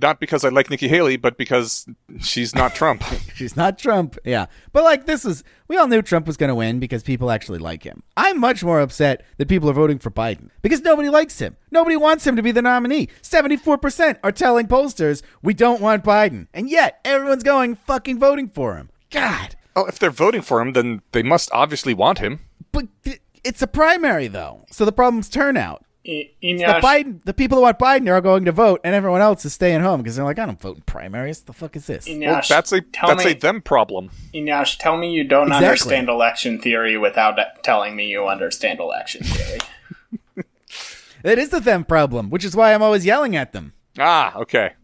Not 0.00 0.20
because 0.20 0.44
I 0.44 0.50
like 0.50 0.68
Nikki 0.68 0.88
Haley, 0.88 1.16
but 1.16 1.36
because 1.36 1.86
she's 2.20 2.54
not 2.54 2.74
Trump. 2.74 3.02
She's 3.34 3.56
not 3.56 3.78
Trump. 3.78 4.18
Yeah. 4.24 4.46
But 4.72 4.84
like 4.84 5.06
this 5.06 5.24
is 5.24 5.44
we 5.68 5.76
all 5.76 5.88
knew 5.88 6.02
Trump 6.02 6.26
was 6.26 6.36
going 6.36 6.48
to 6.48 6.54
win 6.54 6.78
because 6.80 7.02
people 7.02 7.30
actually 7.30 7.58
like 7.58 7.82
him. 7.82 8.02
I'm 8.16 8.40
much 8.40 8.64
more 8.64 8.80
upset 8.80 9.24
that 9.38 9.48
people 9.48 9.68
are 9.70 9.74
voting 9.74 9.98
for 9.98 10.10
Biden 10.10 10.50
because 10.62 10.80
nobody 10.82 11.08
likes 11.08 11.38
him. 11.38 11.56
Nobody 11.70 11.96
wants 11.96 12.26
him 12.26 12.36
to 12.36 12.42
be 12.42 12.52
the 12.52 12.62
nominee. 12.62 13.08
74% 13.22 14.18
are 14.22 14.32
telling 14.32 14.66
pollsters 14.66 15.22
we 15.42 15.54
don't 15.54 15.80
want 15.80 16.04
Biden. 16.04 16.46
And 16.54 16.68
yet 16.70 17.00
everyone's 17.04 17.42
going 17.42 17.76
fucking 17.76 18.18
voting 18.18 18.48
for 18.48 18.76
him. 18.76 18.90
God. 19.10 19.56
Oh, 19.74 19.84
if 19.84 19.98
they're 19.98 20.10
voting 20.10 20.42
for 20.42 20.60
him, 20.60 20.72
then 20.72 21.02
they 21.12 21.22
must 21.22 21.50
obviously 21.52 21.92
want 21.94 22.18
him. 22.18 22.40
But 22.72 22.86
th- 23.04 23.20
it's 23.44 23.62
a 23.62 23.66
primary 23.66 24.26
though. 24.28 24.64
So 24.70 24.84
the 24.84 24.92
problem's 24.92 25.28
turnout. 25.28 25.84
I- 26.08 26.30
The 26.40 26.80
Biden, 26.82 27.22
the 27.24 27.34
people 27.34 27.58
who 27.58 27.62
want 27.62 27.78
Biden 27.78 28.08
are 28.08 28.20
going 28.20 28.44
to 28.44 28.52
vote, 28.52 28.80
and 28.84 28.94
everyone 28.94 29.20
else 29.20 29.44
is 29.44 29.52
staying 29.52 29.80
home 29.80 30.02
because 30.02 30.16
they're 30.16 30.24
like, 30.24 30.38
I 30.38 30.46
don't 30.46 30.60
vote 30.60 30.76
in 30.76 30.82
primaries. 30.82 31.40
The 31.40 31.52
fuck 31.52 31.74
is 31.76 31.86
this? 31.86 32.06
Well, 32.08 32.40
that's 32.48 32.70
a 32.72 32.80
tell 32.80 33.08
that's 33.08 33.24
me, 33.24 33.32
a 33.32 33.34
them 33.34 33.60
problem. 33.60 34.10
Eneasz, 34.32 34.76
tell 34.78 34.96
me 34.96 35.12
you 35.12 35.24
don't 35.24 35.48
Exactly. 35.48 35.66
understand 35.66 36.08
election 36.08 36.60
theory 36.60 36.96
without 36.96 37.38
telling 37.64 37.96
me 37.96 38.06
you 38.06 38.26
understand 38.26 38.78
election 38.80 39.24
theory. 39.24 39.58
It 41.24 41.38
is 41.40 41.48
the 41.48 41.58
them 41.58 41.84
problem, 41.84 42.30
which 42.30 42.44
is 42.44 42.54
why 42.54 42.72
I'm 42.72 42.82
always 42.82 43.04
yelling 43.04 43.34
at 43.34 43.52
them. 43.52 43.72
Ah, 43.98 44.36
okay. 44.36 44.74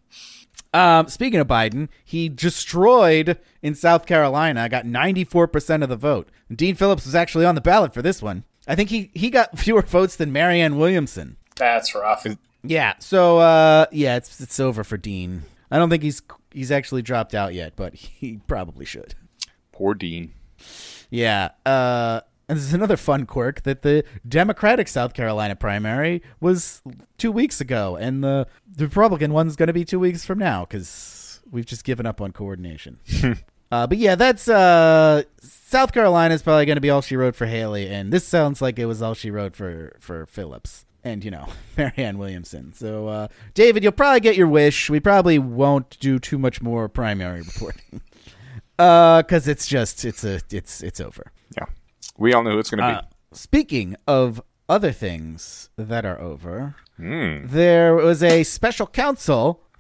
Um, 0.75 1.07
speaking 1.07 1.39
of 1.39 1.47
Biden, 1.47 1.89
he 2.05 2.29
destroyed 2.29 3.39
in 3.63 3.77
South 3.77 4.07
Carolina, 4.07 4.69
got 4.69 4.85
94% 4.85 5.83
of 5.85 5.89
the 5.89 5.95
vote. 5.97 6.31
Dean 6.53 6.75
Phillips 6.75 7.05
was 7.05 7.15
actually 7.15 7.45
on 7.45 7.55
the 7.55 7.61
ballot 7.61 7.95
for 7.95 8.03
this 8.03 8.21
one. 8.23 8.43
I 8.67 8.75
think 8.75 8.91
he, 8.91 9.11
he 9.15 9.31
got 9.31 9.59
fewer 9.59 9.83
votes 9.83 10.17
than 10.17 10.33
Marianne 10.33 10.77
Williamson. 10.77 11.37
That's 11.57 11.95
rough. 11.95 12.27
Yeah, 12.65 12.95
so 13.01 13.39
uh, 13.39 13.87
yeah, 13.91 14.17
it's 14.17 14.41
it's 14.41 14.61
over 14.61 14.85
for 14.85 14.97
Dean. 14.97 15.43
I 15.71 15.79
don't 15.79 15.91
think 15.91 16.03
he's 16.03 16.23
he's 16.53 16.71
actually 16.71 17.03
dropped 17.03 17.35
out 17.35 17.55
yet, 17.55 17.75
but 17.77 17.95
he 17.95 18.41
probably 18.47 18.85
should. 18.85 19.15
Poor 19.73 19.95
Dean. 19.95 20.33
Yeah. 21.11 21.51
Uh, 21.67 22.21
and 22.49 22.59
this 22.59 22.67
is 22.67 22.75
another 22.75 22.97
fun 22.97 23.25
quirk 23.27 23.63
that 23.63 23.83
the 23.83 24.05
Democratic 24.29 24.89
South 24.89 25.15
Carolina 25.15 25.57
primary 25.57 26.23
was 26.41 26.83
two 27.17 27.33
weeks 27.33 27.61
ago, 27.61 27.97
and 27.97 28.23
the, 28.23 28.47
the 28.67 28.85
Republican 28.85 29.33
one's 29.33 29.57
going 29.57 29.69
to 29.69 29.73
be 29.73 29.85
two 29.85 29.99
weeks 29.99 30.25
from 30.25 30.39
now 30.39 30.65
because 30.65 31.41
we've 31.51 31.67
just 31.67 31.85
given 31.85 32.05
up 32.05 32.21
on 32.21 32.33
coordination. 32.33 32.99
uh, 33.73 33.87
but 33.89 33.99
yeah, 33.99 34.15
that's 34.15 34.47
uh, 34.49 35.23
South 35.41 35.93
Carolina 35.93 36.35
is 36.35 36.43
probably 36.43 36.67
going 36.67 36.77
to 36.77 36.81
be 36.81 36.91
all 36.91 37.01
she 37.03 37.17
wrote 37.17 37.35
for 37.35 37.47
Haley, 37.47 37.89
and 37.89 38.13
this 38.13 38.25
sounds 38.27 38.63
like 38.63 38.79
it 38.79 38.87
was 38.87 39.03
all 39.03 39.15
she 39.15 39.31
wrote 39.31 39.57
for 39.57 39.97
for 39.99 40.27
Phillips. 40.27 40.85
And 41.05 41.25
you 41.25 41.33
know, 41.33 41.49
Marianne 41.77 42.19
Williamson. 42.19 42.75
So, 42.75 43.09
uh, 43.09 43.29
David, 43.55 43.83
you'll 43.83 43.91
probably 43.93 44.21
get 44.21 44.37
your 44.37 44.47
wish. 44.47 44.89
We 44.89 45.01
probably 45.01 45.39
won't 45.39 45.99
do 45.99 46.21
too 46.21 46.39
much 46.39 46.63
more 46.63 46.89
primary 46.89 47.41
reporting, 47.41 48.01
because 48.77 49.49
it's 49.49 49.67
just 49.67 50.05
it's 50.05 50.23
a 50.25 50.41
it's 50.51 50.83
it's 50.83 51.01
over. 51.01 51.33
Yeah. 51.57 51.65
We 52.19 52.33
all 52.35 52.43
know 52.45 52.53
who 52.53 52.59
it's 52.59 52.71
going 52.71 52.79
to 52.79 52.99
Uh, 52.99 53.03
speaking 53.33 53.97
of 54.07 54.41
other 54.69 54.93
things 54.93 55.71
that 55.77 56.05
are 56.05 56.21
over, 56.21 56.77
Hmm. 56.99 57.47
there 57.47 57.95
was 57.97 58.23
a 58.23 58.45
special 58.45 58.87
counsel 58.87 59.45
uh, 59.49 59.72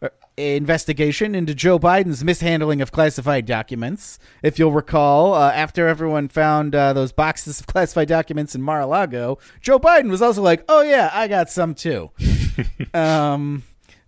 investigation 0.56 1.34
into 1.34 1.54
Joe 1.54 1.78
Biden's 1.78 2.24
mishandling 2.24 2.80
of 2.80 2.92
classified 2.92 3.46
documents. 3.46 4.18
If 4.42 4.58
you'll 4.58 4.72
recall, 4.72 5.34
uh, 5.34 5.52
after 5.52 5.88
everyone 5.88 6.28
found 6.28 6.74
uh, 6.74 6.92
those 6.92 7.12
boxes 7.12 7.60
of 7.60 7.66
classified 7.68 8.08
documents 8.08 8.54
in 8.54 8.62
Mar-a-Lago, 8.62 9.38
Joe 9.60 9.78
Biden 9.78 10.10
was 10.10 10.22
also 10.22 10.42
like, 10.42 10.64
"Oh 10.68 10.82
yeah, 10.82 11.10
I 11.12 11.28
got 11.28 11.50
some 11.50 11.74
too." 11.74 12.10
um, 12.94 13.62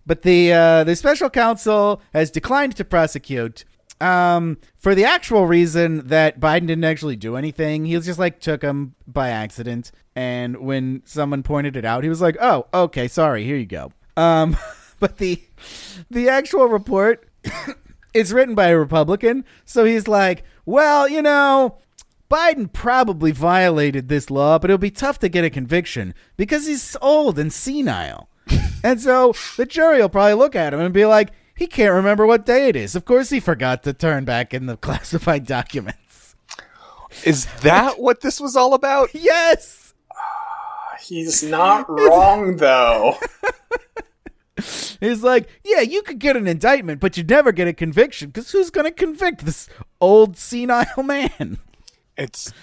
but 0.05 0.21
the 0.21 0.53
uh, 0.53 0.83
the 0.83 0.95
special 0.95 1.29
counsel 1.29 2.01
has 2.13 2.31
declined 2.31 2.75
to 2.77 2.85
prosecute 2.85 3.65
um, 4.01 4.57
for 4.77 4.93
the 4.93 5.05
actual 5.05 5.47
reason 5.47 6.07
that 6.07 6.39
Biden 6.39 6.67
didn't 6.67 6.83
actually 6.83 7.15
do 7.15 7.35
anything. 7.35 7.85
He 7.85 7.95
was 7.95 8.05
just 8.05 8.19
like 8.19 8.39
took 8.39 8.61
them 8.61 8.95
by 9.07 9.29
accident, 9.29 9.91
and 10.15 10.57
when 10.57 11.01
someone 11.05 11.43
pointed 11.43 11.75
it 11.75 11.85
out, 11.85 12.03
he 12.03 12.09
was 12.09 12.21
like, 12.21 12.37
"Oh, 12.39 12.67
okay, 12.73 13.07
sorry, 13.07 13.43
here 13.43 13.57
you 13.57 13.65
go." 13.65 13.91
Um, 14.17 14.57
but 15.05 15.17
the 15.19 15.39
the 16.09 16.27
actual 16.27 16.65
report 16.65 17.29
is 18.15 18.33
written 18.33 18.55
by 18.55 18.69
a 18.69 18.77
Republican, 18.77 19.45
so 19.63 19.85
he's 19.85 20.07
like, 20.07 20.43
"Well, 20.65 21.07
you 21.07 21.21
know." 21.21 21.77
Biden 22.27 22.73
probably 22.73 23.31
violated 23.31 24.09
this 24.09 24.31
law, 24.31 24.57
but 24.57 24.71
it'll 24.71 24.79
be 24.79 24.89
tough 24.89 25.19
to 25.19 25.29
get 25.29 25.45
a 25.45 25.49
conviction 25.51 26.15
because 26.37 26.65
he's 26.65 26.97
old 26.99 27.37
and 27.37 27.53
senile. 27.53 28.29
and 28.83 28.99
so 28.99 29.35
the 29.57 29.65
jury 29.67 29.99
will 29.99 30.09
probably 30.09 30.33
look 30.33 30.55
at 30.55 30.73
him 30.73 30.79
and 30.79 30.91
be 30.91 31.05
like, 31.05 31.29
he 31.55 31.67
can't 31.67 31.93
remember 31.93 32.25
what 32.25 32.43
day 32.43 32.67
it 32.67 32.75
is. 32.75 32.95
Of 32.95 33.05
course, 33.05 33.29
he 33.29 33.39
forgot 33.39 33.83
to 33.83 33.93
turn 33.93 34.25
back 34.25 34.55
in 34.55 34.65
the 34.65 34.75
classified 34.87 35.45
documents. 35.45 36.35
Is 37.23 37.45
that 37.61 37.99
what 37.99 38.21
this 38.21 38.41
was 38.41 38.55
all 38.55 38.73
about? 38.73 39.11
Yes. 39.13 39.93
He's 41.07 41.43
not 41.43 41.87
wrong, 41.87 42.57
though. 42.57 43.19
He's 44.57 45.21
like, 45.23 45.49
yeah, 45.63 45.81
you 45.81 46.01
could 46.01 46.19
get 46.19 46.37
an 46.37 46.47
indictment, 46.47 46.99
but 47.01 47.17
you'd 47.17 47.29
never 47.29 47.51
get 47.51 47.67
a 47.67 47.73
conviction 47.73 48.29
because 48.29 48.51
who's 48.51 48.69
going 48.69 48.85
to 48.85 48.91
convict 48.91 49.45
this 49.45 49.67
old 49.99 50.37
senile 50.37 50.85
man? 51.03 51.57
It's 52.17 52.53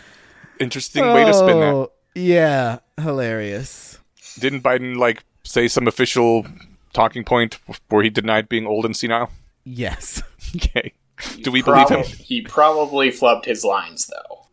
interesting 0.59 1.05
way 1.13 1.25
to 1.27 1.35
spin 1.35 1.61
that. 1.61 1.75
Oh, 1.75 1.93
Yeah, 2.15 2.79
hilarious. 3.01 3.99
Didn't 4.39 4.63
Biden 4.63 4.97
like 4.97 5.25
say 5.45 5.69
some 5.69 5.87
official 5.87 6.47
talking 6.95 7.25
point 7.25 7.59
where 7.89 8.03
he 8.03 8.09
denied 8.11 8.49
being 8.49 8.67
old 8.67 8.85
and 8.87 8.97
senile? 8.97 9.31
Yes. 9.65 10.23
Okay. 10.57 10.93
Do 11.43 11.51
we 11.51 11.63
believe 11.63 11.89
him? 11.89 12.03
He 12.03 12.43
probably 12.43 13.11
flubbed 13.11 13.47
his 13.47 13.65
lines 13.65 14.07
though. 14.09 14.47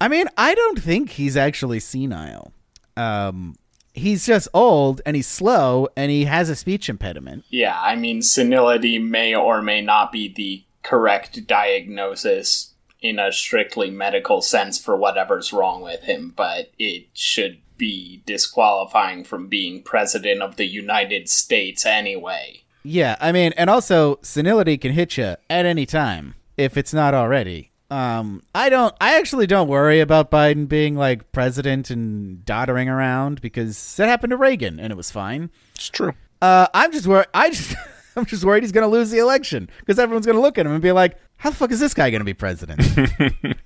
I 0.00 0.06
mean, 0.08 0.28
I 0.36 0.54
don't 0.54 0.80
think 0.80 1.10
he's 1.10 1.36
actually 1.36 1.80
senile. 1.80 2.52
Um, 2.96 3.56
he's 3.94 4.26
just 4.26 4.48
old 4.52 5.00
and 5.06 5.16
he's 5.16 5.26
slow 5.26 5.88
and 5.96 6.10
he 6.10 6.24
has 6.24 6.50
a 6.50 6.56
speech 6.56 6.88
impediment. 6.88 7.44
Yeah, 7.48 7.78
I 7.80 7.96
mean, 7.96 8.20
senility 8.20 8.98
may 8.98 9.34
or 9.34 9.62
may 9.62 9.80
not 9.80 10.12
be 10.12 10.32
the 10.32 10.64
correct 10.82 11.46
diagnosis 11.46 12.74
in 13.00 13.18
a 13.18 13.32
strictly 13.32 13.90
medical 13.90 14.42
sense 14.42 14.78
for 14.78 14.96
whatever's 14.96 15.52
wrong 15.52 15.82
with 15.82 16.02
him, 16.02 16.32
but 16.36 16.70
it 16.78 17.06
should 17.14 17.58
be 17.76 18.22
disqualifying 18.26 19.24
from 19.24 19.48
being 19.48 19.82
president 19.82 20.42
of 20.42 20.56
the 20.56 20.66
United 20.66 21.28
States 21.28 21.86
anyway. 21.86 22.60
Yeah, 22.82 23.16
I 23.20 23.32
mean, 23.32 23.52
and 23.56 23.70
also 23.70 24.18
senility 24.22 24.76
can 24.76 24.92
hit 24.92 25.16
you 25.16 25.36
at 25.48 25.66
any 25.66 25.86
time 25.86 26.34
if 26.56 26.76
it's 26.76 26.94
not 26.94 27.14
already. 27.14 27.70
Um, 27.90 28.42
I 28.54 28.70
don't. 28.70 28.94
I 29.00 29.16
actually 29.18 29.46
don't 29.46 29.68
worry 29.68 30.00
about 30.00 30.30
Biden 30.30 30.68
being 30.68 30.96
like 30.96 31.30
president 31.32 31.90
and 31.90 32.44
doddering 32.44 32.88
around 32.88 33.40
because 33.40 33.96
that 33.96 34.08
happened 34.08 34.30
to 34.30 34.36
Reagan 34.36 34.80
and 34.80 34.90
it 34.92 34.96
was 34.96 35.10
fine. 35.10 35.50
It's 35.74 35.88
true. 35.88 36.12
Uh, 36.40 36.66
I'm 36.74 36.92
just 36.92 37.06
worried. 37.06 37.28
I 37.34 37.50
just. 37.50 37.74
I'm 38.16 38.26
just 38.26 38.44
worried 38.44 38.62
he's 38.62 38.70
going 38.70 38.88
to 38.88 38.92
lose 38.96 39.10
the 39.10 39.18
election 39.18 39.68
because 39.80 39.98
everyone's 39.98 40.24
going 40.24 40.36
to 40.36 40.42
look 40.42 40.56
at 40.56 40.64
him 40.66 40.72
and 40.72 40.80
be 40.80 40.92
like, 40.92 41.18
"How 41.36 41.50
the 41.50 41.56
fuck 41.56 41.72
is 41.72 41.80
this 41.80 41.94
guy 41.94 42.10
going 42.10 42.20
to 42.20 42.24
be 42.24 42.32
president?" 42.32 42.80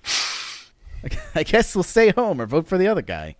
I 1.34 1.42
guess 1.42 1.76
we'll 1.76 1.82
stay 1.82 2.12
home 2.12 2.40
or 2.40 2.46
vote 2.46 2.66
for 2.66 2.78
the 2.78 2.88
other 2.88 3.02
guy. 3.02 3.36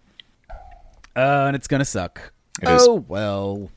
Uh, 1.17 1.47
and 1.47 1.57
it's 1.57 1.67
going 1.67 1.79
to 1.79 1.87
suck. 1.87 2.33
It 2.61 2.69
is. 2.69 2.87
oh 2.87 3.05
well. 3.09 3.71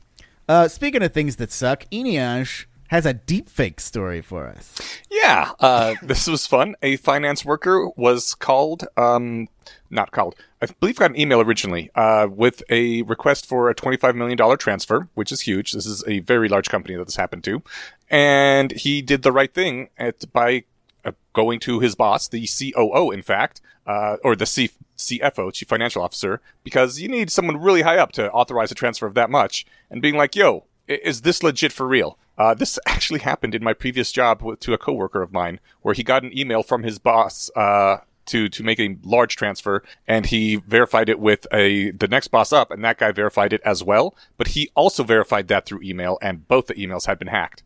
Uh, 0.46 0.68
speaking 0.68 1.02
of 1.02 1.14
things 1.14 1.36
that 1.36 1.50
suck, 1.50 1.86
Eneasz 1.90 2.66
has 2.92 3.06
a 3.06 3.14
deepfake 3.14 3.80
story 3.80 4.20
for 4.20 4.46
us. 4.46 4.76
Yeah, 5.10 5.52
uh, 5.60 5.94
this 6.02 6.26
was 6.26 6.46
fun. 6.46 6.76
A 6.82 6.96
finance 6.96 7.42
worker 7.42 7.88
was 7.96 8.34
called, 8.34 8.86
um, 8.98 9.48
not 9.88 10.10
called, 10.10 10.34
I 10.60 10.66
believe 10.78 10.96
got 10.96 11.10
an 11.10 11.18
email 11.18 11.40
originally, 11.40 11.90
uh, 11.94 12.28
with 12.30 12.62
a 12.68 13.00
request 13.02 13.46
for 13.46 13.70
a 13.70 13.74
$25 13.74 14.14
million 14.14 14.58
transfer, 14.58 15.08
which 15.14 15.32
is 15.32 15.40
huge. 15.40 15.72
This 15.72 15.86
is 15.86 16.04
a 16.06 16.18
very 16.20 16.50
large 16.50 16.68
company 16.68 16.94
that 16.96 17.06
this 17.06 17.16
happened 17.16 17.44
to. 17.44 17.62
And 18.10 18.72
he 18.72 19.00
did 19.00 19.22
the 19.22 19.32
right 19.32 19.52
thing 19.52 19.88
at, 19.96 20.30
by 20.30 20.64
uh, 21.02 21.12
going 21.32 21.60
to 21.60 21.80
his 21.80 21.94
boss, 21.94 22.28
the 22.28 22.46
COO, 22.46 23.10
in 23.10 23.22
fact, 23.22 23.62
uh, 23.86 24.18
or 24.22 24.36
the 24.36 24.44
C- 24.44 24.70
CFO, 24.98 25.50
Chief 25.50 25.66
Financial 25.66 26.02
Officer, 26.02 26.42
because 26.62 27.00
you 27.00 27.08
need 27.08 27.30
someone 27.30 27.56
really 27.56 27.80
high 27.80 27.96
up 27.96 28.12
to 28.12 28.30
authorize 28.32 28.70
a 28.70 28.74
transfer 28.74 29.06
of 29.06 29.14
that 29.14 29.30
much, 29.30 29.64
and 29.90 30.02
being 30.02 30.18
like, 30.18 30.36
yo, 30.36 30.64
is 30.86 31.22
this 31.22 31.42
legit 31.42 31.72
for 31.72 31.88
real? 31.88 32.18
Uh, 32.38 32.54
this 32.54 32.78
actually 32.86 33.20
happened 33.20 33.54
in 33.54 33.62
my 33.62 33.72
previous 33.72 34.12
job 34.12 34.42
with, 34.42 34.60
to 34.60 34.72
a 34.72 34.78
coworker 34.78 35.22
of 35.22 35.32
mine, 35.32 35.60
where 35.82 35.94
he 35.94 36.02
got 36.02 36.22
an 36.22 36.36
email 36.36 36.62
from 36.62 36.82
his 36.82 36.98
boss 36.98 37.50
uh, 37.56 37.98
to 38.26 38.48
to 38.48 38.62
make 38.62 38.78
a 38.78 38.96
large 39.02 39.36
transfer, 39.36 39.82
and 40.06 40.26
he 40.26 40.56
verified 40.56 41.08
it 41.08 41.18
with 41.18 41.46
a 41.52 41.90
the 41.90 42.08
next 42.08 42.28
boss 42.28 42.52
up, 42.52 42.70
and 42.70 42.84
that 42.84 42.98
guy 42.98 43.12
verified 43.12 43.52
it 43.52 43.60
as 43.64 43.82
well. 43.82 44.14
But 44.36 44.48
he 44.48 44.70
also 44.74 45.02
verified 45.04 45.48
that 45.48 45.66
through 45.66 45.82
email, 45.82 46.18
and 46.22 46.46
both 46.48 46.66
the 46.66 46.74
emails 46.74 47.06
had 47.06 47.18
been 47.18 47.28
hacked, 47.28 47.62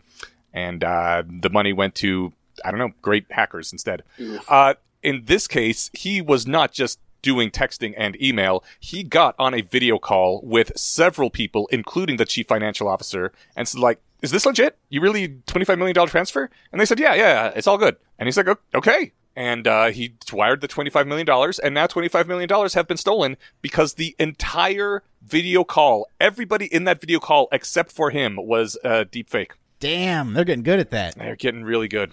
and 0.53 0.83
uh, 0.83 1.23
the 1.29 1.51
money 1.51 1.73
went 1.73 1.95
to 1.97 2.33
I 2.64 2.71
don't 2.71 2.81
know, 2.81 2.93
great 3.03 3.27
hackers 3.31 3.73
instead. 3.73 4.03
Uh, 4.49 4.75
in 5.03 5.25
this 5.27 5.47
case, 5.47 5.91
he 5.93 6.21
was 6.21 6.47
not 6.47 6.73
just 6.73 6.99
doing 7.23 7.51
texting 7.51 7.95
and 7.97 8.21
email. 8.23 8.62
He 8.81 9.03
got 9.03 9.35
on 9.39 9.53
a 9.55 9.61
video 9.61 9.99
call 9.99 10.41
with 10.43 10.73
several 10.77 11.31
people, 11.31 11.69
including 11.73 12.17
the 12.17 12.25
chief 12.25 12.47
financial 12.47 12.89
officer, 12.89 13.33
and 13.57 13.67
said, 13.67 13.81
like, 13.81 14.01
is 14.23 14.31
this 14.31 14.47
legit? 14.47 14.79
You 14.89 15.01
really 15.01 15.29
$25 15.29 15.79
million 15.79 16.07
transfer? 16.07 16.51
And 16.73 16.81
they 16.81 16.85
said, 16.85 16.99
yeah, 16.99 17.14
yeah, 17.14 17.53
it's 17.55 17.67
all 17.67 17.79
good. 17.79 17.97
And 18.19 18.27
he's 18.27 18.37
like, 18.37 18.49
okay. 18.75 19.12
And 19.35 19.69
uh, 19.69 19.91
he 19.91 20.14
wired 20.33 20.62
the 20.62 20.69
$25 20.69 21.07
million, 21.07 21.29
and 21.62 21.75
now 21.75 21.87
$25 21.87 22.27
million 22.27 22.49
have 22.73 22.89
been 22.89 22.97
stolen 22.97 23.37
because 23.61 23.95
the 23.95 24.17
entire 24.19 25.03
video 25.23 25.62
call, 25.62 26.09
everybody 26.19 26.67
in 26.67 26.85
that 26.85 27.01
video 27.01 27.19
call 27.19 27.49
except 27.53 27.93
for 27.93 28.11
him, 28.11 28.37
was 28.37 28.79
uh, 28.83 29.05
deep 29.11 29.29
fake. 29.29 29.53
Damn, 29.79 30.33
they're 30.33 30.45
getting 30.45 30.62
good 30.64 30.81
at 30.81 30.91
that. 30.91 31.17
They're 31.17 31.37
getting 31.37 31.64
really 31.64 31.89
good. 31.89 32.12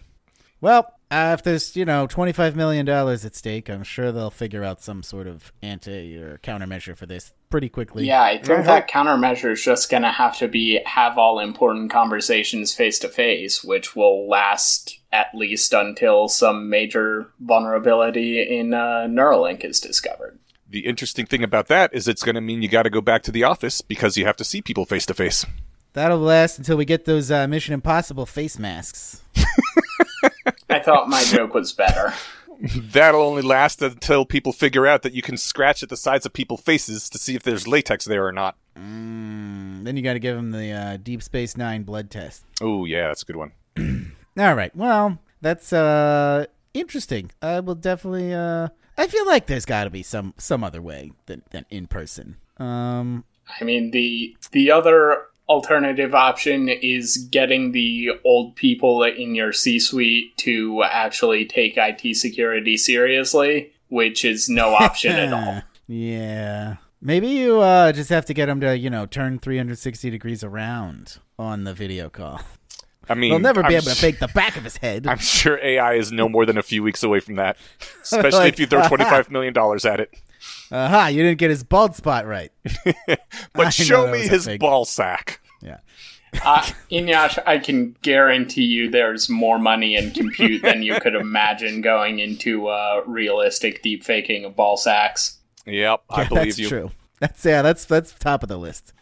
Well, 0.60 0.94
uh, 1.14 1.34
if 1.34 1.44
there's 1.44 1.76
you 1.76 1.86
know 1.86 2.08
twenty 2.08 2.32
five 2.32 2.56
million 2.56 2.86
dollars 2.86 3.24
at 3.24 3.36
stake, 3.36 3.70
I'm 3.70 3.84
sure 3.84 4.12
they'll 4.12 4.32
figure 4.32 4.64
out 4.64 4.82
some 4.82 5.04
sort 5.04 5.28
of 5.28 5.54
anti 5.62 6.18
or 6.18 6.40
countermeasure 6.40 6.98
for 6.98 7.06
this 7.06 7.34
pretty 7.52 7.70
quickly. 7.70 8.08
Yeah, 8.08 8.24
I 8.24 8.40
think 8.40 8.66
that 8.66 8.90
countermeasure 8.90 9.52
is 9.52 9.64
just 9.64 9.92
going 9.92 10.02
to 10.02 10.10
have 10.10 10.38
to 10.40 10.48
be 10.48 10.82
have 10.86 11.20
all 11.20 11.40
important 11.40 11.92
conversations 11.92 12.74
face 12.74 12.98
to 13.00 13.10
face, 13.10 13.64
which 13.64 13.96
will 13.96 14.28
last 14.28 15.00
at 15.12 15.28
least 15.36 15.72
until 15.72 16.28
some 16.28 16.70
major 16.70 17.32
vulnerability 17.40 18.42
in 18.42 18.74
uh, 18.74 19.06
Neuralink 19.08 19.64
is 19.64 19.80
discovered. 19.80 20.40
The 20.68 20.88
interesting 20.88 21.28
thing 21.28 21.44
about 21.44 21.68
that 21.68 21.94
is 21.94 22.08
it's 22.08 22.24
going 22.24 22.34
to 22.34 22.42
mean 22.42 22.64
you 22.64 22.70
got 22.70 22.84
to 22.84 22.90
go 22.90 23.02
back 23.02 23.22
to 23.24 23.32
the 23.32 23.44
office 23.44 23.82
because 23.82 24.18
you 24.18 24.26
have 24.26 24.38
to 24.38 24.44
see 24.44 24.64
people 24.64 24.86
face 24.86 25.06
to 25.06 25.14
face. 25.14 25.46
That'll 25.94 26.18
last 26.18 26.58
until 26.58 26.78
we 26.78 26.86
get 26.86 27.06
those 27.06 27.30
uh, 27.30 27.48
Mission 27.48 27.76
Impossible 27.76 28.26
face 28.26 28.58
masks. 28.58 29.22
I 30.74 30.80
thought 30.80 31.10
my 31.10 31.24
joke 31.24 31.54
was 31.54 31.72
better. 31.74 32.14
That'll 32.76 33.22
only 33.22 33.42
last 33.42 33.82
until 33.82 34.26
people 34.26 34.54
figure 34.54 34.88
out 34.88 35.02
that 35.02 35.14
you 35.14 35.22
can 35.22 35.38
scratch 35.38 35.84
at 35.84 35.90
the 35.90 35.98
sides 35.98 36.26
of 36.26 36.34
people's 36.34 36.62
faces 36.62 37.10
to 37.10 37.18
see 37.18 37.36
if 37.36 37.44
there's 37.44 37.68
latex 37.68 38.06
there 38.06 38.26
or 38.26 38.32
not. 38.32 38.56
Mm, 38.78 39.84
then 39.84 39.98
you 39.98 40.04
got 40.04 40.14
to 40.14 40.20
give 40.20 40.36
them 40.36 40.52
the 40.52 40.72
uh, 40.72 40.98
Deep 40.98 41.22
Space 41.22 41.58
Nine 41.58 41.84
blood 41.84 42.10
test. 42.10 42.44
Oh, 42.62 42.86
yeah, 42.86 43.08
that's 43.08 43.24
a 43.24 43.26
good 43.26 43.36
one. 43.36 43.52
All 44.38 44.56
right. 44.56 44.76
Well, 44.76 45.20
that's 45.42 45.74
uh 45.74 46.46
interesting. 46.74 47.32
I 47.42 47.60
will 47.60 47.76
definitely. 47.76 48.34
uh 48.34 48.70
I 48.98 49.08
feel 49.08 49.26
like 49.26 49.48
there's 49.48 49.66
got 49.66 49.84
to 49.84 49.90
be 49.90 50.04
some 50.04 50.34
some 50.38 50.64
other 50.64 50.82
way 50.82 51.12
than 51.26 51.44
than 51.52 51.66
in 51.70 51.88
person. 51.88 52.38
Um. 52.58 53.26
I 53.60 53.64
mean, 53.66 53.92
the 53.92 54.38
the 54.52 54.72
other 54.72 55.24
alternative 55.54 56.14
option 56.16 56.68
is 56.70 57.18
getting 57.32 57.72
the 57.72 58.10
old 58.26 58.56
people 58.56 59.04
in 59.04 59.36
your 59.36 59.54
C-suite 59.54 60.36
to 60.38 60.84
actually 60.84 61.46
take 61.46 61.76
IT 61.78 62.16
security 62.16 62.76
seriously, 62.76 63.72
which 63.90 64.26
is 64.26 64.50
no 64.50 64.74
option 64.76 65.12
at 65.14 65.32
all. 65.32 65.62
Yeah. 65.88 66.78
Maybe 67.02 67.28
you 67.28 67.60
uh, 67.60 67.92
just 67.92 68.10
have 68.10 68.26
to 68.28 68.34
get 68.34 68.48
them 68.48 68.60
to, 68.62 68.78
you 68.78 68.90
know, 68.90 69.06
turn 69.06 69.38
360 69.40 70.10
degrees 70.10 70.44
around 70.44 71.20
on 71.38 71.64
the 71.66 71.74
video 71.74 72.10
call. 72.10 72.42
I 73.10 73.16
mean, 73.16 73.32
They'll 73.32 73.40
never 73.40 73.62
be 73.64 73.68
I'm 73.68 73.74
able 73.74 73.88
to 73.92 73.96
fake 73.96 74.20
the 74.20 74.30
back 74.30 74.56
of 74.56 74.64
his 74.64 74.78
head. 74.78 75.06
I'm 75.08 75.18
sure 75.18 75.60
AI 75.62 75.96
is 75.96 76.14
no 76.14 76.30
more 76.30 76.46
than 76.46 76.58
a 76.58 76.64
few 76.64 76.82
weeks 76.82 77.04
away 77.04 77.20
from 77.20 77.36
that, 77.36 77.58
especially 78.02 78.40
Like, 78.40 78.54
if 78.54 78.60
you 78.60 78.66
throw 78.66 78.80
$25 78.82 79.30
million 79.30 79.54
at 79.58 80.00
it. 80.00 80.14
Aha, 80.72 81.08
you 81.08 81.22
didn't 81.22 81.38
get 81.38 81.50
his 81.50 81.64
bald 81.66 81.96
spot 81.96 82.26
right. 82.26 82.52
I 83.08 83.18
But 83.54 83.72
show 83.72 84.10
me 84.10 84.20
his 84.28 84.46
fake. 84.46 84.60
ball 84.62 84.86
sack. 84.86 85.42
Yeah. 85.64 85.78
Uh, 86.44 86.64
Eneasz, 86.92 87.38
I 87.46 87.60
can 87.60 87.96
guarantee 88.02 88.64
you 88.64 88.90
there's 88.90 89.30
more 89.30 89.60
money 89.60 89.96
in 89.96 90.10
compute 90.10 90.64
than 90.64 90.82
you 90.82 91.00
could 91.00 91.14
imagine 91.14 91.82
going 91.82 92.18
into 92.18 92.66
uh, 92.70 93.04
realistic 93.06 93.84
deep 93.84 94.04
faking 94.04 94.44
of 94.44 94.56
ball 94.56 94.76
sacks. 94.76 95.38
Yep, 95.68 96.02
I 96.10 96.22
Yeah, 96.24 96.28
believe 96.30 96.44
that's 96.46 96.58
you. 96.58 96.70
true. 96.70 96.92
That's 97.20 97.46
yeah, 97.46 97.62
that's 97.62 97.86
that's 97.86 98.14
top 98.14 98.42
of 98.42 98.50
the 98.50 98.58
list. 98.58 98.94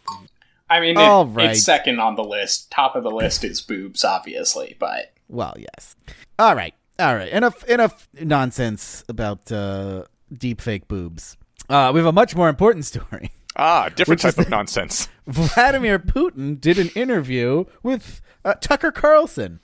I 0.68 0.78
mean, 0.80 0.98
it, 0.98 1.02
All 1.02 1.26
right. 1.26 1.52
it's 1.52 1.64
second 1.64 2.00
on 2.00 2.16
the 2.16 2.22
list. 2.22 2.70
Top 2.70 2.96
of 2.96 3.02
the 3.02 3.10
list 3.10 3.44
is 3.44 3.62
boobs, 3.62 4.04
obviously, 4.04 4.76
but 4.78 5.14
Well, 5.30 5.56
yes. 5.58 5.96
All 6.38 6.54
right. 6.54 6.74
All 6.98 7.14
right. 7.16 7.30
Enough 7.30 7.64
enough 7.64 8.08
nonsense 8.20 9.04
about 9.08 9.50
uh 9.50 10.04
deep 10.36 10.60
fake 10.60 10.86
boobs. 10.86 11.38
Uh 11.70 11.92
we 11.94 12.00
have 12.00 12.06
a 12.06 12.12
much 12.12 12.36
more 12.36 12.50
important 12.50 12.84
story. 12.94 13.30
Ah, 13.56 13.88
different 13.88 14.20
type 14.20 14.38
of 14.38 14.48
nonsense. 14.48 15.08
Vladimir 15.26 15.98
Putin 15.98 16.60
did 16.60 16.78
an 16.78 16.88
interview 16.90 17.64
with 17.82 18.20
uh, 18.44 18.54
Tucker 18.54 18.92
Carlson. 18.92 19.60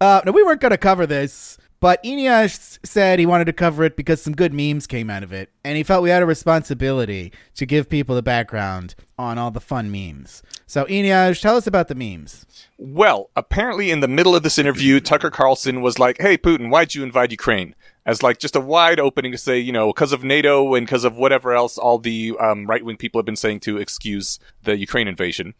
Uh, 0.00 0.22
now, 0.24 0.32
we 0.32 0.42
weren't 0.42 0.60
going 0.60 0.70
to 0.70 0.78
cover 0.78 1.06
this, 1.06 1.58
but 1.80 2.02
Eneasz 2.02 2.78
said 2.84 3.18
he 3.18 3.26
wanted 3.26 3.44
to 3.46 3.52
cover 3.52 3.84
it 3.84 3.96
because 3.96 4.20
some 4.22 4.34
good 4.34 4.52
memes 4.52 4.86
came 4.86 5.10
out 5.10 5.22
of 5.22 5.32
it, 5.32 5.50
and 5.64 5.76
he 5.76 5.82
felt 5.82 6.02
we 6.02 6.10
had 6.10 6.22
a 6.22 6.26
responsibility 6.26 7.32
to 7.54 7.66
give 7.66 7.88
people 7.88 8.14
the 8.14 8.22
background 8.22 8.94
on 9.18 9.38
all 9.38 9.50
the 9.50 9.60
fun 9.60 9.90
memes. 9.90 10.42
So, 10.66 10.84
Eneasz, 10.86 11.40
tell 11.40 11.56
us 11.56 11.66
about 11.66 11.88
the 11.88 11.94
memes. 11.94 12.46
Well, 12.78 13.30
apparently 13.36 13.90
in 13.90 14.00
the 14.00 14.08
middle 14.08 14.34
of 14.34 14.42
this 14.42 14.58
interview, 14.58 15.00
Tucker 15.00 15.30
Carlson 15.30 15.80
was 15.80 15.98
like, 15.98 16.20
"Hey 16.20 16.36
Putin, 16.36 16.70
why'd 16.70 16.94
you 16.94 17.02
invade 17.02 17.30
Ukraine?" 17.30 17.74
As 18.06 18.22
like 18.22 18.38
just 18.38 18.56
a 18.56 18.60
wide 18.60 19.00
opening 19.00 19.32
to 19.32 19.38
say, 19.38 19.58
you 19.58 19.72
know, 19.72 19.88
because 19.88 20.12
of 20.12 20.22
NATO 20.22 20.74
and 20.74 20.86
because 20.86 21.04
of 21.04 21.16
whatever 21.16 21.52
else 21.52 21.76
all 21.76 21.98
the 21.98 22.34
um, 22.40 22.66
right 22.66 22.84
wing 22.84 22.96
people 22.96 23.18
have 23.18 23.26
been 23.26 23.36
saying 23.36 23.60
to 23.60 23.78
excuse 23.78 24.38
the 24.62 24.76
Ukraine 24.76 25.08
invasion. 25.08 25.54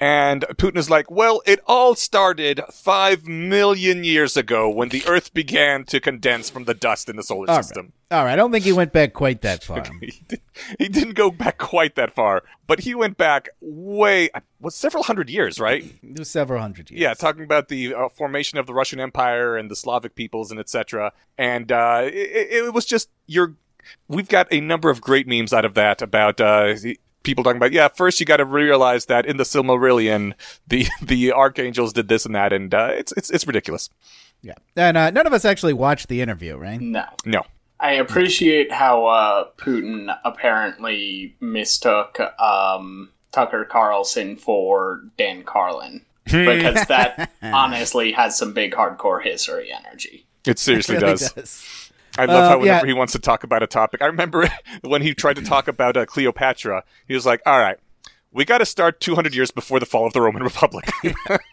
And 0.00 0.42
Putin 0.56 0.76
is 0.76 0.88
like, 0.88 1.10
well, 1.10 1.42
it 1.44 1.60
all 1.66 1.96
started 1.96 2.60
five 2.72 3.26
million 3.26 4.04
years 4.04 4.36
ago 4.36 4.70
when 4.70 4.90
the 4.90 5.04
Earth 5.06 5.34
began 5.34 5.84
to 5.86 5.98
condense 5.98 6.48
from 6.48 6.64
the 6.64 6.74
dust 6.74 7.08
in 7.08 7.16
the 7.16 7.22
solar 7.24 7.50
All 7.50 7.56
right. 7.56 7.64
system. 7.64 7.92
All 8.10 8.24
right, 8.24 8.32
I 8.32 8.36
don't 8.36 8.52
think 8.52 8.64
he 8.64 8.72
went 8.72 8.92
back 8.92 9.12
quite 9.12 9.42
that 9.42 9.64
far. 9.64 9.84
He, 10.00 10.22
did, 10.28 10.40
he 10.78 10.88
didn't 10.88 11.14
go 11.14 11.30
back 11.30 11.58
quite 11.58 11.94
that 11.96 12.14
far, 12.14 12.42
but 12.66 12.80
he 12.80 12.94
went 12.94 13.16
back 13.16 13.48
way, 13.60 14.30
was 14.60 14.74
several 14.74 15.02
hundred 15.02 15.28
years, 15.30 15.58
right? 15.60 15.84
It 16.02 16.18
was 16.18 16.30
several 16.30 16.60
hundred 16.60 16.90
years. 16.90 17.00
Yeah, 17.00 17.14
talking 17.14 17.42
about 17.44 17.68
the 17.68 17.94
uh, 17.94 18.08
formation 18.08 18.58
of 18.58 18.66
the 18.66 18.74
Russian 18.74 19.00
Empire 19.00 19.56
and 19.56 19.70
the 19.70 19.76
Slavic 19.76 20.14
peoples 20.14 20.50
and 20.50 20.58
etc. 20.58 21.12
And 21.36 21.70
uh, 21.72 22.02
it, 22.04 22.64
it 22.66 22.72
was 22.72 22.86
just 22.86 23.10
your. 23.26 23.54
We've 24.06 24.28
got 24.28 24.46
a 24.52 24.60
number 24.60 24.90
of 24.90 25.00
great 25.00 25.26
memes 25.26 25.52
out 25.52 25.64
of 25.64 25.74
that 25.74 26.02
about 26.02 26.40
uh, 26.40 26.74
people 27.22 27.44
talking 27.44 27.56
about. 27.58 27.72
Yeah, 27.72 27.88
first 27.88 28.20
you 28.20 28.26
got 28.26 28.38
to 28.38 28.44
realize 28.44 29.06
that 29.06 29.26
in 29.26 29.36
the 29.36 29.44
Silmarillion, 29.44 30.34
the 30.66 30.86
the 31.02 31.32
archangels 31.32 31.92
did 31.92 32.08
this 32.08 32.24
and 32.26 32.34
that, 32.34 32.52
and 32.52 32.72
uh, 32.74 32.90
it's 32.92 33.12
it's 33.12 33.30
it's 33.30 33.46
ridiculous. 33.46 33.90
yeah. 34.42 34.54
And 34.76 34.96
uh, 34.96 35.10
none 35.10 35.26
of 35.26 35.32
us 35.32 35.44
actually 35.44 35.72
watched 35.74 36.08
the 36.08 36.20
interview, 36.20 36.56
right? 36.56 36.80
No. 36.80 37.04
No, 37.24 37.42
I 37.80 37.92
appreciate 37.92 38.72
how 38.72 39.06
uh, 39.06 39.44
Putin 39.56 40.16
apparently 40.24 41.34
mistook 41.40 42.18
um, 42.40 43.10
Tucker 43.32 43.64
Carlson 43.64 44.36
for 44.36 45.02
Dan 45.16 45.42
Carlin. 45.44 46.02
because 46.24 46.84
that 46.88 47.30
honestly 47.42 48.12
has 48.12 48.36
some 48.36 48.52
big 48.52 48.72
hardcore 48.74 49.22
history 49.22 49.72
energy. 49.72 50.26
it 50.46 50.58
seriously 50.58 50.96
It 50.96 51.02
really 51.02 51.16
does. 51.16 51.87
I 52.18 52.24
love 52.26 52.44
Uh, 52.44 52.48
how 52.50 52.58
whenever 52.58 52.86
yeah. 52.86 52.92
he 52.92 52.92
wants 52.92 53.12
to 53.14 53.18
talk 53.18 53.44
about 53.44 53.62
a 53.62 53.66
topic. 53.66 54.02
I 54.02 54.06
remember 54.06 54.48
when 54.82 55.02
he 55.02 55.14
tried 55.14 55.36
to 55.36 55.42
talk 55.42 55.68
about 55.68 55.96
uh, 55.96 56.04
Cleopatra, 56.06 56.84
he 57.06 57.14
was 57.14 57.24
like, 57.24 57.40
"All 57.46 57.58
right, 57.60 57.78
we 58.32 58.44
got 58.44 58.58
to 58.58 58.66
start 58.66 59.00
200 59.00 59.34
years 59.34 59.50
before 59.50 59.80
the 59.80 59.86
fall 59.86 60.06
of 60.06 60.12
the 60.12 60.20
Roman 60.20 60.42
Republic." 60.52 60.84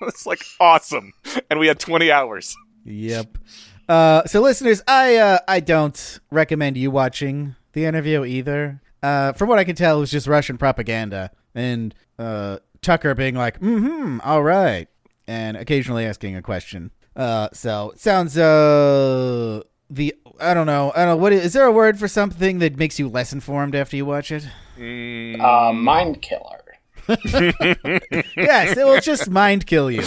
it's 0.02 0.26
like 0.26 0.42
awesome, 0.60 1.14
and 1.50 1.60
we 1.60 1.68
had 1.68 1.80
20 1.80 2.12
hours. 2.12 2.56
Yep. 2.84 3.38
Uh, 3.88 4.24
so, 4.26 4.42
listeners, 4.42 4.82
I 4.88 5.16
uh, 5.18 5.40
I 5.48 5.60
don't 5.60 6.20
recommend 6.32 6.76
you 6.78 6.90
watching 6.92 7.56
the 7.74 7.86
interview 7.86 8.26
either. 8.26 8.82
Uh, 9.04 9.34
from 9.34 9.50
what 9.50 9.60
I 9.60 9.64
can 9.64 9.76
tell, 9.76 9.98
it 9.98 10.00
was 10.00 10.10
just 10.12 10.26
Russian 10.28 10.58
propaganda 10.58 11.30
and 11.54 11.94
uh, 12.18 12.58
Tucker 12.82 13.14
being 13.14 13.36
like, 13.36 13.58
"Hmm, 13.60 14.20
all 14.24 14.42
right," 14.42 14.88
and 15.28 15.56
occasionally 15.58 16.06
asking 16.06 16.36
a 16.36 16.42
question. 16.42 16.90
Uh, 17.16 17.48
so 17.54 17.94
sounds 17.96 18.38
uh 18.38 19.62
the 19.90 20.14
I 20.40 20.54
don't 20.54 20.66
know 20.66 20.92
I 20.96 21.06
don't 21.06 21.18
know 21.18 21.18
what 21.18 21.34
is, 21.34 21.46
is 21.46 21.54
there 21.54 21.66
a 21.66 21.72
word 21.72 21.98
for 22.00 22.08
something 22.08 22.60
that 22.60 22.78
makes 22.78 23.00
you 23.00 23.08
less 23.08 23.34
informed 23.34 23.76
after 23.76 23.96
you 23.96 24.06
watch 24.06 24.32
it? 24.32 24.46
Uh, 24.78 25.72
mind 25.74 26.22
killer. 26.22 26.62
yes, 27.08 28.78
it 28.78 28.86
will 28.86 29.00
just 29.00 29.30
mind 29.30 29.68
kill 29.68 29.92
you. 29.92 30.04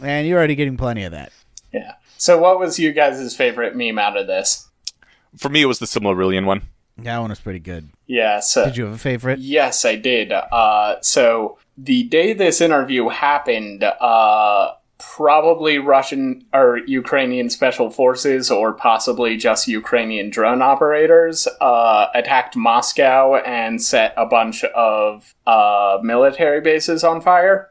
And 0.00 0.26
you're 0.26 0.38
already 0.38 0.54
getting 0.54 0.76
plenty 0.76 1.04
of 1.04 1.12
that. 1.12 1.32
Yeah. 1.72 1.94
So, 2.16 2.38
what 2.38 2.58
was 2.58 2.78
you 2.78 2.92
guys' 2.92 3.34
favorite 3.36 3.76
meme 3.76 3.98
out 3.98 4.16
of 4.16 4.26
this? 4.26 4.68
For 5.36 5.48
me, 5.48 5.62
it 5.62 5.66
was 5.66 5.78
the 5.78 5.86
Silmarillion 5.86 6.44
one. 6.46 6.62
That 6.98 7.18
one 7.18 7.30
was 7.30 7.38
pretty 7.40 7.60
good. 7.60 7.90
Yeah. 8.06 8.40
So, 8.40 8.64
Did 8.66 8.76
you 8.76 8.84
have 8.86 8.94
a 8.94 8.98
favorite? 8.98 9.38
Yes, 9.38 9.84
I 9.84 9.94
did. 9.96 10.32
Uh, 10.32 11.00
so 11.00 11.58
the 11.76 12.02
day 12.04 12.32
this 12.32 12.60
interview 12.60 13.08
happened, 13.08 13.84
uh, 13.84 14.72
probably 14.98 15.78
Russian 15.78 16.44
or 16.52 16.78
Ukrainian 16.86 17.50
special 17.50 17.88
forces, 17.90 18.50
or 18.50 18.72
possibly 18.72 19.36
just 19.36 19.68
Ukrainian 19.68 20.28
drone 20.30 20.60
operators, 20.60 21.46
uh, 21.60 22.06
attacked 22.14 22.56
Moscow 22.56 23.36
and 23.36 23.80
set 23.80 24.12
a 24.16 24.26
bunch 24.26 24.64
of 24.64 25.34
uh, 25.46 25.98
military 26.02 26.60
bases 26.60 27.04
on 27.04 27.20
fire. 27.20 27.70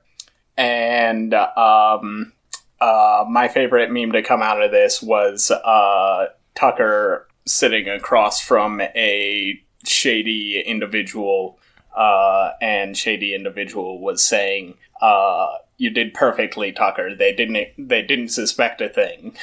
And 0.58 1.34
um, 1.34 2.34
uh, 2.80 3.26
my 3.30 3.48
favorite 3.48 3.92
meme 3.92 4.14
to 4.14 4.22
come 4.24 4.42
out 4.42 4.62
of 4.62 4.72
this 4.72 5.02
was 5.02 5.52
uh, 5.52 6.28
Tucker 6.56 7.28
sitting 7.46 7.88
across 7.90 8.42
from 8.42 8.82
a 8.82 9.62
shady 9.86 10.64
individual, 10.66 11.60
uh, 11.96 12.52
and 12.62 12.96
shady 12.96 13.34
individual 13.34 14.00
was 14.00 14.24
saying, 14.24 14.76
uh, 15.02 15.48
"You 15.78 15.90
did 15.90 16.14
perfectly, 16.14 16.72
Tucker. 16.72 17.16
They 17.16 17.34
didn't. 17.34 17.68
They 17.78 18.02
didn't 18.02 18.30
suspect 18.30 18.82
a 18.82 18.90
thing." 18.90 19.38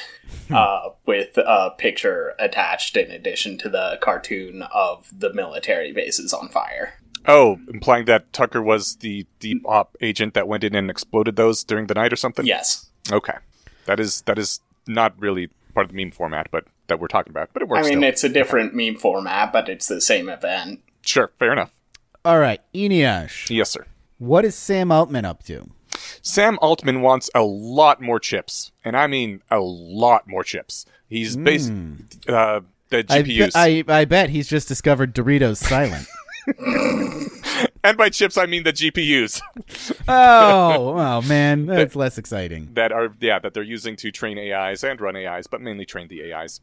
Uh, 0.53 0.89
with 1.07 1.37
a 1.37 1.71
picture 1.75 2.35
attached 2.37 2.95
in 2.95 3.09
addition 3.09 3.57
to 3.57 3.67
the 3.67 3.97
cartoon 4.01 4.61
of 4.73 5.09
the 5.17 5.33
military 5.33 5.91
bases 5.91 6.33
on 6.33 6.49
fire. 6.49 6.99
Oh, 7.27 7.59
implying 7.73 8.05
that 8.05 8.31
Tucker 8.31 8.61
was 8.61 8.97
the 8.97 9.25
deep 9.39 9.63
op 9.65 9.97
agent 10.01 10.33
that 10.35 10.47
went 10.47 10.63
in 10.63 10.75
and 10.75 10.89
exploded 10.89 11.35
those 11.35 11.63
during 11.63 11.87
the 11.87 11.95
night 11.95 12.13
or 12.13 12.15
something. 12.15 12.45
Yes. 12.45 12.89
Okay, 13.11 13.37
that 13.85 13.99
is 13.99 14.21
that 14.21 14.37
is 14.37 14.59
not 14.87 15.19
really 15.19 15.49
part 15.73 15.85
of 15.85 15.91
the 15.91 16.03
meme 16.03 16.11
format, 16.11 16.47
but 16.51 16.65
that 16.87 16.99
we're 16.99 17.07
talking 17.07 17.31
about. 17.31 17.49
But 17.53 17.63
it 17.63 17.67
works. 17.67 17.87
I 17.87 17.89
mean, 17.89 17.99
still. 17.99 18.09
it's 18.09 18.23
a 18.23 18.29
different 18.29 18.75
meme 18.75 18.97
format, 18.97 19.51
but 19.51 19.69
it's 19.69 19.87
the 19.87 20.01
same 20.01 20.29
event. 20.29 20.81
sure, 21.03 21.31
fair 21.39 21.51
enough. 21.51 21.71
All 22.23 22.39
right, 22.39 22.61
Eneasz. 22.73 23.49
Yes, 23.49 23.71
sir. 23.71 23.85
What 24.17 24.45
is 24.45 24.55
Sam 24.55 24.91
Altman 24.91 25.25
up 25.25 25.43
to? 25.43 25.69
Sam 26.21 26.57
Altman 26.61 27.01
wants 27.01 27.29
a 27.35 27.43
lot 27.43 28.01
more 28.01 28.19
chips, 28.19 28.71
and 28.83 28.95
I 28.95 29.07
mean 29.07 29.41
a 29.49 29.59
lot 29.59 30.27
more 30.27 30.43
chips. 30.43 30.85
He's 31.07 31.35
based 31.37 31.71
uh, 32.27 32.61
the 32.89 33.05
I, 33.09 33.23
GPUs, 33.23 33.51
I, 33.55 33.83
I 33.87 34.05
bet 34.05 34.29
he's 34.29 34.47
just 34.47 34.67
discovered 34.67 35.13
Doritos 35.13 35.57
Silent. 35.57 36.07
and 37.83 37.97
by 37.97 38.09
chips 38.09 38.37
I 38.37 38.45
mean 38.45 38.61
the 38.61 38.73
GPUs 38.73 39.41
oh, 40.07 40.95
oh 40.97 41.21
man, 41.23 41.65
that's 41.65 41.95
less 41.95 42.17
exciting. 42.19 42.69
that 42.73 42.91
are 42.91 43.09
yeah 43.19 43.39
that 43.39 43.53
they're 43.53 43.63
using 43.63 43.95
to 43.97 44.11
train 44.11 44.37
AIs 44.37 44.83
and 44.83 45.01
run 45.01 45.15
AIs, 45.15 45.47
but 45.47 45.61
mainly 45.61 45.85
train 45.85 46.07
the 46.07 46.33
AIs. 46.33 46.61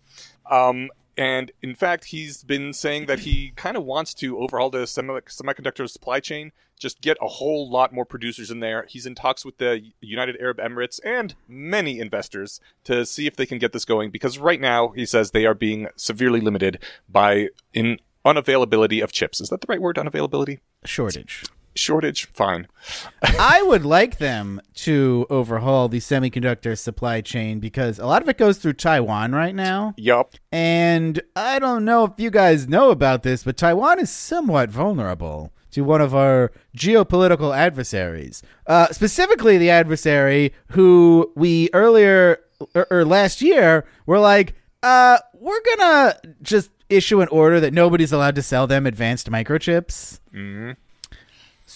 Um, 0.51 0.91
and 1.17 1.53
in 1.63 1.75
fact, 1.75 2.07
he's 2.07 2.43
been 2.43 2.73
saying 2.73 3.07
that 3.07 3.21
he 3.21 3.53
kind 3.57 3.77
of 3.77 3.85
wants 3.85 4.15
to 4.15 4.39
overhaul 4.39 4.71
the 4.71 4.87
semi- 4.87 5.21
semiconductor 5.21 5.89
supply 5.89 6.21
chain, 6.21 6.53
just 6.79 7.01
get 7.01 7.17
a 7.21 7.29
whole 7.29 7.71
lot 7.71 7.93
more 7.93 8.05
producers 8.05 8.51
in 8.51 8.61
there. 8.61 8.87
He's 8.89 9.07
in 9.07 9.15
talks 9.15 9.45
with 9.45 9.59
the 9.59 9.93
United 10.01 10.37
Arab 10.41 10.59
Emirates 10.59 11.01
and 11.05 11.35
many 11.47 12.01
investors 12.01 12.61
to 12.85 13.05
see 13.07 13.27
if 13.27 13.37
they 13.37 13.47
can 13.47 13.59
get 13.59 13.73
this 13.73 13.85
going 13.85 14.11
because 14.11 14.39
right 14.39 14.61
now 14.61 14.89
he 14.89 15.07
says 15.07 15.31
they 15.31 15.47
are 15.47 15.55
being 15.55 15.89
severely 15.97 16.41
limited 16.41 16.83
by 17.09 17.49
in 17.73 17.99
unavailability 18.25 19.03
of 19.03 19.13
chips. 19.13 19.41
Is 19.41 19.51
that 19.51 19.61
the 19.61 19.67
right 19.69 19.81
word? 19.81 19.97
Unavailability? 19.97 20.61
Shortage. 20.85 21.45
Shortage? 21.75 22.27
Fine. 22.33 22.69
I 23.23 23.63
would 23.63 23.85
like 23.85 24.19
them 24.19 24.61
to 24.77 25.27
overhaul 25.31 25.89
the 25.89 25.99
semiconductor 25.99 26.79
supply 26.79 27.21
chain 27.21 27.61
because 27.61 27.99
a 27.99 28.07
lot 28.07 28.23
of 28.23 28.29
it 28.29 28.39
goes 28.39 28.59
through 28.59 28.75
Taiwan 28.75 29.33
right 29.33 29.55
now. 29.55 29.95
Yup. 29.97 30.35
And 30.51 31.21
I 31.37 31.59
don't 31.59 31.85
know 31.85 32.05
if 32.05 32.13
you 32.19 32.31
guys 32.31 32.69
know 32.69 32.91
about 32.91 33.23
this, 33.23 33.45
but 33.45 33.57
Taiwan 33.57 34.01
is 34.01 34.11
somewhat 34.11 34.71
vulnerable 34.71 35.53
to 35.73 35.83
one 35.83 36.01
of 36.01 36.15
our 36.15 36.53
geopolitical 36.77 37.57
adversaries. 37.57 38.43
Uh, 38.67 38.89
specifically, 38.89 39.59
the 39.59 39.71
adversary 39.71 40.53
who 40.69 41.33
we 41.35 41.71
earlier 41.73 42.39
or, 42.75 42.87
or 42.91 43.05
last 43.05 43.43
year 43.43 43.85
were 44.07 44.19
like, 44.19 44.55
uh, 44.83 45.19
we're 45.35 45.63
gonna 45.77 46.19
just 46.43 46.71
issue 46.89 47.21
an 47.21 47.29
order 47.29 47.59
that 47.61 47.73
nobody's 47.73 48.13
allowed 48.13 48.35
to 48.35 48.43
sell 48.43 48.67
them 48.67 48.87
advanced 48.87 49.31
microchips. 49.31 50.21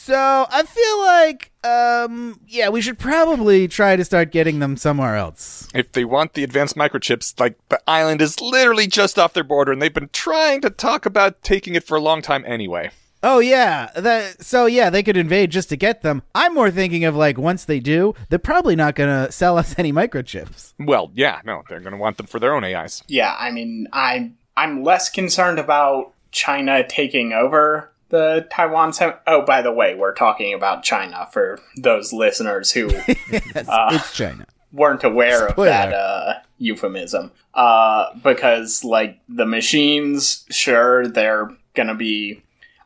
So 0.06 0.46
I 0.48 0.62
feel 0.62 1.04
like, 1.04 1.50
um, 1.64 2.38
yeah, 2.46 2.68
we 2.68 2.80
should 2.80 2.96
probably 2.96 3.66
try 3.66 3.96
to 3.96 4.04
start 4.04 4.30
getting 4.30 4.60
them 4.60 4.76
somewhere 4.76 5.16
else. 5.16 5.66
if 5.74 5.90
they 5.90 6.04
want 6.04 6.34
the 6.34 6.44
advanced 6.44 6.76
microchips, 6.76 7.40
like 7.40 7.58
the 7.70 7.80
island 7.88 8.22
is 8.22 8.40
literally 8.40 8.86
just 8.86 9.18
off 9.18 9.32
their 9.32 9.42
border, 9.42 9.72
and 9.72 9.82
they've 9.82 9.92
been 9.92 10.10
trying 10.12 10.60
to 10.60 10.70
talk 10.70 11.06
about 11.06 11.42
taking 11.42 11.74
it 11.74 11.82
for 11.82 11.96
a 11.96 12.00
long 12.00 12.22
time 12.22 12.44
anyway. 12.46 12.92
Oh 13.24 13.40
yeah, 13.40 13.90
that 13.96 14.44
so 14.44 14.66
yeah, 14.66 14.90
they 14.90 15.02
could 15.02 15.16
invade 15.16 15.50
just 15.50 15.70
to 15.70 15.76
get 15.76 16.02
them. 16.02 16.22
I'm 16.36 16.54
more 16.54 16.70
thinking 16.70 17.04
of 17.04 17.16
like 17.16 17.36
once 17.36 17.64
they 17.64 17.80
do, 17.80 18.14
they're 18.28 18.38
probably 18.38 18.76
not 18.76 18.94
gonna 18.94 19.32
sell 19.32 19.58
us 19.58 19.74
any 19.76 19.92
microchips. 19.92 20.74
Well, 20.78 21.10
yeah, 21.16 21.40
no, 21.44 21.64
they're 21.68 21.80
going 21.80 21.94
to 21.94 21.98
want 21.98 22.16
them 22.16 22.26
for 22.26 22.38
their 22.38 22.54
own 22.54 22.62
AIs. 22.62 23.02
Yeah, 23.08 23.34
I 23.36 23.50
mean, 23.50 23.88
I'm 23.92 24.36
I'm 24.56 24.84
less 24.84 25.08
concerned 25.08 25.58
about 25.58 26.12
China 26.30 26.86
taking 26.86 27.32
over 27.32 27.90
the 28.08 28.46
Taiwan. 28.50 28.92
Sem- 28.92 29.14
oh, 29.26 29.42
by 29.42 29.62
the 29.62 29.72
way, 29.72 29.94
we're 29.94 30.14
talking 30.14 30.54
about 30.54 30.82
China 30.82 31.28
for 31.32 31.58
those 31.76 32.12
listeners 32.12 32.72
who 32.72 32.88
Yes, 33.08 33.66
it's 33.68 34.16
China. 34.16 34.46
weren't 34.72 35.04
aware 35.04 35.48
Spoiler. 35.50 35.68
of 35.68 35.74
that 35.74 35.92
uh, 35.92 36.34
euphemism. 36.58 37.32
Uh, 37.54 38.12
because 38.22 38.84
like 38.84 39.18
the 39.28 39.46
machines, 39.46 40.44
sure, 40.50 41.06
they're 41.08 41.50
gonna 41.74 41.94
be. 41.94 42.42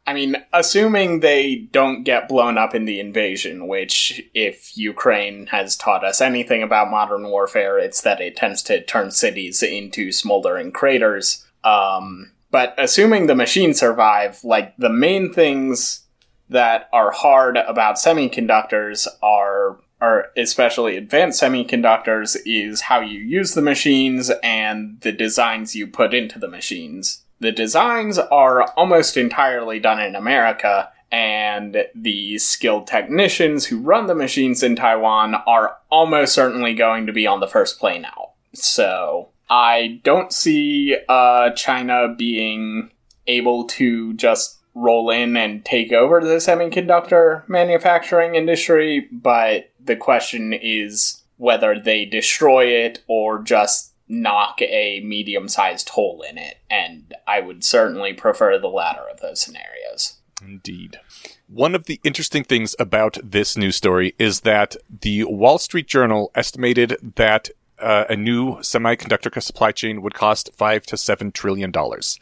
I 0.07 0.15
mean, 0.15 0.37
assuming 0.53 1.21
they 1.21 1.57
don't 1.71 2.03
get 2.03 2.27
blown 2.27 2.59
up 2.59 2.75
in 2.75 2.85
the 2.85 2.99
invasion, 2.99 3.69
which, 3.69 4.21
if 4.35 4.77
Ukraine 4.77 5.47
has 5.49 5.77
taught 5.77 6.05
us 6.05 6.21
anything 6.21 6.63
about 6.65 6.91
modern 6.91 7.29
warfare, 7.29 7.79
it's 7.79 8.01
that 8.01 8.21
it 8.21 8.35
tends 8.35 8.63
to 8.63 8.83
turn 8.83 9.11
cities 9.13 9.63
into 9.63 10.11
smoldering 10.11 10.73
craters. 10.73 11.45
Um, 11.63 12.33
but 12.51 12.75
assuming 12.79 13.27
the 13.27 13.35
machines 13.35 13.79
survive, 13.79 14.43
like 14.45 14.77
the 14.77 14.91
main 14.91 15.33
things 15.33 16.05
that 16.49 16.89
are 16.93 17.13
hard 17.13 17.57
about 17.57 17.97
semiconductors 17.97 19.07
are 19.23 19.79
or 20.01 20.33
especially 20.37 20.97
advanced 20.97 21.43
semiconductors 21.43 22.37
is 22.47 22.83
how 22.83 23.01
you 23.01 23.19
use 23.19 23.53
the 23.53 23.63
machines 23.63 24.31
and 24.43 24.99
the 25.03 25.13
designs 25.13 25.77
you 25.77 25.87
put 25.87 26.15
into 26.15 26.39
the 26.39 26.49
machines. 26.49 27.23
The 27.39 27.53
designs 27.53 28.19
are 28.19 28.63
almost 28.73 29.17
entirely 29.17 29.79
done 29.79 30.01
in 30.01 30.15
America, 30.15 30.91
and 31.13 31.85
the 31.95 32.39
skilled 32.39 32.87
technicians 32.87 33.67
who 33.67 33.81
run 33.81 34.07
the 34.07 34.15
machines 34.15 34.63
in 34.63 34.77
Taiwan 34.77 35.35
are 35.35 35.77
almost 35.91 36.35
certainly 36.35 36.75
going 36.75 37.07
to 37.07 37.13
be 37.13 37.27
on 37.27 37.41
the 37.41 37.49
first 37.49 37.79
plane 37.79 38.05
out. 38.05 38.33
So 38.55 39.31
I 39.51 40.01
don't 40.05 40.33
see 40.33 40.97
uh, 41.09 41.51
China 41.51 42.15
being 42.17 42.91
able 43.27 43.65
to 43.65 44.15
just 44.15 44.59
roll 44.75 45.11
in 45.11 45.37
and 45.37 45.65
take 45.65 45.93
over 45.93 46.21
the 46.21 46.37
semiconductor 46.37 47.47
manufacturing 47.49 48.37
industry, 48.37 49.09
but 49.11 49.71
the 49.85 49.97
question 49.97 50.53
is 50.53 51.23
whether 51.37 51.79
they 51.79 52.05
destroy 52.05 52.67
it 52.67 53.03
or 53.09 53.43
just 53.43 53.93
knock 54.07 54.61
a 54.63 55.01
medium 55.01 55.49
sized 55.49 55.89
hole 55.91 56.23
in 56.29 56.39
it. 56.39 56.59
And 56.71 57.15
I 57.27 57.41
would 57.41 57.65
certainly 57.65 58.13
prefer 58.13 58.59
the 58.59 58.69
latter 58.69 59.03
of 59.11 59.21
those 59.21 59.41
scenarios. 59.41 60.19
Indeed. 60.43 60.99
One 61.49 61.75
of 61.75 61.85
the 61.85 62.01
interesting 62.05 62.45
things 62.45 62.75
about 62.79 63.19
this 63.23 63.57
news 63.57 63.77
story 63.77 64.15
is 64.19 64.41
that 64.41 64.77
the 65.01 65.25
Wall 65.25 65.59
Street 65.59 65.87
Journal 65.87 66.31
estimated 66.35 66.97
that 67.17 67.51
uh, 67.81 68.05
a 68.09 68.17
new 68.17 68.57
semiconductor 68.57 69.43
supply 69.43 69.73
chain 69.73 70.03
would 70.03 70.15
cost 70.15 70.51
five 70.55 70.85
to 70.87 70.97
seven 70.97 71.33
trillion 71.33 71.71
dollars, 71.71 72.19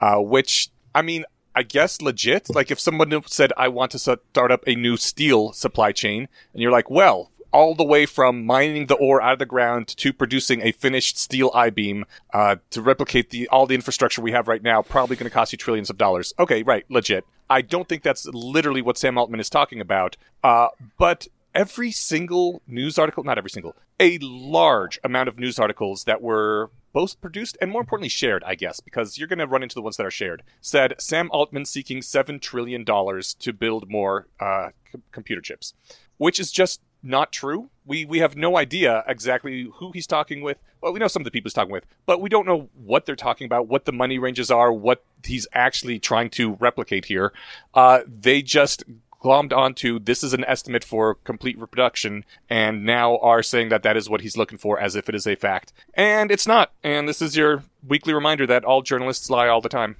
uh, 0.00 0.16
which 0.16 0.70
I 0.94 1.02
mean, 1.02 1.24
I 1.54 1.62
guess 1.62 2.02
legit. 2.02 2.54
Like 2.54 2.70
if 2.70 2.80
someone 2.80 3.12
said, 3.26 3.52
"I 3.56 3.68
want 3.68 3.92
to 3.92 3.98
start 3.98 4.50
up 4.50 4.64
a 4.66 4.74
new 4.74 4.96
steel 4.96 5.52
supply 5.52 5.92
chain," 5.92 6.28
and 6.52 6.62
you're 6.62 6.72
like, 6.72 6.90
"Well." 6.90 7.30
All 7.52 7.74
the 7.74 7.84
way 7.84 8.04
from 8.04 8.44
mining 8.44 8.84
the 8.84 8.96
ore 8.96 9.22
out 9.22 9.34
of 9.34 9.38
the 9.38 9.46
ground 9.46 9.88
to 9.88 10.12
producing 10.12 10.60
a 10.60 10.72
finished 10.72 11.16
steel 11.16 11.50
I-beam 11.54 12.04
uh, 12.34 12.56
to 12.70 12.82
replicate 12.82 13.30
the 13.30 13.48
all 13.48 13.66
the 13.66 13.74
infrastructure 13.74 14.20
we 14.20 14.32
have 14.32 14.46
right 14.46 14.62
now, 14.62 14.82
probably 14.82 15.16
going 15.16 15.30
to 15.30 15.32
cost 15.32 15.52
you 15.52 15.56
trillions 15.56 15.88
of 15.88 15.96
dollars. 15.96 16.34
Okay, 16.38 16.62
right, 16.64 16.84
legit. 16.90 17.24
I 17.48 17.62
don't 17.62 17.88
think 17.88 18.02
that's 18.02 18.26
literally 18.26 18.82
what 18.82 18.98
Sam 18.98 19.16
Altman 19.16 19.40
is 19.40 19.48
talking 19.48 19.80
about. 19.80 20.18
Uh, 20.44 20.68
but 20.98 21.28
every 21.56 21.90
single 21.90 22.62
news 22.66 22.98
article, 22.98 23.24
not 23.24 23.38
every 23.38 23.50
single, 23.50 23.74
a 23.98 24.18
large 24.18 25.00
amount 25.02 25.28
of 25.28 25.38
news 25.38 25.58
articles 25.58 26.04
that 26.04 26.20
were 26.20 26.70
both 26.92 27.20
produced 27.20 27.56
and 27.60 27.70
more 27.70 27.80
importantly 27.80 28.08
shared, 28.08 28.44
I 28.44 28.54
guess, 28.54 28.78
because 28.80 29.18
you're 29.18 29.28
going 29.28 29.38
to 29.38 29.46
run 29.46 29.62
into 29.62 29.74
the 29.74 29.82
ones 29.82 29.96
that 29.96 30.06
are 30.06 30.10
shared, 30.10 30.42
said 30.60 30.94
Sam 30.98 31.30
Altman 31.32 31.64
seeking 31.64 32.00
$7 32.00 32.40
trillion 32.40 32.84
to 32.84 33.52
build 33.52 33.90
more 33.90 34.28
uh, 34.38 34.70
c- 34.92 35.00
computer 35.12 35.40
chips, 35.40 35.74
which 36.18 36.38
is 36.38 36.52
just 36.52 36.80
not 37.02 37.32
true. 37.32 37.70
We, 37.84 38.04
we 38.04 38.18
have 38.18 38.36
no 38.36 38.56
idea 38.56 39.04
exactly 39.06 39.70
who 39.76 39.92
he's 39.92 40.06
talking 40.06 40.42
with. 40.42 40.62
Well, 40.80 40.92
we 40.92 40.98
know 40.98 41.08
some 41.08 41.20
of 41.20 41.24
the 41.24 41.30
people 41.30 41.48
he's 41.48 41.54
talking 41.54 41.72
with, 41.72 41.86
but 42.04 42.20
we 42.20 42.28
don't 42.28 42.46
know 42.46 42.68
what 42.74 43.06
they're 43.06 43.16
talking 43.16 43.44
about, 43.46 43.68
what 43.68 43.84
the 43.84 43.92
money 43.92 44.18
ranges 44.18 44.50
are, 44.50 44.72
what 44.72 45.04
he's 45.24 45.46
actually 45.52 45.98
trying 45.98 46.30
to 46.30 46.54
replicate 46.54 47.06
here. 47.06 47.32
Uh, 47.74 48.00
they 48.06 48.42
just 48.42 48.84
glommed 49.26 49.52
onto 49.52 49.98
this 49.98 50.22
is 50.22 50.32
an 50.32 50.44
estimate 50.44 50.84
for 50.84 51.16
complete 51.16 51.58
reproduction 51.58 52.24
and 52.48 52.84
now 52.84 53.18
are 53.18 53.42
saying 53.42 53.70
that 53.70 53.82
that 53.82 53.96
is 53.96 54.08
what 54.08 54.20
he's 54.20 54.36
looking 54.36 54.56
for 54.56 54.78
as 54.78 54.94
if 54.94 55.08
it 55.08 55.16
is 55.16 55.26
a 55.26 55.34
fact. 55.34 55.72
And 55.94 56.30
it's 56.30 56.46
not. 56.46 56.72
And 56.84 57.08
this 57.08 57.20
is 57.20 57.36
your 57.36 57.64
weekly 57.84 58.14
reminder 58.14 58.46
that 58.46 58.64
all 58.64 58.82
journalists 58.82 59.28
lie 59.28 59.48
all 59.48 59.60
the 59.60 59.68
time. 59.68 59.96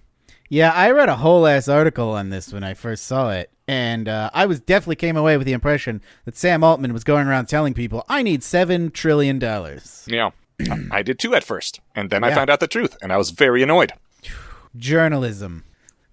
Yeah, 0.49 0.71
I 0.71 0.93
read 0.93 1.09
a 1.09 1.17
whole 1.17 1.45
ass 1.45 1.67
article 1.67 2.11
on 2.11 2.31
this 2.31 2.53
when 2.53 2.63
I 2.63 2.75
first 2.75 3.05
saw 3.05 3.31
it, 3.33 3.51
and 3.67 4.09
uh, 4.09 4.31
I 4.33 4.47
was 4.47 4.61
definitely 4.61 4.95
came 4.95 5.17
away 5.17 5.37
with 5.37 5.45
the 5.45 5.53
impression 5.53 6.01
that 6.25 6.37
Sam 6.37 6.63
Altman 6.63 6.93
was 6.93 7.03
going 7.03 7.27
around 7.27 7.47
telling 7.47 7.75
people, 7.75 8.05
"I 8.09 8.23
need 8.23 8.45
seven 8.45 8.93
trillion 8.93 9.41
dollars." 9.41 10.07
Yeah, 10.07 10.31
I 10.93 11.03
did 11.03 11.19
too 11.19 11.35
at 11.35 11.43
first, 11.43 11.81
and 11.97 12.11
then 12.11 12.23
I 12.23 12.33
found 12.33 12.49
out 12.49 12.61
the 12.61 12.69
truth, 12.69 12.97
and 13.03 13.13
I 13.13 13.17
was 13.17 13.31
very 13.31 13.61
annoyed. 13.65 13.93
Journalism. 14.77 15.65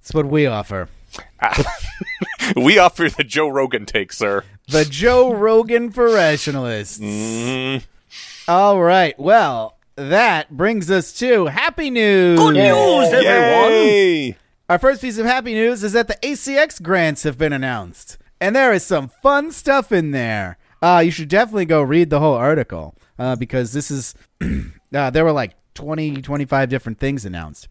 That's 0.01 0.15
what 0.15 0.25
we 0.25 0.47
offer. 0.47 0.89
we 2.55 2.77
offer 2.77 3.09
the 3.09 3.23
Joe 3.23 3.47
Rogan 3.47 3.85
take, 3.85 4.13
sir. 4.13 4.43
The 4.67 4.85
Joe 4.85 5.33
Rogan 5.33 5.89
for 5.91 6.05
rationalists. 6.13 6.99
Mm, 6.99 7.83
All 8.47 8.81
right. 8.81 9.17
Well, 9.19 9.77
that 9.95 10.55
brings 10.55 10.89
us 10.89 11.13
to 11.19 11.47
happy 11.47 11.89
news. 11.89 12.39
Good 12.39 12.55
news, 12.55 13.13
everyone! 13.13 13.71
Yay! 13.71 14.37
Our 14.69 14.79
first 14.79 15.01
piece 15.01 15.17
of 15.17 15.25
happy 15.25 15.53
news 15.53 15.83
is 15.83 15.91
that 15.93 16.07
the 16.07 16.17
ACX 16.23 16.81
grants 16.81 17.23
have 17.23 17.37
been 17.37 17.53
announced. 17.53 18.17
And 18.39 18.55
there 18.55 18.73
is 18.73 18.83
some 18.85 19.09
fun 19.21 19.51
stuff 19.51 19.91
in 19.91 20.11
there. 20.11 20.57
Uh, 20.81 21.01
you 21.05 21.11
should 21.11 21.29
definitely 21.29 21.65
go 21.65 21.81
read 21.81 22.09
the 22.09 22.19
whole 22.19 22.33
article 22.33 22.95
uh, 23.17 23.35
because 23.35 23.71
this 23.71 23.89
is, 23.91 24.15
uh, 24.93 25.09
there 25.11 25.23
were 25.23 25.31
like 25.31 25.55
20, 25.75 26.21
25 26.21 26.69
different 26.69 26.99
things 26.99 27.23
announced. 27.25 27.67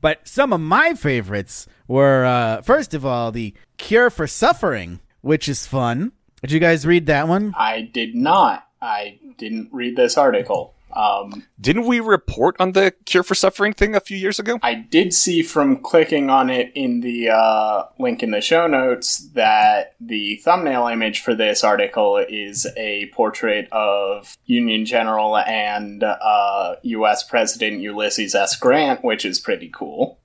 But 0.00 0.26
some 0.26 0.52
of 0.52 0.60
my 0.60 0.94
favorites 0.94 1.66
were, 1.86 2.24
uh, 2.24 2.62
first 2.62 2.94
of 2.94 3.04
all, 3.04 3.32
the 3.32 3.54
Cure 3.76 4.10
for 4.10 4.26
Suffering, 4.26 5.00
which 5.20 5.48
is 5.48 5.66
fun. 5.66 6.12
Did 6.42 6.52
you 6.52 6.60
guys 6.60 6.86
read 6.86 7.06
that 7.06 7.26
one? 7.26 7.54
I 7.56 7.82
did 7.82 8.14
not. 8.14 8.68
I 8.80 9.18
didn't 9.38 9.70
read 9.72 9.96
this 9.96 10.16
article. 10.16 10.74
Um, 10.92 11.44
Didn't 11.60 11.86
we 11.86 12.00
report 12.00 12.56
on 12.58 12.72
the 12.72 12.92
cure 13.04 13.22
for 13.22 13.34
suffering 13.34 13.72
thing 13.72 13.94
a 13.94 14.00
few 14.00 14.16
years 14.16 14.38
ago? 14.38 14.58
I 14.62 14.74
did 14.74 15.12
see 15.12 15.42
from 15.42 15.76
clicking 15.76 16.30
on 16.30 16.50
it 16.50 16.72
in 16.74 17.00
the 17.00 17.30
uh, 17.30 17.84
link 17.98 18.22
in 18.22 18.30
the 18.30 18.40
show 18.40 18.66
notes 18.66 19.28
that 19.34 19.94
the 20.00 20.36
thumbnail 20.36 20.86
image 20.88 21.20
for 21.20 21.34
this 21.34 21.62
article 21.62 22.16
is 22.16 22.66
a 22.76 23.06
portrait 23.14 23.68
of 23.70 24.36
Union 24.46 24.84
General 24.84 25.36
and 25.36 26.02
uh, 26.02 26.76
U.S. 26.82 27.22
President 27.22 27.80
Ulysses 27.80 28.34
S. 28.34 28.56
Grant, 28.56 29.04
which 29.04 29.24
is 29.24 29.38
pretty 29.38 29.68
cool. 29.68 30.18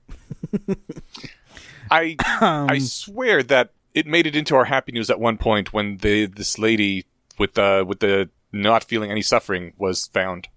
I 1.90 2.16
Um, 2.40 2.68
I 2.70 2.78
swear 2.78 3.42
that 3.44 3.70
it 3.94 4.06
made 4.06 4.26
it 4.26 4.34
into 4.34 4.56
our 4.56 4.64
happy 4.64 4.92
news 4.92 5.10
at 5.10 5.20
one 5.20 5.38
point 5.38 5.72
when 5.72 5.98
the 5.98 6.26
this 6.26 6.58
lady 6.58 7.04
with 7.38 7.54
the 7.54 7.84
with 7.86 8.00
the 8.00 8.30
not 8.52 8.84
feeling 8.84 9.10
any 9.10 9.22
suffering 9.22 9.72
was 9.76 10.06
found. 10.06 10.48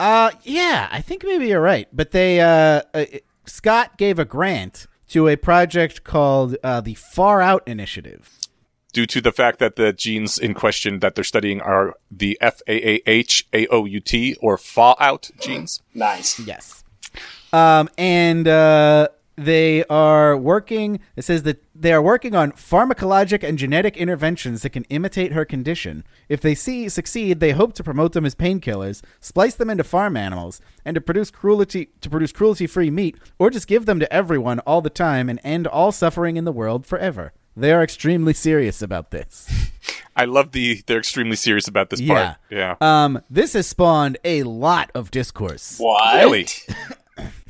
Uh, 0.00 0.30
yeah, 0.44 0.88
I 0.92 1.00
think 1.00 1.24
maybe 1.24 1.48
you're 1.48 1.60
right. 1.60 1.88
But 1.92 2.12
they, 2.12 2.40
uh, 2.40 2.82
uh, 2.94 3.04
Scott 3.46 3.98
gave 3.98 4.18
a 4.18 4.24
grant 4.24 4.86
to 5.08 5.28
a 5.28 5.36
project 5.36 6.04
called 6.04 6.56
uh, 6.62 6.80
the 6.80 6.94
Far 6.94 7.40
Out 7.40 7.66
Initiative. 7.66 8.30
due 8.92 9.06
to 9.06 9.20
the 9.20 9.32
fact 9.32 9.58
that 9.58 9.76
the 9.76 9.92
genes 9.92 10.38
in 10.38 10.54
question 10.54 11.00
that 11.00 11.14
they're 11.14 11.24
studying 11.24 11.60
are 11.60 11.94
the 12.10 12.38
FAAH, 12.40 13.44
AOUT, 13.52 14.36
or 14.40 14.56
fallout 14.58 15.30
genes. 15.40 15.82
Nice. 15.94 16.38
Yes. 16.40 16.84
Um, 17.52 17.88
and 17.98 18.46
uh, 18.48 19.08
they 19.38 19.84
are 19.84 20.36
working. 20.36 21.00
It 21.16 21.22
says 21.22 21.44
that 21.44 21.62
they 21.74 21.92
are 21.92 22.02
working 22.02 22.34
on 22.34 22.52
pharmacologic 22.52 23.42
and 23.46 23.56
genetic 23.56 23.96
interventions 23.96 24.62
that 24.62 24.70
can 24.70 24.84
imitate 24.84 25.32
her 25.32 25.44
condition. 25.44 26.04
If 26.28 26.40
they 26.40 26.54
see 26.54 26.88
succeed, 26.88 27.40
they 27.40 27.52
hope 27.52 27.72
to 27.74 27.84
promote 27.84 28.12
them 28.12 28.26
as 28.26 28.34
painkillers, 28.34 29.00
splice 29.20 29.54
them 29.54 29.70
into 29.70 29.84
farm 29.84 30.16
animals, 30.16 30.60
and 30.84 30.94
to 30.96 31.00
produce 31.00 31.30
cruelty 31.30 31.90
to 32.00 32.10
produce 32.10 32.32
cruelty-free 32.32 32.90
meat, 32.90 33.16
or 33.38 33.48
just 33.50 33.68
give 33.68 33.86
them 33.86 34.00
to 34.00 34.12
everyone 34.12 34.58
all 34.60 34.80
the 34.82 34.90
time 34.90 35.28
and 35.28 35.40
end 35.44 35.66
all 35.66 35.92
suffering 35.92 36.36
in 36.36 36.44
the 36.44 36.52
world 36.52 36.84
forever. 36.84 37.32
They 37.56 37.72
are 37.72 37.82
extremely 37.82 38.34
serious 38.34 38.82
about 38.82 39.10
this. 39.10 39.48
I 40.16 40.24
love 40.24 40.50
the 40.52 40.82
they're 40.86 40.98
extremely 40.98 41.36
serious 41.36 41.68
about 41.68 41.90
this 41.90 42.00
Yeah. 42.00 42.14
part. 42.24 42.36
Yeah. 42.50 42.74
Um, 42.80 43.22
this 43.30 43.52
has 43.52 43.68
spawned 43.68 44.18
a 44.24 44.42
lot 44.42 44.90
of 44.94 45.10
discourse. 45.12 45.78
What? 45.78 46.14
Really? 46.16 46.46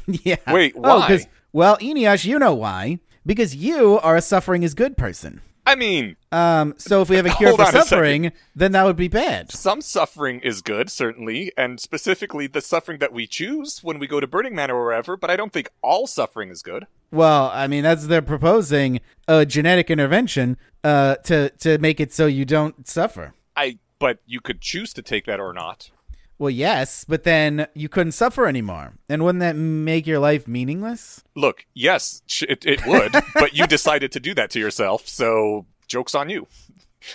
Yeah. 0.07 0.37
Wait, 0.51 0.73
Oh, 0.77 1.01
why? 1.01 1.07
'cause- 1.07 1.27
well, 1.59 1.77
Eneasz, 1.79 2.25
you 2.25 2.39
know 2.39 2.55
why? 2.55 3.01
Because 3.27 3.57
you 3.57 3.99
are 3.99 4.15
a 4.15 4.23
suffering 4.23 4.63
is 4.63 4.75
good 4.75 4.97
person. 4.97 5.41
I 5.67 5.75
mean, 5.75 6.15
Um, 6.31 6.75
so 6.79 7.03
if 7.03 7.11
we 7.11 7.17
have 7.17 7.27
a 7.27 7.31
cure 7.37 7.57
for 7.57 7.65
suffering, 7.67 8.31
then 8.55 8.71
that 8.73 8.85
would 8.85 8.95
be 8.95 9.09
bad. 9.09 9.51
some 9.51 9.81
suffering 9.81 10.39
is 10.39 10.63
good, 10.63 10.89
certainly, 10.89 11.51
and 11.57 11.81
specifically 11.81 12.47
the 12.47 12.61
suffering 12.61 13.01
that 13.01 13.13
we 13.13 13.27
choose 13.27 13.81
when 13.83 13.99
we 13.99 14.07
go 14.07 14.21
to 14.21 14.29
Burning 14.29 14.55
Man 14.55 14.71
or 14.71 14.85
wherever, 14.85 15.17
but 15.17 15.31
I 15.31 15.37
don't 15.37 15.53
think 15.53 15.69
all 15.83 16.07
suffering 16.07 16.51
is 16.51 16.63
good. 16.63 16.87
Well, 17.11 17.51
I 17.53 17.67
mean, 17.67 17.83
that's 17.83 18.07
they're 18.07 18.23
proposing 18.23 19.01
a 19.27 19.45
genetic 19.45 19.91
intervention 19.91 20.59
uh, 20.85 21.17
to 21.25 21.51
to 21.59 21.79
make 21.79 21.99
it 21.99 22.13
so 22.13 22.27
you 22.27 22.45
don't 22.45 22.87
suffer. 22.87 23.35
I 23.57 23.79
but 23.99 24.21
you 24.27 24.41
could 24.41 24.61
choose 24.61 24.93
to 24.95 25.03
take 25.03 25.27
that 25.27 25.41
or 25.41 25.53
not. 25.53 25.91
Well, 26.39 26.51
yes, 26.51 27.05
but 27.09 27.25
then 27.25 27.67
you 27.75 27.89
couldn't 27.89 28.13
suffer 28.13 28.47
anymore, 28.47 28.95
and 29.09 29.25
wouldn't 29.25 29.41
that 29.41 29.57
make 29.57 30.07
your 30.07 30.21
life 30.21 30.47
meaningless? 30.47 31.25
Look, 31.35 31.67
yes, 31.75 32.23
it, 32.49 32.65
it 32.65 32.87
would, 32.87 33.13
but 33.35 33.55
you 33.55 33.67
decided 33.67 34.13
to 34.13 34.21
do 34.21 34.35
that 34.35 34.51
to 34.51 34.61
yourself, 34.61 35.09
so 35.09 35.67
joke's 35.89 36.15
on 36.15 36.31
you. 36.31 36.47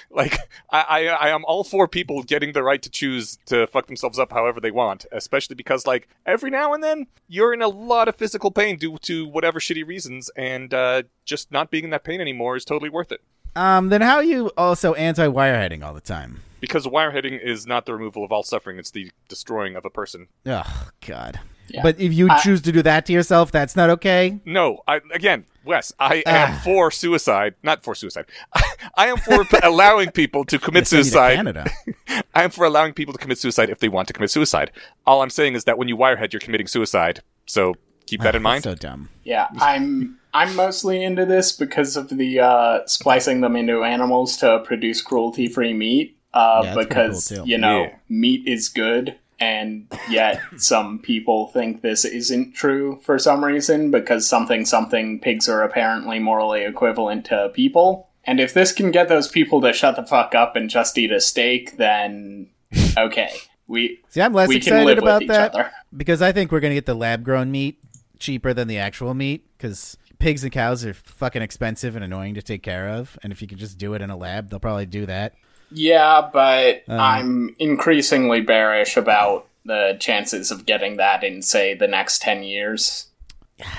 Like, 0.09 0.37
I, 0.71 0.85
I, 0.89 1.07
I 1.07 1.29
am 1.29 1.43
all 1.45 1.63
for 1.65 1.89
people 1.89 2.23
getting 2.23 2.53
the 2.53 2.63
right 2.63 2.81
to 2.81 2.89
choose 2.89 3.37
to 3.47 3.67
fuck 3.67 3.87
themselves 3.87 4.17
up 4.17 4.31
however 4.31 4.61
they 4.61 4.71
want, 4.71 5.05
especially 5.11 5.55
because, 5.55 5.85
like, 5.85 6.07
every 6.25 6.49
now 6.49 6.73
and 6.73 6.81
then 6.81 7.07
you're 7.27 7.53
in 7.53 7.61
a 7.61 7.67
lot 7.67 8.07
of 8.07 8.15
physical 8.15 8.49
pain 8.49 8.77
due 8.77 8.97
to 9.01 9.27
whatever 9.27 9.59
shitty 9.59 9.85
reasons, 9.85 10.31
and 10.37 10.73
uh, 10.73 11.03
just 11.25 11.51
not 11.51 11.69
being 11.69 11.83
in 11.83 11.89
that 11.89 12.05
pain 12.05 12.21
anymore 12.21 12.55
is 12.55 12.63
totally 12.63 12.89
worth 12.89 13.11
it. 13.11 13.21
Um, 13.57 13.89
then 13.89 14.01
how 14.01 14.15
are 14.15 14.23
you 14.23 14.51
also 14.57 14.93
anti-wireheading 14.93 15.83
all 15.83 15.93
the 15.93 16.01
time? 16.01 16.41
Because 16.63 16.87
wireheading 16.87 17.43
is 17.43 17.67
not 17.67 17.85
the 17.85 17.93
removal 17.93 18.23
of 18.23 18.31
all 18.31 18.41
suffering; 18.43 18.79
it's 18.79 18.91
the 18.91 19.11
destroying 19.27 19.75
of 19.75 19.83
a 19.83 19.89
person. 19.89 20.27
Oh 20.45 20.87
God. 21.05 21.41
Yeah. 21.67 21.81
But 21.83 21.99
if 21.99 22.13
you 22.13 22.29
I- 22.29 22.39
choose 22.39 22.61
to 22.61 22.71
do 22.71 22.81
that 22.83 23.05
to 23.07 23.13
yourself, 23.13 23.51
that's 23.51 23.75
not 23.75 23.89
okay. 23.89 24.39
No, 24.45 24.79
I 24.87 25.01
again, 25.13 25.43
Wes, 25.65 25.91
I 25.99 26.23
am 26.25 26.57
for 26.59 26.89
suicide, 26.89 27.55
not 27.63 27.83
for 27.83 27.95
suicide. 27.95 28.27
I 28.95 29.07
am 29.07 29.17
for 29.17 29.45
allowing 29.61 30.11
people 30.11 30.45
to 30.45 30.57
commit 30.57 30.87
Send 30.87 31.03
to 31.03 31.09
suicide. 31.09 31.35
Canada. 31.35 31.69
I 32.33 32.43
am 32.43 32.49
for 32.49 32.63
allowing 32.65 32.93
people 32.93 33.13
to 33.13 33.19
commit 33.19 33.39
suicide 33.39 33.69
if 33.69 33.79
they 33.79 33.89
want 33.89 34.07
to 34.07 34.13
commit 34.13 34.31
suicide. 34.31 34.71
All 35.05 35.21
I'm 35.21 35.29
saying 35.29 35.55
is 35.55 35.65
that 35.65 35.77
when 35.77 35.89
you 35.89 35.97
wirehead, 35.97 36.31
you're 36.31 36.39
committing 36.39 36.67
suicide. 36.67 37.21
So 37.45 37.73
keep 38.05 38.21
that 38.21 38.35
in 38.35 38.41
mind. 38.41 38.63
So 38.63 38.75
dumb. 38.75 39.09
Yeah, 39.25 39.47
I'm 39.57 40.17
I'm 40.33 40.55
mostly 40.55 41.03
into 41.03 41.25
this 41.25 41.51
because 41.51 41.95
of 41.97 42.09
the 42.09 42.39
uh, 42.39 42.85
splicing 42.87 43.41
them 43.41 43.55
into 43.55 43.83
animals 43.83 44.37
to 44.37 44.59
produce 44.65 45.01
cruelty-free 45.01 45.73
meat. 45.73 46.17
Uh, 46.33 46.61
Yeah, 46.65 46.75
because 46.75 47.27
cool, 47.35 47.47
you 47.47 47.57
know 47.57 47.83
Yeah. 47.83 47.95
meat 48.09 48.47
is 48.47 48.69
good, 48.69 49.15
and 49.39 49.87
yet 50.09 50.41
some 50.57 50.99
people 50.99 51.47
think 51.47 51.81
this 51.81 52.05
isn't 52.05 52.53
true 52.55 52.99
for 53.03 53.19
some 53.19 53.43
reason 53.45 53.91
because 53.91 54.27
something 54.27 54.65
something 54.65 55.19
pigs 55.19 55.47
are 55.47 55.61
apparently 55.63 56.19
morally 56.19 56.63
equivalent 56.63 57.25
to 57.25 57.49
people. 57.53 58.07
And 58.25 58.39
if 58.39 58.53
this 58.53 58.71
can 58.71 58.91
get 58.91 59.09
those 59.09 59.27
people 59.27 59.59
to 59.61 59.73
shut 59.73 59.95
the 59.97 60.05
fuck 60.05 60.33
up 60.33 60.55
and 60.55 60.69
just 60.69 60.97
eat 60.97 61.11
a 61.11 61.19
steak, 61.19 61.77
then 61.77 62.47
okay, 62.97 63.31
we 63.67 63.99
See, 64.09 64.21
I'm 64.21 64.33
less 64.33 64.47
we 64.49 64.55
can 64.55 64.73
excited 64.73 64.85
live 64.85 64.97
about 64.99 65.27
that 65.27 65.53
other. 65.53 65.71
because 65.95 66.21
I 66.21 66.31
think 66.31 66.51
we're 66.51 66.59
gonna 66.61 66.73
get 66.73 66.85
the 66.85 66.95
lab-grown 66.95 67.51
meat 67.51 67.79
cheaper 68.19 68.53
than 68.53 68.67
the 68.69 68.77
actual 68.77 69.13
meat 69.13 69.45
because 69.57 69.97
pigs 70.19 70.43
and 70.43 70.51
cows 70.53 70.85
are 70.85 70.93
fucking 70.93 71.41
expensive 71.41 71.95
and 71.97 72.03
annoying 72.05 72.33
to 72.35 72.41
take 72.41 72.63
care 72.63 72.87
of. 72.87 73.19
And 73.21 73.33
if 73.33 73.41
you 73.41 73.47
could 73.47 73.57
just 73.57 73.77
do 73.77 73.93
it 73.93 74.01
in 74.01 74.09
a 74.09 74.15
lab, 74.15 74.49
they'll 74.49 74.59
probably 74.59 74.85
do 74.85 75.05
that. 75.05 75.33
Yeah, 75.71 76.29
but 76.31 76.83
Um, 76.87 76.99
I'm 76.99 77.55
increasingly 77.59 78.41
bearish 78.41 78.97
about 78.97 79.47
the 79.65 79.95
chances 79.99 80.51
of 80.51 80.65
getting 80.65 80.97
that 80.97 81.23
in, 81.23 81.41
say, 81.41 81.73
the 81.73 81.87
next 81.87 82.21
10 82.21 82.43
years. 82.43 83.07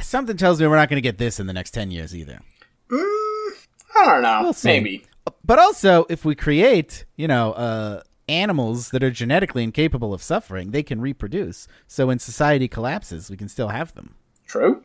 Something 0.02 0.36
tells 0.36 0.60
me 0.60 0.66
we're 0.66 0.76
not 0.76 0.88
gonna 0.88 1.00
get 1.00 1.18
this 1.18 1.38
in 1.38 1.46
the 1.46 1.52
next 1.52 1.72
ten 1.72 1.90
years 1.90 2.14
either. 2.14 2.40
I 2.90 4.04
don't 4.06 4.22
know. 4.22 4.40
We'll. 4.42 4.56
Maybe. 4.64 5.04
But 5.44 5.58
also, 5.58 6.06
if 6.08 6.24
we 6.24 6.34
create, 6.34 7.04
you 7.16 7.28
know, 7.28 7.52
uh, 7.52 8.02
animals 8.28 8.90
that 8.90 9.02
are 9.02 9.10
genetically 9.10 9.62
incapable 9.62 10.14
of 10.14 10.22
suffering, 10.22 10.70
they 10.70 10.82
can 10.82 11.00
reproduce. 11.00 11.68
So 11.86 12.06
when 12.06 12.18
society 12.18 12.68
collapses, 12.68 13.30
we 13.30 13.36
can 13.36 13.48
still 13.48 13.68
have 13.68 13.94
them. 13.94 14.14
True. 14.46 14.82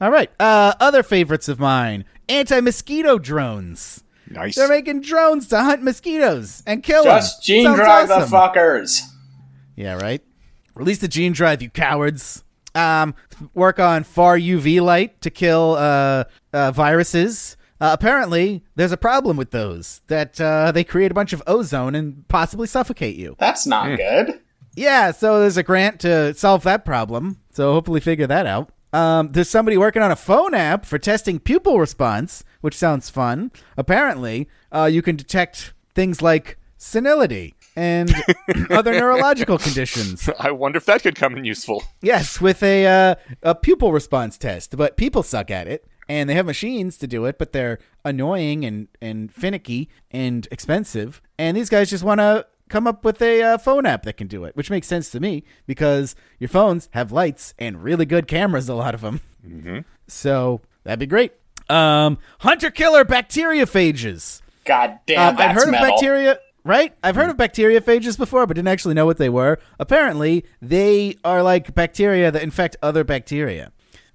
All 0.00 0.10
right. 0.10 0.30
Uh, 0.38 0.74
other 0.80 1.02
favorites 1.02 1.48
of 1.48 1.58
mine: 1.58 2.04
anti-mosquito 2.28 3.18
drones. 3.18 4.04
Nice. 4.32 4.54
They're 4.56 4.68
making 4.68 5.02
drones 5.02 5.48
to 5.48 5.60
hunt 5.62 5.82
mosquitoes 5.82 6.62
and 6.66 6.82
kill 6.82 7.04
them. 7.04 7.16
Just 7.18 7.42
gene 7.42 7.64
Sounds 7.64 7.78
drive 7.78 8.10
awesome. 8.10 8.30
the 8.30 8.36
fuckers. 8.36 9.00
Yeah, 9.76 9.94
right. 9.94 10.22
Release 10.74 10.98
the 10.98 11.08
gene 11.08 11.32
drive, 11.32 11.62
you 11.62 11.70
cowards. 11.70 12.44
Um, 12.74 13.14
work 13.54 13.78
on 13.78 14.04
far 14.04 14.38
UV 14.38 14.80
light 14.80 15.20
to 15.22 15.30
kill 15.30 15.74
uh, 15.78 16.24
uh, 16.52 16.70
viruses. 16.72 17.56
Uh, 17.80 17.90
apparently, 17.92 18.62
there's 18.76 18.92
a 18.92 18.96
problem 18.96 19.36
with 19.36 19.50
those 19.50 20.00
that 20.06 20.40
uh, 20.40 20.72
they 20.72 20.84
create 20.84 21.10
a 21.10 21.14
bunch 21.14 21.32
of 21.32 21.42
ozone 21.46 21.94
and 21.94 22.26
possibly 22.28 22.66
suffocate 22.66 23.16
you. 23.16 23.36
That's 23.38 23.66
not 23.66 23.88
Hmm. 23.90 23.94
good. 23.96 24.40
Yeah, 24.74 25.10
so 25.10 25.40
there's 25.40 25.58
a 25.58 25.62
grant 25.62 26.00
to 26.00 26.32
solve 26.34 26.62
that 26.62 26.84
problem. 26.86 27.38
So 27.52 27.72
hopefully 27.72 28.00
figure 28.00 28.26
that 28.26 28.46
out. 28.46 28.70
Um, 28.94 29.28
there's 29.32 29.50
somebody 29.50 29.76
working 29.76 30.00
on 30.00 30.10
a 30.10 30.16
phone 30.16 30.54
app 30.54 30.86
for 30.86 30.98
testing 30.98 31.38
pupil 31.40 31.78
response, 31.78 32.42
which 32.62 32.74
sounds 32.74 33.10
fun. 33.10 33.52
Apparently, 33.76 34.48
uh, 34.72 34.88
you 34.90 35.02
can 35.02 35.16
detect 35.16 35.74
things 35.94 36.22
like 36.22 36.58
senility 36.78 37.54
and 37.76 38.12
other 38.70 38.92
neurological 38.92 39.58
conditions. 39.58 40.28
I 40.38 40.50
wonder 40.50 40.78
if 40.78 40.86
that 40.86 41.02
could 41.02 41.14
come 41.14 41.36
in 41.36 41.44
useful. 41.44 41.84
Yes, 42.00 42.40
with 42.40 42.62
a 42.62 42.86
uh, 42.86 43.14
a 43.42 43.54
pupil 43.54 43.92
response 43.92 44.38
test, 44.38 44.76
but 44.76 44.96
people 44.96 45.22
suck 45.22 45.50
at 45.50 45.68
it, 45.68 45.86
and 46.08 46.28
they 46.28 46.34
have 46.34 46.46
machines 46.46 46.96
to 46.98 47.06
do 47.06 47.24
it, 47.26 47.38
but 47.38 47.52
they're 47.52 47.78
annoying 48.04 48.64
and 48.64 48.88
and 49.00 49.32
finicky 49.32 49.88
and 50.10 50.48
expensive. 50.50 51.20
And 51.38 51.56
these 51.56 51.68
guys 51.68 51.90
just 51.90 52.04
want 52.04 52.20
to 52.20 52.46
come 52.68 52.86
up 52.86 53.04
with 53.04 53.20
a 53.20 53.42
uh, 53.42 53.58
phone 53.58 53.84
app 53.84 54.02
that 54.04 54.16
can 54.16 54.26
do 54.26 54.44
it, 54.44 54.56
which 54.56 54.70
makes 54.70 54.86
sense 54.86 55.10
to 55.10 55.20
me 55.20 55.44
because 55.66 56.14
your 56.38 56.48
phones 56.48 56.88
have 56.92 57.12
lights 57.12 57.52
and 57.58 57.82
really 57.84 58.06
good 58.06 58.26
cameras, 58.26 58.68
a 58.68 58.74
lot 58.74 58.94
of 58.94 59.02
them. 59.02 59.20
So 60.08 60.62
that'd 60.84 60.98
be 60.98 61.06
great. 61.06 61.32
Um, 61.72 62.18
hunter 62.40 62.70
killer 62.70 63.04
bacteriophages. 63.04 64.42
God 64.64 64.98
damn, 65.06 65.34
Um, 65.34 65.40
I've 65.40 65.56
heard 65.56 65.70
metal. 65.70 65.86
of 65.88 65.90
bacteria, 65.94 66.38
right? 66.64 66.94
I've 67.02 67.16
heard 67.16 67.30
of 67.30 67.36
bacteriophages 67.36 68.16
before, 68.16 68.46
but 68.46 68.54
didn't 68.54 68.68
actually 68.68 68.94
know 68.94 69.06
what 69.06 69.18
they 69.18 69.28
were. 69.28 69.58
Apparently, 69.78 70.44
they 70.60 71.16
are 71.24 71.42
like 71.42 71.74
bacteria 71.74 72.30
that 72.30 72.42
infect 72.42 72.76
other 72.82 73.02
bacteria, 73.04 73.72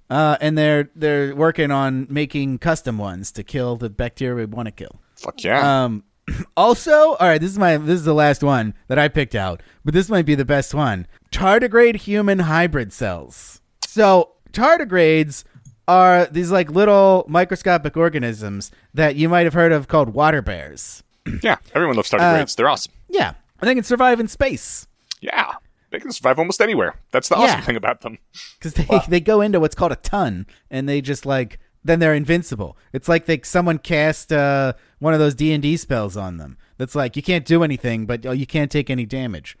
uh, 0.08 0.36
and 0.40 0.56
they're 0.56 0.90
they're 0.94 1.34
working 1.34 1.70
on 1.70 2.06
making 2.08 2.58
custom 2.58 2.96
ones 2.98 3.30
to 3.32 3.42
kill 3.42 3.76
the 3.76 3.90
bacteria 3.90 4.34
we 4.36 4.44
want 4.46 4.66
to 4.66 4.72
kill. 4.72 5.00
Fuck 5.16 5.44
yeah. 5.44 5.84
Um, 5.84 6.04
also, 6.56 6.92
all 7.14 7.28
right, 7.28 7.40
this 7.40 7.50
is 7.50 7.58
my 7.58 7.76
this 7.76 7.96
is 7.98 8.04
the 8.04 8.14
last 8.14 8.42
one 8.42 8.72
that 8.88 8.98
I 8.98 9.08
picked 9.08 9.34
out, 9.34 9.62
but 9.84 9.92
this 9.92 10.08
might 10.08 10.24
be 10.26 10.34
the 10.34 10.44
best 10.46 10.72
one. 10.74 11.06
Tardigrade 11.30 11.96
human 11.96 12.38
hybrid 12.40 12.92
cells. 12.92 13.60
So 13.86 14.32
tardigrades 14.52 15.44
are 15.88 16.26
these 16.26 16.52
like 16.52 16.70
little 16.70 17.24
microscopic 17.28 17.96
organisms 17.96 18.70
that 18.94 19.16
you 19.16 19.28
might 19.28 19.44
have 19.46 19.54
heard 19.54 19.72
of 19.72 19.88
called 19.88 20.10
water 20.10 20.42
bears. 20.42 21.02
yeah, 21.42 21.56
everyone 21.74 21.96
loves 21.96 22.12
uh, 22.14 22.18
tardigrades. 22.18 22.54
They're 22.54 22.68
awesome. 22.68 22.92
Yeah, 23.08 23.32
and 23.60 23.68
they 23.68 23.74
can 23.74 23.82
survive 23.84 24.20
in 24.20 24.28
space 24.28 24.86
Yeah, 25.20 25.54
they 25.90 25.98
can 25.98 26.12
survive 26.12 26.38
almost 26.38 26.60
anywhere. 26.60 26.94
That's 27.10 27.28
the 27.28 27.34
awesome 27.36 27.58
Yeah. 27.58 27.64
thing 27.64 27.76
about 27.76 28.02
them. 28.02 28.18
because 28.58 28.74
they 28.74 28.86
they 29.08 29.20
go 29.20 29.40
into 29.40 29.58
what's 29.58 29.74
called 29.74 29.92
a 29.92 29.96
tun, 29.96 30.46
and 30.70 30.88
they 30.88 31.00
just 31.00 31.26
like 31.26 31.58
then 31.84 32.00
they're 32.00 32.14
invincible. 32.14 32.76
It's 32.92 33.08
like 33.08 33.26
they 33.26 33.40
someone 33.44 33.78
cast 33.78 34.32
uh, 34.32 34.74
one 34.98 35.14
of 35.14 35.20
those 35.20 35.34
D 35.34 35.52
and 35.52 35.62
D 35.62 35.76
spells 35.76 36.16
on 36.16 36.36
them. 36.36 36.58
That's 36.76 36.94
like 36.94 37.16
you 37.16 37.22
can't 37.22 37.44
do 37.44 37.62
anything, 37.64 38.04
but 38.06 38.26
uh, 38.26 38.32
you 38.32 38.46
can't 38.46 38.70
take 38.70 38.90
any 38.90 39.06
damage. 39.06 39.56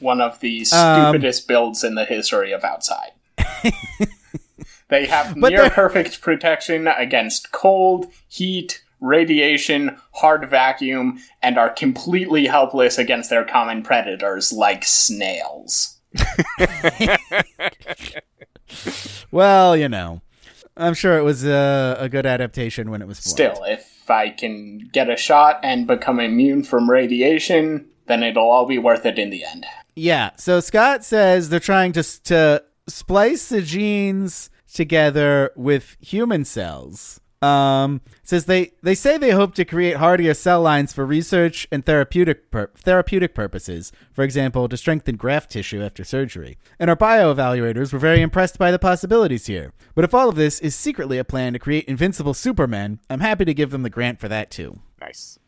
One 0.00 0.20
of 0.20 0.40
the 0.40 0.60
Um, 0.72 1.12
stupidest 1.12 1.46
builds 1.46 1.84
in 1.84 1.94
the 1.94 2.04
history 2.04 2.52
of 2.52 2.64
outside. 2.64 3.10
they 4.88 5.06
have 5.06 5.36
But 5.38 5.50
near 5.50 5.70
perfect 5.70 6.20
protection 6.20 6.88
against 6.88 7.52
cold, 7.52 8.06
heat, 8.28 8.82
radiation, 9.00 9.96
hard 10.12 10.48
vacuum, 10.48 11.20
and 11.42 11.58
are 11.58 11.70
completely 11.70 12.46
helpless 12.46 12.98
against 12.98 13.30
their 13.30 13.44
common 13.44 13.82
predators 13.82 14.52
like 14.52 14.84
snails. 14.84 15.98
Well, 19.30 19.76
you 19.76 19.88
know, 19.88 20.22
I'm 20.76 20.94
sure 20.94 21.18
it 21.18 21.22
was 21.22 21.44
a, 21.44 21.96
a 21.98 22.08
good 22.08 22.26
adaptation 22.26 22.90
when 22.90 23.02
it 23.02 23.08
was 23.08 23.20
formed. 23.20 23.32
Still, 23.32 23.64
if 23.64 24.10
I 24.10 24.30
can 24.30 24.88
get 24.92 25.10
a 25.10 25.16
shot 25.16 25.60
and 25.62 25.86
become 25.86 26.20
immune 26.20 26.62
from 26.62 26.90
radiation, 26.90 27.86
then 28.06 28.22
it'll 28.22 28.48
all 28.48 28.66
be 28.66 28.78
worth 28.78 29.04
it 29.04 29.18
in 29.18 29.30
the 29.30 29.44
end. 29.44 29.66
Yeah. 29.96 30.30
So 30.36 30.60
Scott 30.60 31.04
says 31.04 31.48
they're 31.48 31.60
trying 31.60 31.92
to 31.92 32.22
to 32.24 32.62
splice 32.86 33.48
the 33.48 33.60
genes 33.60 34.48
together 34.72 35.50
with 35.56 35.96
human 36.00 36.44
cells. 36.44 37.20
Um, 37.40 38.00
says 38.24 38.46
they 38.46 38.72
they 38.82 38.96
say 38.96 39.16
they 39.16 39.30
hope 39.30 39.54
to 39.54 39.64
create 39.64 39.98
hardier 39.98 40.34
cell 40.34 40.60
lines 40.60 40.92
for 40.92 41.06
research 41.06 41.68
and 41.70 41.86
therapeutic 41.86 42.50
pur- 42.50 42.72
therapeutic 42.76 43.32
purposes. 43.32 43.92
For 44.12 44.24
example, 44.24 44.68
to 44.68 44.76
strengthen 44.76 45.14
graft 45.14 45.50
tissue 45.52 45.80
after 45.80 46.02
surgery. 46.02 46.58
And 46.80 46.90
our 46.90 46.96
bio 46.96 47.32
evaluators 47.32 47.92
were 47.92 48.00
very 48.00 48.22
impressed 48.22 48.58
by 48.58 48.72
the 48.72 48.78
possibilities 48.78 49.46
here. 49.46 49.72
But 49.94 50.04
if 50.04 50.14
all 50.14 50.28
of 50.28 50.34
this 50.34 50.58
is 50.58 50.74
secretly 50.74 51.18
a 51.18 51.24
plan 51.24 51.52
to 51.52 51.60
create 51.60 51.84
invincible 51.84 52.34
supermen, 52.34 52.98
I'm 53.08 53.20
happy 53.20 53.44
to 53.44 53.54
give 53.54 53.70
them 53.70 53.82
the 53.82 53.90
grant 53.90 54.18
for 54.18 54.26
that 54.28 54.50
too. 54.50 54.80
Nice. 55.00 55.38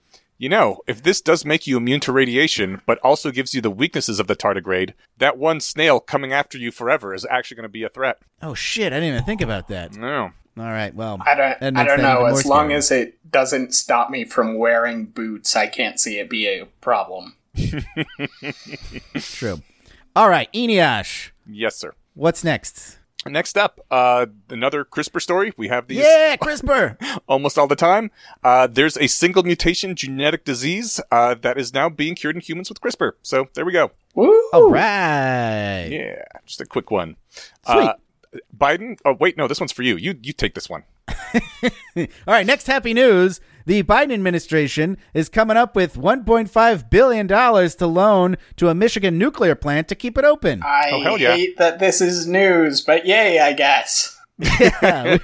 You 0.41 0.49
know, 0.49 0.80
if 0.86 1.03
this 1.03 1.20
does 1.20 1.45
make 1.45 1.66
you 1.66 1.76
immune 1.76 2.01
to 2.01 2.12
radiation, 2.12 2.80
but 2.86 2.99
also 3.01 3.30
gives 3.30 3.53
you 3.53 3.61
the 3.61 3.70
weaknesses 3.70 4.18
of 4.18 4.26
the 4.26 4.34
tardigrade, 4.34 4.95
that 5.18 5.36
one 5.36 5.61
snail 5.61 6.01
coming 6.01 6.32
after 6.32 6.57
you 6.57 6.70
forever 6.70 7.12
is 7.12 7.26
actually 7.28 7.57
going 7.57 7.64
to 7.64 7.68
be 7.68 7.82
a 7.82 7.91
threat. 7.91 8.16
Oh 8.41 8.55
shit! 8.55 8.91
I 8.95 9.01
didn't 9.01 9.11
even 9.16 9.24
think 9.24 9.43
about 9.43 9.68
that. 9.68 9.95
No. 9.95 10.30
All 10.57 10.64
right. 10.64 10.95
Well, 10.95 11.18
I 11.26 11.34
don't, 11.34 11.76
I 11.76 11.84
don't 11.84 12.01
know. 12.01 12.12
even 12.12 12.20
more 12.22 12.30
As 12.30 12.47
long 12.47 12.68
scary. 12.68 12.74
as 12.74 12.91
it 12.91 13.30
doesn't 13.30 13.74
stop 13.74 14.09
me 14.09 14.24
from 14.24 14.57
wearing 14.57 15.05
boots, 15.05 15.55
I 15.57 15.66
can't 15.66 16.01
see 16.01 16.18
it 16.18 16.30
be 16.30 16.47
a 16.47 16.64
problem. 16.80 17.36
True. 19.18 19.61
All 20.16 20.30
right, 20.30 20.51
Eneasz. 20.55 21.32
Yes, 21.47 21.76
sir. 21.76 21.93
What's 22.14 22.43
next? 22.43 22.99
Next 23.27 23.59
up, 23.59 23.81
uh, 23.91 24.27
another 24.49 24.83
CRISPR 24.85 25.21
story. 25.21 25.53
We 25.59 25.68
have 25.68 25.89
these 25.89 25.99
Yeah, 25.99 26.37
CRISPR. 26.37 26.97
almost 27.29 27.59
all 27.59 27.66
the 27.66 27.77
time. 27.77 28.11
Uh, 28.43 28.66
there's 28.66 28.97
a 28.97 29.09
single 29.09 29.43
mutation 29.43 29.95
genetic 29.95 30.45
disease 30.47 31.01
uh, 31.12 31.35
that 31.43 31.59
is 31.59 31.75
now 31.75 31.91
being 31.91 32.14
cured 32.14 32.37
in 32.37 32.41
humans 32.41 32.71
with 32.71 32.81
CRISPR. 32.81 33.12
So 33.23 33.49
there 33.55 33.66
we 33.66 33.73
go. 33.73 33.91
Woo! 34.14 34.49
All 34.55 34.71
right. 34.71 35.89
Yeah, 35.91 36.23
just 36.47 36.62
a 36.62 36.66
quick 36.66 36.91
one. 36.91 37.16
Sweet. 37.66 37.77
Uh, 37.77 37.95
Biden. 38.57 38.99
Oh 39.05 39.14
wait, 39.18 39.37
no, 39.37 39.47
this 39.49 39.61
one's 39.61 39.73
for 39.73 39.83
you. 39.83 39.97
You 39.97 40.14
you 40.23 40.33
take 40.33 40.55
this 40.55 40.71
one. 40.71 40.85
All 41.97 42.07
right, 42.27 42.47
next 42.47 42.66
happy 42.68 42.95
news. 42.95 43.41
The 43.66 43.82
Biden 43.82 44.12
administration 44.12 44.96
is 45.14 45.28
coming 45.28 45.56
up 45.56 45.76
with 45.76 45.96
1.5 45.96 46.90
billion 46.90 47.26
dollars 47.26 47.74
to 47.76 47.86
loan 47.86 48.36
to 48.56 48.68
a 48.68 48.74
Michigan 48.74 49.18
nuclear 49.18 49.54
plant 49.54 49.88
to 49.88 49.94
keep 49.94 50.16
it 50.18 50.24
open. 50.24 50.62
I 50.64 50.90
Oh, 50.92 51.02
hell 51.02 51.18
yeah. 51.18 51.34
hate 51.36 51.56
that 51.58 51.78
this 51.78 52.00
is 52.00 52.26
news, 52.26 52.80
but 52.80 53.06
yay, 53.06 53.38
I 53.40 53.52
guess. 53.52 54.16
Yeah, 54.58 55.02
we- 55.18 55.20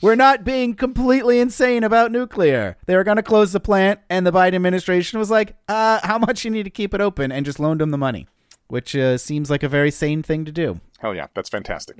we're 0.00 0.14
not 0.14 0.42
being 0.44 0.74
completely 0.74 1.38
insane 1.38 1.84
about 1.84 2.10
nuclear. 2.10 2.76
They 2.86 2.96
were 2.96 3.04
going 3.04 3.18
to 3.18 3.22
close 3.22 3.52
the 3.52 3.60
plant, 3.60 4.00
and 4.08 4.26
the 4.26 4.32
Biden 4.32 4.54
administration 4.54 5.18
was 5.18 5.30
like, 5.30 5.54
uh, 5.68 6.00
"How 6.02 6.16
much 6.18 6.44
you 6.46 6.50
need 6.50 6.62
to 6.62 6.70
keep 6.70 6.94
it 6.94 7.00
open?" 7.02 7.30
and 7.30 7.44
just 7.44 7.60
loaned 7.60 7.80
them 7.82 7.90
the 7.90 7.98
money, 7.98 8.26
which 8.68 8.96
uh, 8.96 9.18
seems 9.18 9.50
like 9.50 9.62
a 9.62 9.68
very 9.68 9.90
sane 9.90 10.22
thing 10.22 10.46
to 10.46 10.52
do. 10.52 10.80
Hell 10.98 11.14
yeah, 11.14 11.26
that's 11.34 11.50
fantastic. 11.50 11.98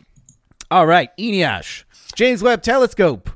All 0.71 0.87
right, 0.87 1.11
Eneasz, 1.19 1.85
James 2.15 2.43
Webb 2.43 2.63
Telescope. 2.63 3.31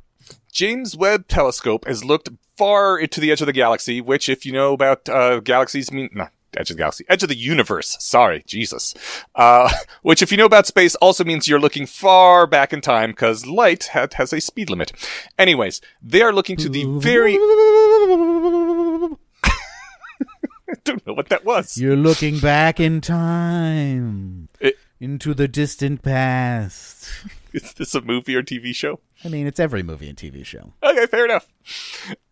James 0.52 0.96
Webb 0.96 1.28
Telescope 1.28 1.86
has 1.86 2.04
looked 2.04 2.30
far 2.56 2.98
into 2.98 3.20
the 3.20 3.30
edge 3.30 3.40
of 3.40 3.46
the 3.46 3.52
galaxy, 3.52 4.00
which, 4.00 4.28
if 4.28 4.44
you 4.46 4.52
know 4.52 4.72
about 4.72 5.08
uh, 5.08 5.40
galaxies, 5.40 5.92
mean 5.92 6.08
no, 6.12 6.28
edge 6.56 6.70
of 6.70 6.76
the 6.76 6.80
galaxy, 6.82 7.04
edge 7.08 7.22
of 7.22 7.28
the 7.28 7.36
universe. 7.36 7.96
Sorry, 8.00 8.42
Jesus. 8.46 8.94
Uh, 9.34 9.70
which, 10.02 10.22
if 10.22 10.32
you 10.32 10.38
know 10.38 10.46
about 10.46 10.66
space, 10.66 10.94
also 10.96 11.24
means 11.24 11.46
you're 11.46 11.60
looking 11.60 11.86
far 11.86 12.46
back 12.46 12.72
in 12.72 12.80
time 12.80 13.10
because 13.10 13.46
light 13.46 13.90
ha- 13.92 14.08
has 14.14 14.32
a 14.32 14.40
speed 14.40 14.70
limit. 14.70 14.92
Anyways, 15.38 15.80
they 16.02 16.22
are 16.22 16.32
looking 16.32 16.56
to 16.56 16.68
the 16.68 16.84
very. 16.98 17.34
I 17.34 19.16
don't 20.84 21.06
know 21.06 21.14
what 21.14 21.28
that 21.28 21.44
was. 21.44 21.78
You're 21.78 21.96
looking 21.96 22.40
back 22.40 22.80
in 22.80 23.00
time 23.00 24.48
It- 24.60 24.78
into 25.00 25.32
the 25.34 25.46
distant 25.46 26.02
past. 26.02 27.08
Is 27.64 27.72
this 27.74 27.94
a 27.94 28.00
movie 28.00 28.36
or 28.36 28.42
TV 28.42 28.74
show? 28.74 29.00
I 29.24 29.28
mean, 29.28 29.46
it's 29.46 29.60
every 29.60 29.82
movie 29.82 30.08
and 30.08 30.16
TV 30.16 30.44
show. 30.44 30.72
Okay, 30.82 31.06
fair 31.06 31.24
enough. 31.24 31.52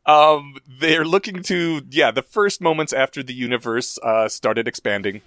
Um, 0.06 0.56
they're 0.66 1.04
looking 1.04 1.42
to, 1.44 1.82
yeah, 1.90 2.10
the 2.10 2.22
first 2.22 2.60
moments 2.60 2.92
after 2.92 3.22
the 3.22 3.34
universe 3.34 3.98
uh, 4.02 4.28
started 4.28 4.68
expanding, 4.68 5.20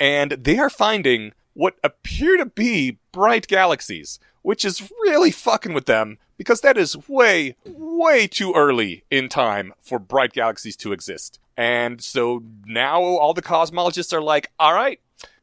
and 0.00 0.32
they 0.32 0.58
are 0.58 0.70
finding 0.70 1.32
what 1.52 1.76
appear 1.84 2.36
to 2.38 2.46
be 2.46 2.98
bright 3.12 3.46
galaxies, 3.46 4.18
which 4.40 4.64
is 4.64 4.90
really 5.02 5.30
fucking 5.30 5.74
with 5.74 5.86
them 5.86 6.18
because 6.38 6.62
that 6.62 6.78
is 6.78 7.08
way, 7.08 7.56
way 7.66 8.26
too 8.26 8.52
early 8.56 9.04
in 9.10 9.28
time 9.28 9.74
for 9.80 9.98
bright 9.98 10.32
galaxies 10.32 10.76
to 10.76 10.92
exist. 10.92 11.38
And 11.56 12.02
so 12.02 12.42
now 12.64 13.02
all 13.02 13.34
the 13.34 13.42
cosmologists 13.42 14.12
are 14.12 14.22
like, 14.22 14.50
all 14.58 14.74
right, 14.74 14.98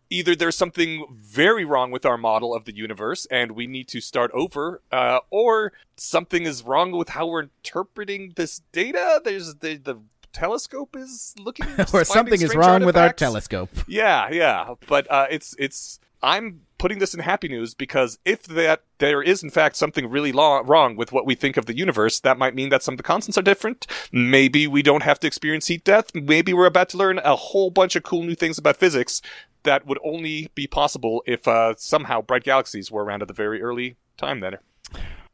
either 0.10 0.36
there's 0.36 0.58
something 0.58 1.06
very 1.12 1.66
wrong 1.66 1.92
with 1.92 2.06
our 2.06 2.18
model 2.18 2.54
of 2.54 2.66
the 2.66 2.76
universe 2.76 3.26
and 3.28 3.52
we 3.52 3.68
need 3.68 3.88
to 3.90 4.02
start 4.02 4.32
over, 4.34 4.82
uh, 4.92 5.20
or 5.30 5.74
something 5.96 6.44
is 6.44 6.64
wrong 6.64 6.92
with 6.92 7.10
how 7.10 7.28
we're 7.28 7.44
interpreting 7.44 8.34
this 8.36 8.62
data. 8.72 9.22
There's 9.24 9.56
the 9.56 9.76
the 9.78 10.00
telescope 10.34 10.96
is 10.96 11.36
looking 11.40 11.68
or 11.94 12.04
something 12.04 12.42
is 12.42 12.56
wrong 12.56 12.86
with 12.86 12.98
our 12.98 13.14
telescope. 13.14 13.70
Yeah, 13.88 14.30
yeah, 14.32 14.76
but 14.88 15.10
uh, 15.12 15.28
it's 15.30 15.56
it's. 15.58 16.00
I'm 16.22 16.62
putting 16.78 17.00
this 17.00 17.14
in 17.14 17.22
happy 17.22 17.48
news 17.48 17.74
because 17.74 18.20
if 18.26 18.44
that 18.44 18.84
there 18.98 19.22
is 19.22 19.42
in 19.42 19.50
fact 19.50 19.76
something 19.78 20.10
really 20.10 20.32
lo- 20.32 20.62
wrong 20.64 20.96
with 20.96 21.12
what 21.12 21.26
we 21.26 21.34
think 21.34 21.56
of 21.56 21.66
the 21.66 21.76
universe, 21.76 22.20
that 22.20 22.38
might 22.38 22.56
mean 22.56 22.70
that 22.70 22.84
some 22.84 22.94
of 22.94 22.98
the 22.98 23.04
constants 23.04 23.38
are 23.38 23.42
different. 23.42 23.88
Maybe 24.12 24.68
we 24.68 24.82
don't 24.82 25.04
have 25.04 25.20
to 25.22 25.28
experience 25.28 25.68
heat 25.68 25.84
death. 25.84 26.14
Maybe 26.14 26.54
we're 26.54 26.66
about 26.66 26.90
to 26.90 26.98
learn 26.98 27.20
a 27.20 27.36
whole 27.36 27.70
bunch 27.70 27.96
of 27.96 28.04
cool 28.04 28.24
new 28.24 28.36
things 28.36 28.58
about 28.58 28.78
physics 28.78 29.22
that 29.64 29.86
would 29.86 30.00
only 30.04 30.50
be 30.56 30.68
possible 30.68 31.24
if 31.26 31.48
uh, 31.48 31.74
somehow 31.78 32.22
bright 32.22 32.44
galaxies 32.44 32.92
were 32.92 33.04
around 33.04 33.22
at 33.22 33.28
the 33.28 33.34
very 33.34 33.62
early 33.62 33.98
time 34.18 34.40
then. 34.40 34.58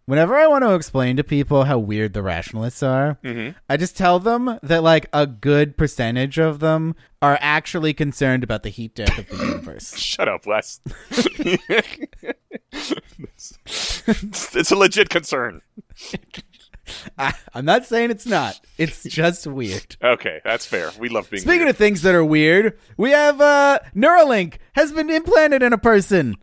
Whenever 0.05 0.35
I 0.35 0.45
want 0.45 0.63
to 0.63 0.75
explain 0.75 1.17
to 1.17 1.23
people 1.23 1.63
how 1.63 1.79
weird 1.79 2.13
the 2.13 2.21
rationalists 2.21 2.83
are, 2.83 3.17
I 3.67 3.75
just 3.75 3.97
tell 3.97 4.19
them 4.19 4.59
that 4.61 4.83
like 4.83 5.07
a 5.11 5.25
good 5.25 5.77
percentage 5.77 6.37
of 6.37 6.59
them 6.59 6.95
are 7.23 7.39
actually 7.41 7.95
concerned 7.95 8.43
about 8.43 8.61
the 8.61 8.69
heat 8.69 8.93
death 8.93 9.17
of 9.17 9.27
the 9.29 9.37
universe. 9.37 9.95
Shut 9.97 10.29
up, 10.29 10.45
Wes. 10.45 10.79
it's, 11.09 11.57
it's 14.55 14.71
a 14.71 14.75
legit 14.75 15.09
concern. 15.09 15.61
I, 17.17 17.33
I'm 17.53 17.65
not 17.65 17.85
saying 17.85 18.11
it's 18.11 18.25
not. 18.25 18.59
It's 18.77 19.03
just 19.07 19.47
weird. 19.47 19.95
Okay, 20.03 20.41
that's 20.43 20.65
fair. 20.65 20.91
We 20.99 21.09
love 21.09 21.29
being 21.29 21.41
Speaking 21.41 21.59
weird. 21.61 21.69
of 21.69 21.77
things 21.77 22.01
that 22.03 22.15
are 22.15 22.25
weird, 22.25 22.77
we 22.97 23.11
have 23.11 23.41
uh 23.41 23.79
Neuralink 23.95 24.57
has 24.73 24.91
been 24.91 25.09
implanted 25.09 25.63
in 25.63 25.73
a 25.73 25.77
person. 25.77 26.35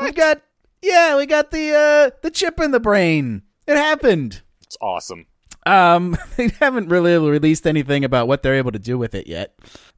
What? 0.00 0.04
We 0.04 0.12
got 0.12 0.42
yeah, 0.82 1.16
we 1.16 1.26
got 1.26 1.50
the 1.50 1.72
uh 1.74 2.16
the 2.22 2.30
chip 2.30 2.60
in 2.60 2.70
the 2.70 2.80
brain. 2.80 3.42
It 3.66 3.76
happened. 3.76 4.42
It's 4.62 4.76
awesome. 4.80 5.26
Um, 5.66 6.16
they 6.36 6.48
haven't 6.60 6.88
really 6.88 7.18
released 7.18 7.66
anything 7.66 8.04
about 8.04 8.28
what 8.28 8.42
they're 8.42 8.54
able 8.54 8.72
to 8.72 8.78
do 8.78 8.96
with 8.96 9.14
it 9.14 9.26
yet. 9.26 9.54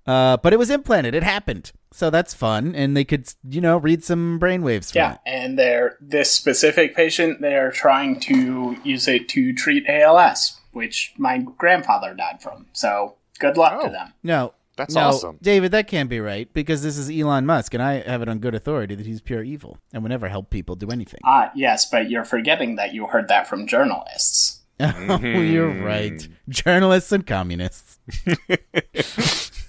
Uh, 0.07 0.37
but 0.39 0.53
it 0.53 0.59
was 0.59 0.71
implanted. 0.71 1.15
It 1.15 1.23
happened, 1.23 1.71
so 1.93 2.11
that's 2.11 2.35
fun, 2.35 2.75
and 2.75 2.97
they 2.97 3.05
could, 3.05 3.33
you 3.49 3.61
know, 3.61 3.77
read 3.77 4.05
some 4.05 4.39
brainwaves 4.41 4.95
Yeah, 4.95 5.15
it. 5.15 5.19
and 5.27 5.59
they're 5.59 5.97
this 6.01 6.31
specific 6.31 6.95
patient. 6.95 7.41
They 7.41 7.57
are 7.57 7.71
trying 7.73 8.21
to 8.21 8.77
use 8.85 9.09
it 9.09 9.29
to 9.31 9.53
treat 9.53 9.85
ALS, 9.89 10.61
which 10.73 11.13
my 11.19 11.39
grandfather 11.39 12.15
died 12.15 12.41
from. 12.43 12.67
So 12.73 13.17
good 13.39 13.57
luck 13.57 13.81
to 13.83 13.89
Oh. 13.89 13.93
them. 13.93 14.13
No, 14.23 14.55
That's 14.77 14.95
no, 14.95 15.09
awesome. 15.09 15.39
David. 15.43 15.73
That 15.73 15.89
can't 15.89 16.09
be 16.09 16.21
right 16.21 16.49
because 16.55 16.83
this 16.83 16.97
is 16.97 17.11
Elon 17.11 17.45
Musk, 17.45 17.75
and 17.75 17.83
I 17.83 18.01
have 18.01 18.23
it 18.23 18.29
on 18.29 18.39
good 18.39 18.55
authority 18.55 18.95
that 18.95 19.05
he's 19.05 19.21
pure 19.21 19.43
evil 19.43 19.77
and 19.93 20.03
would 20.03 20.09
never 20.11 20.29
help 20.29 20.49
people 20.51 20.75
do 20.77 20.91
anything. 20.91 21.21
Ah, 21.25 21.51
yes, 21.55 21.85
but 21.87 22.09
you're 22.09 22.25
forgetting 22.25 22.77
that 22.77 22.95
you 22.95 23.07
heard 23.09 23.29
that 23.29 23.47
from 23.47 23.67
journalists. 23.67 24.57
Oh, 24.81 25.19
you're 25.21 25.85
right. 25.85 26.27
Journalists 26.49 27.13
and 27.13 27.27
communists. 27.27 27.99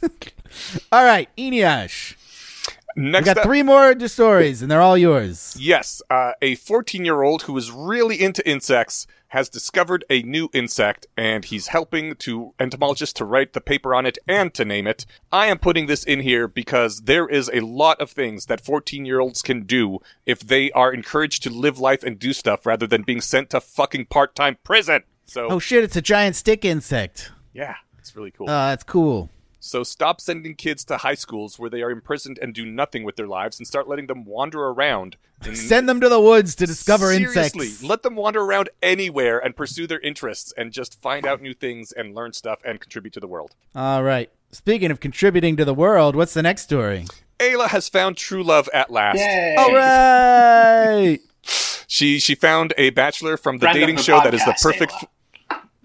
all 0.91 1.03
right, 1.03 1.29
Eneasz. 1.37 2.15
We 2.95 3.03
Next 3.03 3.25
got 3.25 3.37
up, 3.37 3.43
three 3.43 3.63
more 3.63 3.97
stories, 4.09 4.61
and 4.61 4.69
they're 4.69 4.81
all 4.81 4.97
yours. 4.97 5.55
yes, 5.57 6.01
uh, 6.09 6.33
a 6.41 6.55
14 6.55 7.05
year 7.05 7.21
old 7.21 7.43
who 7.43 7.55
is 7.57 7.71
really 7.71 8.21
into 8.21 8.45
insects 8.47 9.07
has 9.29 9.47
discovered 9.47 10.03
a 10.09 10.21
new 10.23 10.49
insect, 10.53 11.07
and 11.15 11.45
he's 11.45 11.67
helping 11.67 12.15
to 12.15 12.53
entomologists 12.59 13.13
to 13.13 13.23
write 13.23 13.53
the 13.53 13.61
paper 13.61 13.95
on 13.95 14.05
it 14.05 14.17
and 14.27 14.53
to 14.53 14.65
name 14.65 14.87
it. 14.87 15.05
I 15.31 15.45
am 15.47 15.57
putting 15.57 15.85
this 15.85 16.03
in 16.03 16.19
here 16.19 16.49
because 16.49 17.03
there 17.03 17.29
is 17.29 17.49
a 17.53 17.61
lot 17.61 18.01
of 18.01 18.11
things 18.11 18.47
that 18.47 18.59
14 18.59 19.05
year 19.05 19.21
olds 19.21 19.41
can 19.41 19.63
do 19.63 19.99
if 20.25 20.41
they 20.41 20.69
are 20.71 20.93
encouraged 20.93 21.43
to 21.43 21.49
live 21.49 21.79
life 21.79 22.03
and 22.03 22.19
do 22.19 22.33
stuff 22.33 22.65
rather 22.65 22.85
than 22.87 23.03
being 23.03 23.21
sent 23.21 23.51
to 23.51 23.61
fucking 23.61 24.07
part 24.07 24.35
time 24.35 24.57
prison. 24.65 25.03
So, 25.25 25.47
Oh 25.49 25.59
shit! 25.59 25.85
It's 25.85 25.95
a 25.95 26.01
giant 26.01 26.35
stick 26.35 26.65
insect. 26.65 27.31
yeah, 27.53 27.75
it's 27.99 28.17
really 28.17 28.31
cool. 28.31 28.49
Uh, 28.49 28.71
that's 28.71 28.83
cool. 28.83 29.29
So 29.63 29.83
stop 29.83 30.19
sending 30.19 30.55
kids 30.55 30.83
to 30.85 30.97
high 30.97 31.13
schools 31.13 31.59
where 31.59 31.69
they 31.69 31.83
are 31.83 31.91
imprisoned 31.91 32.39
and 32.41 32.51
do 32.51 32.65
nothing 32.65 33.03
with 33.03 33.15
their 33.15 33.27
lives 33.27 33.59
and 33.59 33.67
start 33.67 33.87
letting 33.87 34.07
them 34.07 34.25
wander 34.25 34.59
around. 34.63 35.17
in- 35.45 35.55
Send 35.55 35.87
them 35.87 36.01
to 36.01 36.09
the 36.09 36.19
woods 36.19 36.55
to 36.55 36.65
discover 36.65 37.13
Seriously, 37.13 37.67
insects. 37.67 37.83
let 37.83 38.01
them 38.01 38.15
wander 38.15 38.41
around 38.41 38.69
anywhere 38.81 39.37
and 39.37 39.55
pursue 39.55 39.85
their 39.85 39.99
interests 39.99 40.51
and 40.57 40.71
just 40.73 40.99
find 40.99 41.27
out 41.27 41.41
new 41.43 41.53
things 41.53 41.91
and 41.91 42.15
learn 42.15 42.33
stuff 42.33 42.59
and 42.65 42.79
contribute 42.81 43.13
to 43.13 43.19
the 43.19 43.27
world. 43.27 43.55
All 43.75 44.01
right. 44.03 44.31
Speaking 44.51 44.89
of 44.89 44.99
contributing 44.99 45.55
to 45.57 45.63
the 45.63 45.75
world, 45.75 46.15
what's 46.15 46.33
the 46.33 46.41
next 46.41 46.63
story? 46.63 47.05
Ayla 47.39 47.67
has 47.67 47.87
found 47.87 48.17
true 48.17 48.43
love 48.43 48.67
at 48.73 48.89
last. 48.91 49.17
Yay! 49.19 49.55
All 49.57 49.73
right. 49.75 51.19
She 51.87 52.19
she 52.19 52.35
found 52.35 52.73
a 52.77 52.89
bachelor 52.91 53.35
from 53.35 53.57
the 53.57 53.65
Friend 53.65 53.77
dating 53.77 53.95
the 53.97 54.01
show 54.01 54.21
that 54.23 54.33
is 54.33 54.43
the 54.45 54.55
perfect. 54.61 54.93
Ayla. 54.93 55.07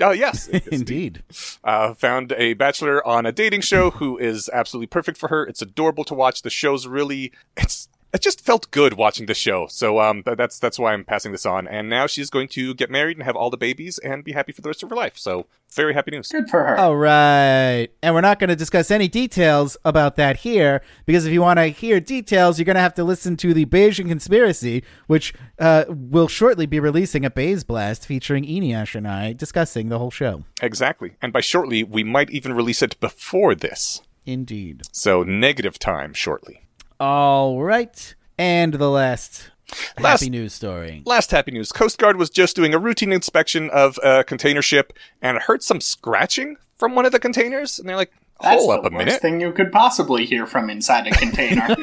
Oh 0.01 0.11
yes, 0.11 0.49
Indeed. 0.73 1.23
uh, 1.65 1.95
found 1.95 2.33
a 2.33 2.53
bachelor 2.55 3.07
on 3.07 3.25
a 3.25 3.33
dating 3.33 3.63
show 3.63 3.91
who 3.93 4.19
is 4.19 4.51
absolutely 4.53 4.89
perfect 4.89 5.17
for 5.19 5.29
her. 5.29 5.47
It's 5.47 5.63
adorable 5.63 6.05
to 6.05 6.15
watch. 6.15 6.43
The 6.43 6.51
show's 6.51 6.87
really 6.87 7.33
it's 7.57 7.89
it 8.17 8.23
just 8.23 8.41
felt 8.41 8.71
good 8.71 8.95
watching 8.95 9.27
the 9.27 9.35
show. 9.35 9.67
So 9.69 10.01
um 10.01 10.23
th- 10.23 10.37
that's 10.37 10.59
that's 10.59 10.79
why 10.79 10.93
I'm 10.93 11.05
passing 11.05 11.33
this 11.33 11.47
on. 11.47 11.69
And 11.69 11.89
now 11.89 12.07
she's 12.07 12.31
going 12.31 12.49
to 12.49 12.75
get 12.75 12.91
married 12.91 13.17
and 13.19 13.25
have 13.25 13.37
all 13.37 13.51
the 13.51 13.57
babies 13.57 13.99
and 13.99 14.25
be 14.25 14.33
happy 14.33 14.53
for 14.53 14.63
the 14.63 14.69
rest 14.69 14.83
of 14.83 14.91
her 14.91 14.97
life. 14.97 15.19
So 15.19 15.47
very 15.71 15.93
happy 15.93 16.13
news. 16.13 16.29
Good 16.29 16.49
for 16.49 16.65
her. 16.65 16.79
All 16.79 16.97
right. 16.97 17.89
And 18.03 18.15
we're 18.15 18.23
not 18.23 18.39
going 18.39 18.49
to 18.49 18.57
discuss 18.57 18.91
any 18.91 19.09
details 19.09 19.77
about 19.85 20.17
that 20.17 20.39
here 20.39 20.81
because 21.05 21.27
if 21.27 21.33
you 21.33 21.43
want 21.43 21.59
to 21.59 21.67
hear 21.67 22.01
details, 22.01 22.59
you're 22.59 22.65
going 22.65 22.77
to 22.77 22.81
have 22.81 22.95
to 22.95 23.05
listen 23.05 23.37
to 23.39 23.53
the 23.53 23.67
Bayesian 23.67 24.09
Conspiracy, 24.09 24.83
which 25.07 25.35
uh, 25.59 25.85
will 25.89 26.29
shortly 26.29 26.65
be 26.65 26.81
releasing 26.81 27.25
a 27.27 27.31
Bayes 27.31 27.65
Blast 27.65 28.07
featuring 28.07 28.45
Eneasz 28.45 28.95
and 28.95 29.07
I 29.07 29.35
discussing 29.35 29.91
the 29.91 29.99
whole 29.99 30.11
show. 30.11 30.45
Exactly. 30.63 31.17
And 31.21 31.33
by 31.33 31.41
shortly, 31.41 31.85
we 31.85 32.03
might 32.03 32.31
even 32.31 32.55
release 32.55 32.81
it 32.81 32.99
before 32.99 33.55
this. 33.55 34.01
Indeed. 34.25 34.83
So 34.93 35.23
negative 35.23 35.79
time 35.79 36.15
shortly. 36.15 36.66
All 37.01 37.63
right. 37.63 38.15
And 38.39 38.75
the 38.75 38.91
last, 38.91 39.51
Last- 39.99 40.21
happy 40.21 40.31
news 40.31 40.53
story. 40.53 41.03
Last 41.05 41.31
happy 41.31 41.51
news. 41.53 41.73
Coast 41.73 41.99
Guard 41.99 42.17
was 42.17 42.31
just 42.31 42.57
doing 42.57 42.75
a 42.75 42.79
routine 42.79 43.13
inspection 43.13 43.71
of 43.71 43.99
a 44.03 44.25
container 44.25 44.63
ship 44.63 44.93
and 45.23 45.39
heard 45.39 45.63
some 45.63 45.81
scratching 45.81 46.57
from 46.77 46.95
one 46.95 47.07
of 47.07 47.13
the 47.13 47.19
containers. 47.19 47.79
And 47.79 47.89
they're 47.89 47.97
like, 47.97 48.13
That's 48.41 48.57
Hold 48.65 48.71
the 48.71 48.75
up 48.75 48.93
a 48.93 48.95
worst 48.95 49.07
minute. 49.07 49.21
thing 49.23 49.41
you 49.41 49.53
could 49.53 49.73
possibly 49.73 50.27
hear 50.27 50.47
from 50.47 50.69
inside 50.69 51.07
a 51.07 51.11
container. 51.11 51.67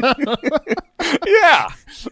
yeah. 1.25 1.69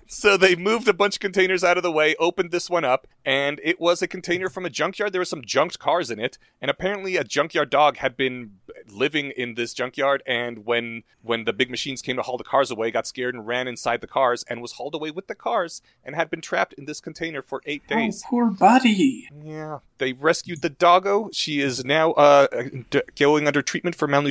So 0.08 0.38
they 0.38 0.56
moved 0.56 0.88
a 0.88 0.94
bunch 0.94 1.16
of 1.16 1.20
containers 1.20 1.64
out 1.64 1.78
of 1.78 1.84
the 1.84 1.92
way, 1.92 2.16
opened 2.20 2.52
this 2.52 2.70
one 2.70 2.84
up, 2.84 3.08
and 3.26 3.60
it 3.64 3.80
was 3.80 4.02
a 4.02 4.08
container 4.08 4.50
from 4.50 4.66
a 4.66 4.70
junkyard. 4.70 5.14
There 5.14 5.22
were 5.22 5.26
some 5.26 5.44
junked 5.46 5.80
cars 5.80 6.10
in 6.12 6.20
it, 6.20 6.38
and 6.62 6.70
apparently 6.72 7.18
a 7.18 7.24
junkyard 7.24 7.70
dog 7.70 7.98
had 7.98 8.18
been 8.18 8.58
living 8.90 9.32
in 9.38 9.54
this 9.56 9.74
junkyard. 9.74 10.24
And 10.26 10.66
when 10.66 11.04
when 11.22 11.46
the 11.46 11.54
big 11.54 11.70
machines 11.70 12.02
came 12.02 12.16
to 12.16 12.24
haul 12.24 12.38
the 12.38 12.44
cars 12.44 12.72
away, 12.72 12.90
got 12.92 13.06
scared 13.08 13.36
and 13.36 13.46
ran 13.46 13.68
inside 13.68 14.02
the 14.02 14.08
cars, 14.08 14.44
and 14.50 14.62
was 14.62 14.74
hauled 14.74 14.96
away 14.96 15.12
with 15.12 15.28
the 15.28 15.36
cars, 15.36 15.82
and 16.04 16.16
had 16.16 16.30
been 16.30 16.42
trapped 16.42 16.74
in 16.74 16.86
this 16.86 17.00
container 17.00 17.42
for 17.42 17.62
eight 17.66 17.86
days. 17.88 18.24
poor 18.28 18.50
buddy. 18.50 19.30
Yeah, 19.44 19.80
they 20.00 20.14
rescued 20.14 20.62
the 20.62 20.70
doggo. 20.70 21.30
She 21.32 21.62
is 21.62 21.86
now 21.86 22.12
uh, 22.14 22.48
d- 22.90 23.02
going 23.16 23.46
under 23.48 23.62
treatment 23.62 23.96
for 23.96 24.08
malnutrition, 24.08 24.31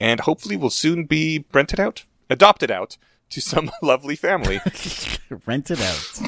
and 0.00 0.20
hopefully 0.20 0.56
will 0.56 0.70
soon 0.70 1.04
be 1.06 1.44
rented 1.52 1.80
out, 1.80 2.04
adopted 2.30 2.70
out 2.70 2.96
to 3.30 3.40
some 3.40 3.70
lovely 3.82 4.16
family. 4.16 4.60
rented 5.46 5.80
out. 5.80 6.18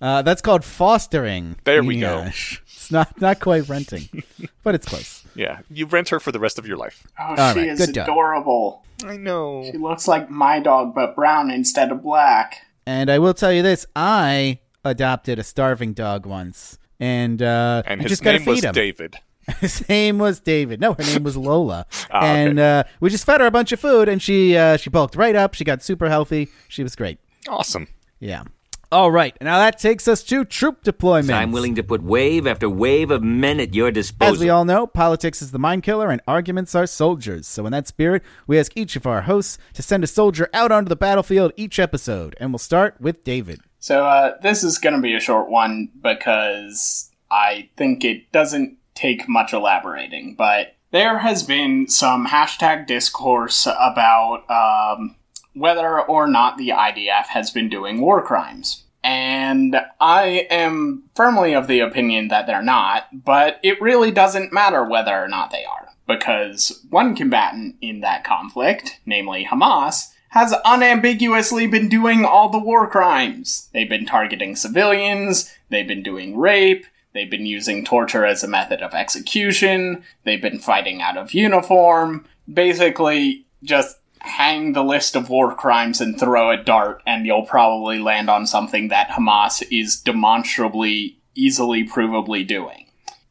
Uh, 0.00 0.22
that's 0.22 0.42
called 0.42 0.64
fostering. 0.64 1.56
There 1.64 1.82
we 1.82 2.00
go. 2.00 2.24
It's 2.26 2.90
not 2.90 3.20
not 3.20 3.40
quite 3.40 3.68
renting, 3.68 4.22
but 4.62 4.74
it's 4.74 4.86
close. 4.86 5.24
yeah, 5.34 5.60
you 5.70 5.86
rent 5.86 6.10
her 6.10 6.20
for 6.20 6.30
the 6.32 6.38
rest 6.38 6.58
of 6.58 6.66
your 6.66 6.76
life. 6.76 7.06
Oh, 7.18 7.34
All 7.36 7.54
she 7.54 7.60
right, 7.60 7.68
is 7.70 7.78
good 7.86 7.94
job. 7.94 8.08
adorable. 8.08 8.84
I 9.04 9.16
know. 9.16 9.64
She 9.70 9.76
looks 9.78 10.06
like 10.08 10.30
my 10.30 10.60
dog, 10.60 10.94
but 10.94 11.14
brown 11.16 11.50
instead 11.50 11.90
of 11.92 12.02
black. 12.02 12.62
And 12.86 13.10
I 13.10 13.18
will 13.18 13.34
tell 13.34 13.52
you 13.52 13.62
this: 13.62 13.86
I 13.96 14.60
adopted 14.84 15.38
a 15.38 15.42
starving 15.44 15.94
dog 15.94 16.26
once, 16.26 16.78
and 17.00 17.42
uh, 17.42 17.82
And 17.86 18.00
I 18.00 18.02
his 18.04 18.10
just 18.12 18.24
name 18.24 18.40
feed 18.40 18.46
was 18.48 18.64
him. 18.64 18.72
David. 18.74 19.16
His 19.60 19.88
name 19.88 20.18
was 20.18 20.40
David. 20.40 20.80
No, 20.80 20.94
her 20.94 21.02
name 21.02 21.22
was 21.22 21.36
Lola. 21.36 21.86
Okay. 22.14 22.26
and 22.26 22.58
uh, 22.58 22.84
we 23.00 23.10
just 23.10 23.26
fed 23.26 23.40
her 23.40 23.46
a 23.46 23.50
bunch 23.50 23.72
of 23.72 23.80
food, 23.80 24.08
and 24.08 24.22
she 24.22 24.56
uh, 24.56 24.76
she 24.76 24.90
bulked 24.90 25.16
right 25.16 25.34
up. 25.34 25.54
She 25.54 25.64
got 25.64 25.82
super 25.82 26.08
healthy. 26.08 26.48
She 26.68 26.82
was 26.82 26.94
great. 26.94 27.18
Awesome. 27.48 27.88
Yeah. 28.20 28.44
All 28.92 29.10
right. 29.10 29.36
Now 29.40 29.58
that 29.58 29.78
takes 29.78 30.06
us 30.06 30.22
to 30.24 30.44
troop 30.44 30.84
deployment. 30.84 31.32
I'm 31.32 31.50
willing 31.50 31.74
to 31.74 31.82
put 31.82 32.02
wave 32.02 32.46
after 32.46 32.70
wave 32.70 33.10
of 33.10 33.22
men 33.22 33.58
at 33.58 33.74
your 33.74 33.90
disposal. 33.90 34.34
As 34.34 34.40
we 34.40 34.48
all 34.48 34.64
know, 34.64 34.86
politics 34.86 35.42
is 35.42 35.50
the 35.50 35.58
mind 35.58 35.82
killer 35.82 36.10
and 36.10 36.22
arguments 36.28 36.74
are 36.74 36.86
soldiers. 36.86 37.48
So, 37.48 37.66
in 37.66 37.72
that 37.72 37.88
spirit, 37.88 38.22
we 38.46 38.58
ask 38.58 38.72
each 38.76 38.94
of 38.94 39.06
our 39.06 39.22
hosts 39.22 39.58
to 39.74 39.82
send 39.82 40.04
a 40.04 40.06
soldier 40.06 40.48
out 40.54 40.70
onto 40.70 40.88
the 40.88 40.96
battlefield 40.96 41.52
each 41.56 41.80
episode. 41.80 42.36
And 42.38 42.52
we'll 42.52 42.58
start 42.58 43.00
with 43.00 43.24
David. 43.24 43.60
So 43.80 44.04
uh, 44.06 44.36
this 44.42 44.64
is 44.64 44.78
going 44.78 44.94
to 44.96 45.02
be 45.02 45.14
a 45.14 45.20
short 45.20 45.48
one 45.48 45.90
because 46.00 47.10
I 47.30 47.68
think 47.76 48.04
it 48.04 48.30
doesn't 48.32 48.78
take 48.96 49.28
much 49.28 49.52
elaborating. 49.52 50.34
But 50.34 50.74
there 50.90 51.18
has 51.18 51.42
been 51.42 51.88
some 51.88 52.26
hashtag 52.26 52.86
discourse 52.86 53.66
about 53.66 54.44
um, 54.50 55.16
whether 55.54 56.00
or 56.00 56.26
not 56.26 56.58
the 56.58 56.70
IDF 56.70 57.26
has 57.26 57.50
been 57.50 57.68
doing 57.68 58.00
war 58.00 58.22
crimes. 58.22 58.84
And 59.04 59.76
I 60.00 60.48
am 60.50 61.04
firmly 61.14 61.54
of 61.54 61.68
the 61.68 61.80
opinion 61.80 62.28
that 62.28 62.46
they're 62.46 62.62
not, 62.62 63.24
but 63.24 63.60
it 63.62 63.80
really 63.80 64.10
doesn't 64.10 64.52
matter 64.52 64.84
whether 64.84 65.14
or 65.14 65.28
not 65.28 65.52
they 65.52 65.64
are, 65.64 65.90
because 66.08 66.84
one 66.90 67.14
combatant 67.14 67.76
in 67.80 68.00
that 68.00 68.24
conflict, 68.24 68.98
namely 69.06 69.44
Hamas, 69.44 70.08
has 70.30 70.52
unambiguously 70.64 71.68
been 71.68 71.88
doing 71.88 72.24
all 72.24 72.48
the 72.48 72.58
war 72.58 72.90
crimes. 72.90 73.68
They've 73.72 73.88
been 73.88 74.06
targeting 74.06 74.56
civilians, 74.56 75.54
they've 75.68 75.86
been 75.86 76.02
doing 76.02 76.36
rape, 76.36 76.84
they've 77.16 77.30
been 77.30 77.46
using 77.46 77.84
torture 77.84 78.24
as 78.24 78.44
a 78.44 78.48
method 78.48 78.82
of 78.82 78.94
execution, 78.94 80.04
they've 80.24 80.42
been 80.42 80.58
fighting 80.58 81.00
out 81.00 81.16
of 81.16 81.34
uniform. 81.34 82.26
Basically, 82.52 83.46
just 83.64 83.98
hang 84.20 84.72
the 84.72 84.84
list 84.84 85.16
of 85.16 85.30
war 85.30 85.54
crimes 85.54 86.00
and 86.00 86.18
throw 86.18 86.50
a 86.50 86.56
dart, 86.56 87.02
and 87.06 87.26
you'll 87.26 87.46
probably 87.46 87.98
land 87.98 88.28
on 88.28 88.46
something 88.46 88.88
that 88.88 89.10
Hamas 89.10 89.62
is 89.70 90.00
demonstrably, 90.00 91.18
easily 91.34 91.86
provably 91.86 92.46
doing. 92.46 92.86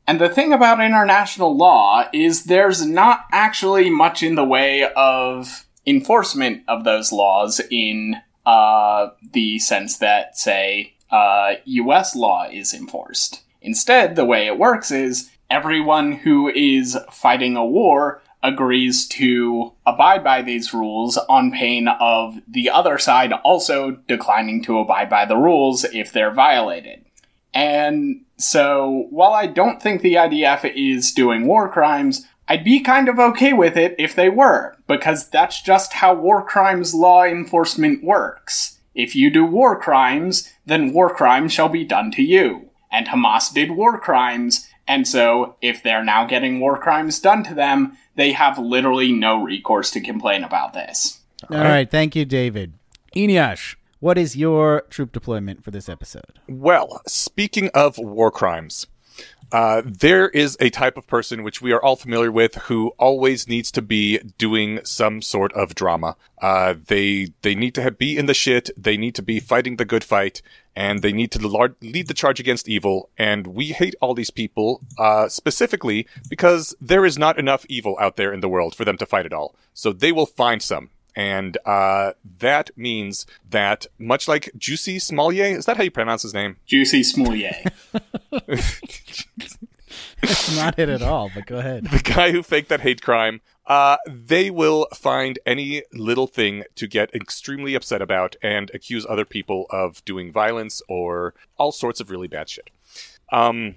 And 0.08 0.22
the 0.22 0.30
thing 0.30 0.54
about 0.54 0.80
international 0.80 1.56
law 1.56 2.08
is 2.14 2.44
there's 2.44 2.86
not 2.86 3.26
actually 3.32 3.90
much 3.90 4.22
in 4.22 4.36
the 4.36 4.44
way 4.44 4.88
of 4.96 5.66
enforcement 5.86 6.64
of 6.68 6.84
those 6.84 7.12
laws 7.12 7.60
in 7.72 8.18
uh, 8.46 9.10
the 9.34 9.58
sense 9.60 9.98
that, 9.98 10.38
say, 10.38 10.94
uh, 11.12 11.54
US 11.66 12.16
law 12.16 12.48
is 12.52 12.74
enforced. 12.74 13.42
Instead, 13.66 14.16
the 14.16 14.26
way 14.26 14.46
it 14.46 14.60
works 14.60 14.92
is 14.92 15.32
everyone 15.50 16.12
who 16.12 16.50
is 16.50 16.98
fighting 17.12 17.58
a 17.58 17.66
war 17.66 18.22
agrees 18.44 19.08
to 19.08 19.74
abide 19.88 20.24
by 20.24 20.42
these 20.44 20.74
rules 20.74 21.18
on 21.30 21.52
pain 21.52 21.88
of 21.88 22.40
the 22.48 22.70
other 22.70 23.00
side 23.00 23.34
also 23.44 23.92
declining 24.08 24.62
to 24.64 24.78
abide 24.78 25.10
by 25.10 25.26
the 25.26 25.36
rules 25.36 25.84
if 25.86 26.14
they're 26.14 26.32
violated. 26.32 27.04
And 27.56 28.22
so, 28.38 29.08
while 29.10 29.34
I 29.34 29.48
don't 29.48 29.82
think 29.82 30.02
the 30.02 30.14
IDF 30.14 30.72
is 30.76 31.12
doing 31.12 31.48
war 31.48 31.68
crimes, 31.68 32.28
I'd 32.48 32.64
be 32.64 32.82
kind 32.82 33.10
of 33.10 33.18
okay 33.18 33.54
with 33.54 33.76
it 33.76 33.96
if 33.98 34.14
they 34.14 34.30
were, 34.30 34.76
because 34.88 35.30
that's 35.30 35.62
just 35.62 35.94
how 35.94 36.14
war 36.14 36.46
crimes 36.46 36.94
law 36.94 37.24
enforcement 37.24 38.04
works. 38.04 38.78
If 38.94 39.16
you 39.16 39.32
do 39.32 39.44
war 39.44 39.80
crimes, 39.80 40.52
then 40.66 40.94
war 40.94 41.14
crimes 41.14 41.52
shall 41.52 41.70
be 41.70 41.84
done 41.84 42.12
to 42.12 42.22
you. 42.22 42.70
And 42.96 43.08
Hamas 43.08 43.54
did 43.54 43.72
war 43.72 44.00
crimes, 44.00 44.70
and 44.88 45.06
so 45.06 45.58
if 45.62 45.84
they're 45.84 46.04
now 46.04 46.26
getting 46.26 46.62
war 46.62 46.78
crimes 46.78 47.20
done 47.20 47.44
to 47.44 47.54
them, 47.54 47.98
they 48.16 48.32
have 48.32 48.58
literally 48.58 49.12
no 49.12 49.44
recourse 49.44 49.92
to 49.92 50.00
complain 50.00 50.46
about 50.46 50.72
this. 50.72 51.20
All 51.52 51.58
right. 51.58 51.92
Thank 51.92 52.16
you, 52.16 52.24
David. 52.24 52.74
Eneasz, 53.14 53.76
what 54.00 54.18
is 54.18 54.38
your 54.38 54.86
troop 54.90 55.12
deployment 55.12 55.62
for 55.62 55.72
this 55.72 55.90
episode? 55.90 56.40
Well, 56.48 57.02
speaking 57.06 57.70
of 57.74 57.98
war 57.98 58.32
crimes, 58.32 58.88
uh, 59.52 59.82
there 59.86 60.30
is 60.30 60.58
a 60.60 60.70
type 60.70 60.98
of 60.98 61.08
person 61.08 61.44
which 61.44 61.62
we 61.62 61.72
are 61.72 61.84
all 61.84 61.96
familiar 61.96 62.32
with 62.32 62.56
who 62.56 62.94
always 62.98 63.48
needs 63.48 63.72
to 63.72 63.82
be 63.82 64.20
doing 64.38 64.80
some 64.84 65.22
sort 65.22 65.54
of 65.54 65.76
drama. 65.76 66.16
Uh, 66.42 66.76
they 66.88 67.28
they 67.42 67.56
need 67.56 67.76
to 67.76 67.82
have, 67.82 67.98
be 67.98 68.18
in 68.18 68.26
the 68.26 68.34
shit. 68.34 68.70
They 68.78 68.98
need 68.98 69.16
to 69.16 69.22
be 69.22 69.40
fighting 69.40 69.76
the 69.76 69.86
good 69.86 70.04
fight, 70.04 70.42
and 70.76 71.02
they 71.02 71.14
need 71.14 71.32
to 71.32 71.48
lar- 71.48 71.76
lead 71.82 72.08
the 72.08 72.14
charge 72.14 72.40
against 72.40 72.68
evil. 72.68 73.10
And 73.18 73.48
we 73.48 73.68
hate 73.68 73.96
all 74.02 74.14
these 74.14 74.32
people 74.32 74.82
uh, 74.98 75.30
specifically 75.30 76.08
because 76.30 76.76
there 76.82 77.06
is 77.06 77.18
not 77.18 77.40
enough 77.40 77.66
evil 77.70 77.98
out 78.00 78.18
there 78.18 78.34
in 78.34 78.42
the 78.42 78.50
world 78.50 78.76
for 78.76 78.86
them 78.86 78.98
to 78.98 79.06
fight 79.06 79.26
it 79.26 79.34
all. 79.34 79.56
So 79.74 79.94
they 79.94 80.12
will 80.12 80.26
find 80.26 80.62
some. 80.62 80.90
And 81.16 81.58
uh, 81.66 82.12
that 82.40 82.72
means 82.76 83.26
that, 83.50 83.88
much 83.98 84.28
like 84.28 84.52
Juicy 84.58 84.98
Smollier, 84.98 85.56
is 85.56 85.66
that 85.66 85.78
how 85.78 85.84
you 85.84 85.92
pronounce 85.92 86.24
his 86.24 86.34
name? 86.34 86.58
Juicy 86.66 87.04
Smoulier. 87.04 87.72
It's 90.22 90.56
not 90.56 90.80
it 90.80 90.90
at 90.90 91.02
all, 91.02 91.32
but 91.34 91.46
go 91.46 91.58
ahead. 91.58 91.86
the 91.92 92.00
guy 92.00 92.32
who 92.32 92.42
faked 92.44 92.70
that 92.70 92.82
hate 92.82 93.02
crime, 93.02 93.42
uh, 93.68 93.98
they 94.08 94.50
will 94.50 94.88
find 94.94 95.40
any 95.46 95.84
little 95.94 96.28
thing 96.28 96.64
to 96.76 96.88
get 96.88 97.14
extremely 97.14 97.76
upset 97.76 98.02
about 98.02 98.36
and 98.42 98.72
accuse 98.74 99.06
other 99.08 99.26
people 99.26 99.66
of 99.70 100.04
doing 100.06 100.32
violence 100.32 100.82
or 100.88 101.34
all 101.58 101.72
sorts 101.72 102.00
of 102.00 102.10
really 102.10 102.28
bad 102.28 102.50
shit. 102.50 102.70
Um, 103.32 103.76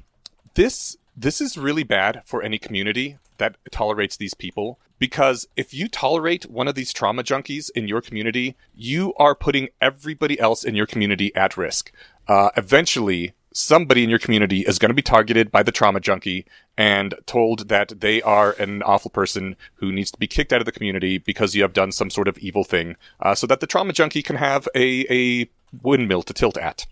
this 0.54 0.96
this 1.16 1.40
is 1.40 1.58
really 1.58 1.82
bad 1.82 2.22
for 2.24 2.42
any 2.42 2.58
community 2.58 3.18
that 3.38 3.56
tolerates 3.70 4.16
these 4.16 4.34
people 4.34 4.78
because 4.98 5.48
if 5.56 5.72
you 5.72 5.88
tolerate 5.88 6.50
one 6.50 6.68
of 6.68 6.74
these 6.74 6.92
trauma 6.92 7.22
junkies 7.22 7.70
in 7.74 7.88
your 7.88 8.00
community, 8.00 8.56
you 8.74 9.14
are 9.14 9.34
putting 9.34 9.68
everybody 9.80 10.38
else 10.38 10.64
in 10.64 10.74
your 10.74 10.86
community 10.86 11.34
at 11.34 11.56
risk. 11.56 11.92
Uh, 12.26 12.50
eventually, 12.56 13.34
somebody 13.52 14.04
in 14.04 14.10
your 14.10 14.18
community 14.18 14.60
is 14.60 14.78
going 14.78 14.90
to 14.90 14.94
be 14.94 15.02
targeted 15.02 15.50
by 15.50 15.62
the 15.62 15.72
trauma 15.72 16.00
junkie 16.00 16.46
and 16.76 17.14
told 17.26 17.68
that 17.68 18.00
they 18.00 18.22
are 18.22 18.52
an 18.52 18.82
awful 18.82 19.10
person 19.10 19.56
who 19.76 19.92
needs 19.92 20.10
to 20.10 20.18
be 20.18 20.26
kicked 20.26 20.52
out 20.52 20.60
of 20.60 20.66
the 20.66 20.72
community 20.72 21.18
because 21.18 21.54
you 21.54 21.62
have 21.62 21.72
done 21.72 21.92
some 21.92 22.10
sort 22.10 22.28
of 22.28 22.38
evil 22.38 22.64
thing, 22.64 22.96
uh, 23.20 23.34
so 23.34 23.46
that 23.46 23.60
the 23.60 23.66
trauma 23.66 23.92
junkie 23.92 24.22
can 24.22 24.36
have 24.36 24.68
a, 24.74 25.06
a 25.12 25.48
windmill 25.82 26.22
to 26.22 26.32
tilt 26.32 26.56
at. 26.56 26.86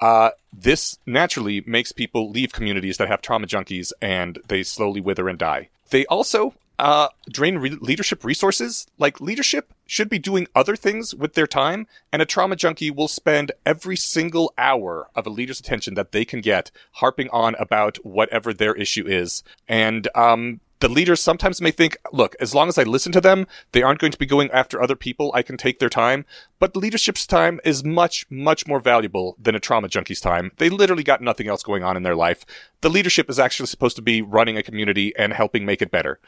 Uh, 0.00 0.30
this 0.52 0.98
naturally 1.06 1.62
makes 1.66 1.92
people 1.92 2.30
leave 2.30 2.52
communities 2.52 2.96
that 2.96 3.08
have 3.08 3.22
trauma 3.22 3.46
junkies 3.46 3.92
and 4.02 4.38
they 4.48 4.62
slowly 4.62 5.00
wither 5.00 5.28
and 5.28 5.38
die. 5.38 5.68
They 5.90 6.04
also 6.06 6.54
uh, 6.78 7.08
drain 7.30 7.58
re- 7.58 7.78
leadership 7.80 8.24
resources. 8.24 8.86
Like, 8.98 9.20
leadership 9.20 9.72
should 9.86 10.08
be 10.08 10.18
doing 10.18 10.46
other 10.54 10.76
things 10.76 11.14
with 11.14 11.34
their 11.34 11.46
time, 11.46 11.86
and 12.12 12.22
a 12.22 12.26
trauma 12.26 12.56
junkie 12.56 12.90
will 12.90 13.08
spend 13.08 13.52
every 13.64 13.96
single 13.96 14.52
hour 14.56 15.08
of 15.14 15.26
a 15.26 15.30
leader's 15.30 15.60
attention 15.60 15.94
that 15.94 16.12
they 16.12 16.24
can 16.24 16.40
get 16.40 16.70
harping 16.92 17.28
on 17.30 17.54
about 17.58 17.98
whatever 18.04 18.52
their 18.52 18.74
issue 18.74 19.06
is. 19.06 19.42
And, 19.68 20.08
um, 20.14 20.60
the 20.84 20.90
leaders 20.90 21.22
sometimes 21.22 21.62
may 21.62 21.70
think, 21.70 21.96
look, 22.12 22.36
as 22.40 22.54
long 22.54 22.68
as 22.68 22.76
I 22.76 22.82
listen 22.82 23.10
to 23.12 23.20
them, 23.22 23.46
they 23.72 23.82
aren't 23.82 24.00
going 24.00 24.12
to 24.12 24.18
be 24.18 24.26
going 24.26 24.50
after 24.50 24.82
other 24.82 24.94
people. 24.94 25.32
I 25.32 25.40
can 25.40 25.56
take 25.56 25.78
their 25.78 25.88
time. 25.88 26.26
But 26.58 26.76
leadership's 26.76 27.26
time 27.26 27.58
is 27.64 27.82
much, 27.82 28.26
much 28.30 28.66
more 28.66 28.80
valuable 28.80 29.34
than 29.40 29.54
a 29.54 29.60
trauma 29.60 29.88
junkie's 29.88 30.20
time. 30.20 30.52
They 30.58 30.68
literally 30.68 31.02
got 31.02 31.22
nothing 31.22 31.48
else 31.48 31.62
going 31.62 31.82
on 31.82 31.96
in 31.96 32.02
their 32.02 32.14
life. 32.14 32.44
The 32.82 32.90
leadership 32.90 33.30
is 33.30 33.38
actually 33.38 33.68
supposed 33.68 33.96
to 33.96 34.02
be 34.02 34.20
running 34.20 34.58
a 34.58 34.62
community 34.62 35.14
and 35.16 35.32
helping 35.32 35.64
make 35.64 35.80
it 35.80 35.90
better. 35.90 36.20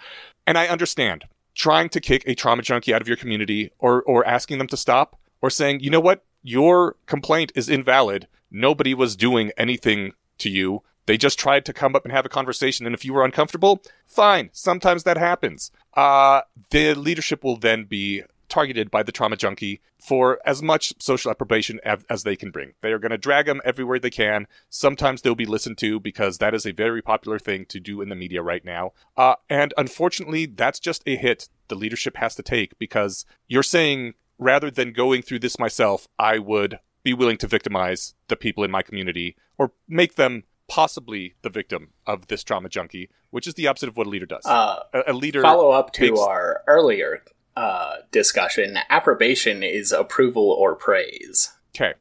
And 0.46 0.56
I 0.56 0.68
understand. 0.68 1.26
trying 1.56 1.88
to 1.88 2.00
kick 2.00 2.22
a 2.26 2.34
trauma 2.34 2.62
junkie 2.62 2.94
out 2.94 3.00
of 3.00 3.08
your 3.08 3.16
community 3.16 3.72
or, 3.78 4.02
or 4.02 4.24
asking 4.26 4.58
them 4.58 4.68
to 4.68 4.76
stop 4.76 5.18
or 5.40 5.50
saying, 5.50 5.80
you 5.80 5.90
know 5.90 6.00
what, 6.00 6.24
your 6.42 6.96
complaint 7.06 7.50
is 7.56 7.68
invalid. 7.68 8.28
Nobody 8.50 8.94
was 8.94 9.16
doing 9.16 9.50
anything 9.56 10.12
to 10.38 10.50
you. 10.50 10.82
They 11.06 11.16
just 11.16 11.38
tried 11.38 11.64
to 11.64 11.72
come 11.72 11.94
up 11.96 12.04
and 12.04 12.12
have 12.12 12.26
a 12.26 12.30
conversation. 12.30 12.86
And 12.86 12.94
if 12.94 13.04
you 13.04 13.14
were 13.14 13.24
uncomfortable, 13.24 13.82
fine. 14.06 14.50
Sometimes 14.52 15.04
that 15.04 15.16
happens. 15.16 15.70
Uh, 15.94 16.42
the 16.70 16.94
leadership 16.94 17.42
will 17.42 17.56
then 17.56 17.84
be 17.84 18.22
targeted 18.48 18.90
by 18.90 19.02
the 19.02 19.12
trauma 19.12 19.36
junkie 19.36 19.80
for 20.00 20.38
as 20.46 20.62
much 20.62 20.94
social 20.98 21.30
approbation 21.30 21.80
as, 21.84 22.04
as 22.08 22.22
they 22.22 22.36
can 22.36 22.50
bring. 22.50 22.72
They 22.80 22.92
are 22.92 22.98
going 22.98 23.10
to 23.10 23.18
drag 23.18 23.46
them 23.46 23.60
everywhere 23.64 23.98
they 23.98 24.10
can. 24.10 24.46
Sometimes 24.68 25.22
they'll 25.22 25.34
be 25.34 25.46
listened 25.46 25.78
to 25.78 25.98
because 25.98 26.38
that 26.38 26.54
is 26.54 26.66
a 26.66 26.72
very 26.72 27.02
popular 27.02 27.38
thing 27.38 27.66
to 27.66 27.80
do 27.80 28.00
in 28.00 28.08
the 28.08 28.14
media 28.14 28.42
right 28.42 28.64
now. 28.64 28.92
Uh, 29.16 29.34
and 29.50 29.74
unfortunately, 29.76 30.46
that's 30.46 30.78
just 30.78 31.02
a 31.06 31.16
hit 31.16 31.48
the 31.68 31.74
leadership 31.74 32.16
has 32.16 32.34
to 32.36 32.42
take 32.42 32.78
because 32.78 33.26
you're 33.48 33.62
saying 33.62 34.14
rather 34.38 34.70
than 34.70 34.92
going 34.92 35.22
through 35.22 35.40
this 35.40 35.58
myself, 35.58 36.06
I 36.18 36.38
would 36.38 36.78
be 37.02 37.14
willing 37.14 37.36
to 37.38 37.46
victimize 37.46 38.14
the 38.28 38.36
people 38.36 38.64
in 38.64 38.70
my 38.70 38.82
community 38.82 39.36
or 39.58 39.72
make 39.88 40.14
them 40.16 40.44
possibly 40.68 41.34
the 41.42 41.50
victim 41.50 41.90
of 42.06 42.26
this 42.28 42.42
trauma 42.42 42.68
junkie, 42.68 43.08
which 43.30 43.46
is 43.46 43.54
the 43.54 43.66
opposite 43.66 43.88
of 43.88 43.96
what 43.96 44.06
a 44.06 44.10
leader 44.10 44.26
does. 44.26 44.44
Uh, 44.44 44.80
a, 44.92 45.02
a 45.08 45.12
leader 45.12 45.42
Follow 45.42 45.70
up 45.70 45.92
to 45.94 46.08
takes- 46.08 46.20
our 46.20 46.62
earlier 46.66 47.22
uh, 47.56 47.96
discussion. 48.10 48.78
Approbation 48.90 49.62
is 49.62 49.92
approval 49.92 50.50
or 50.50 50.74
praise. 50.74 51.52
Okay. 51.74 51.94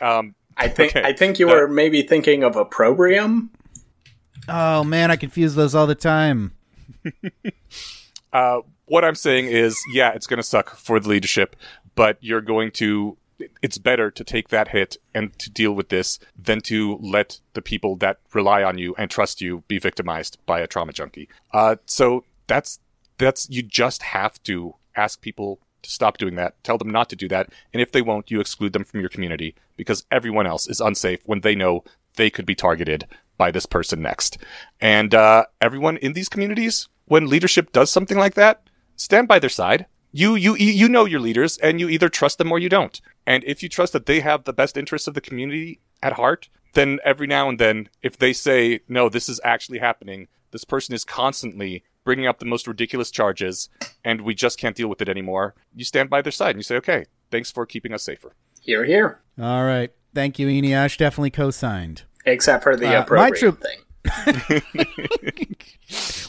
Um, 0.00 0.34
I 0.56 0.68
think 0.68 0.96
Okay. 0.96 1.06
I 1.08 1.12
think 1.12 1.38
you 1.38 1.48
Uh, 1.50 1.54
were 1.54 1.68
maybe 1.68 2.02
thinking 2.02 2.44
of 2.44 2.56
opprobrium. 2.56 3.50
Oh 4.48 4.84
man, 4.84 5.10
I 5.10 5.16
confuse 5.16 5.54
those 5.54 5.74
all 5.74 5.86
the 5.86 5.94
time. 5.94 6.52
uh, 8.32 8.60
what 8.86 9.04
I'm 9.04 9.14
saying 9.14 9.46
is, 9.46 9.78
yeah, 9.92 10.12
it's 10.12 10.26
going 10.26 10.38
to 10.38 10.42
suck 10.42 10.76
for 10.76 11.00
the 11.00 11.08
leadership, 11.08 11.56
but 11.94 12.18
you're 12.20 12.40
going 12.40 12.70
to. 12.72 13.16
It's 13.62 13.78
better 13.78 14.10
to 14.10 14.24
take 14.24 14.48
that 14.48 14.68
hit 14.68 14.96
and 15.14 15.38
to 15.38 15.50
deal 15.50 15.72
with 15.72 15.88
this 15.88 16.18
than 16.36 16.60
to 16.62 16.98
let 17.00 17.40
the 17.54 17.62
people 17.62 17.96
that 17.96 18.20
rely 18.32 18.62
on 18.62 18.78
you 18.78 18.94
and 18.96 19.10
trust 19.10 19.40
you 19.40 19.64
be 19.68 19.78
victimized 19.78 20.38
by 20.46 20.60
a 20.60 20.66
trauma 20.66 20.92
junkie. 20.92 21.28
Uh, 21.52 21.76
so 21.86 22.24
that's 22.46 22.80
that's 23.18 23.48
you 23.50 23.62
just 23.62 24.02
have 24.02 24.42
to 24.44 24.74
ask 24.96 25.20
people 25.20 25.60
to 25.82 25.90
stop 25.90 26.18
doing 26.18 26.36
that. 26.36 26.62
Tell 26.62 26.78
them 26.78 26.90
not 26.90 27.08
to 27.10 27.16
do 27.16 27.28
that, 27.28 27.52
and 27.72 27.80
if 27.80 27.92
they 27.92 28.02
won't, 28.02 28.30
you 28.30 28.40
exclude 28.40 28.72
them 28.72 28.84
from 28.84 29.00
your 29.00 29.08
community 29.08 29.54
because 29.76 30.06
everyone 30.10 30.46
else 30.46 30.68
is 30.68 30.80
unsafe 30.80 31.20
when 31.24 31.40
they 31.40 31.54
know 31.54 31.84
they 32.16 32.30
could 32.30 32.46
be 32.46 32.54
targeted 32.54 33.06
by 33.36 33.50
this 33.50 33.66
person 33.66 34.02
next. 34.02 34.38
And 34.80 35.14
uh, 35.14 35.46
everyone 35.60 35.96
in 35.96 36.12
these 36.12 36.28
communities, 36.28 36.88
when 37.06 37.28
leadership 37.28 37.72
does 37.72 37.90
something 37.90 38.18
like 38.18 38.34
that, 38.34 38.62
stand 38.96 39.28
by 39.28 39.38
their 39.38 39.50
side. 39.50 39.86
You 40.12 40.34
you 40.34 40.54
you 40.56 40.88
know 40.88 41.04
your 41.06 41.20
leaders, 41.20 41.56
and 41.58 41.80
you 41.80 41.88
either 41.88 42.08
trust 42.08 42.38
them 42.38 42.52
or 42.52 42.58
you 42.58 42.68
don't. 42.68 43.00
And 43.26 43.42
if 43.44 43.62
you 43.62 43.68
trust 43.68 43.92
that 43.94 44.06
they 44.06 44.20
have 44.20 44.44
the 44.44 44.52
best 44.52 44.76
interests 44.76 45.08
of 45.08 45.14
the 45.14 45.20
community 45.20 45.80
at 46.02 46.14
heart, 46.14 46.48
then 46.74 46.98
every 47.04 47.26
now 47.26 47.48
and 47.48 47.58
then, 47.58 47.88
if 48.02 48.18
they 48.18 48.32
say 48.32 48.80
no, 48.88 49.08
this 49.08 49.28
is 49.28 49.40
actually 49.44 49.78
happening, 49.78 50.28
this 50.50 50.64
person 50.64 50.94
is 50.94 51.04
constantly 51.04 51.84
bringing 52.04 52.26
up 52.26 52.40
the 52.40 52.44
most 52.46 52.66
ridiculous 52.66 53.10
charges, 53.10 53.68
and 54.04 54.20
we 54.22 54.34
just 54.34 54.58
can't 54.58 54.76
deal 54.76 54.88
with 54.88 55.00
it 55.00 55.08
anymore. 55.08 55.54
You 55.74 55.84
stand 55.84 56.10
by 56.10 56.20
their 56.20 56.32
side 56.32 56.50
and 56.50 56.58
you 56.58 56.62
say, 56.64 56.76
okay, 56.76 57.04
thanks 57.30 57.50
for 57.50 57.64
keeping 57.64 57.94
us 57.94 58.02
safer. 58.02 58.34
Hear, 58.60 58.84
hear. 58.84 59.20
All 59.40 59.64
right, 59.64 59.90
thank 60.14 60.38
you, 60.38 60.48
Eneasz. 60.48 60.98
Definitely 60.98 61.30
co-signed. 61.30 62.02
Except 62.26 62.62
for 62.64 62.76
the 62.76 63.02
Uh, 63.02 63.06
my 63.08 63.30
troop- 63.30 63.62
thing. 63.62 63.78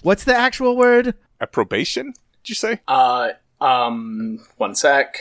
What's 0.04 0.24
the 0.26 0.36
actual 0.36 0.78
word? 0.78 1.16
Approbation? 1.42 2.14
Did 2.44 2.50
you 2.50 2.56
say? 2.56 2.80
Uh, 2.88 3.30
um, 3.64 4.40
one 4.58 4.76
sec. 4.76 5.18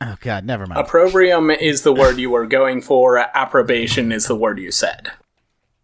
Oh 0.00 0.16
God, 0.20 0.44
never 0.44 0.66
mind. 0.66 0.80
Opprobrium 0.80 1.50
is 1.50 1.82
the 1.82 1.92
word 1.92 2.18
you 2.18 2.30
were 2.30 2.46
going 2.46 2.80
for. 2.80 3.18
Approbation 3.18 4.12
is 4.12 4.26
the 4.26 4.36
word 4.36 4.58
you 4.58 4.70
said. 4.70 5.10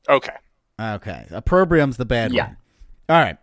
Okay. 0.08 0.34
Okay, 0.80 1.26
opprobrium's 1.30 1.96
the 1.96 2.04
bad 2.04 2.32
Yeah. 2.32 2.46
one. 2.46 2.56
All 3.08 3.20
right, 3.20 3.36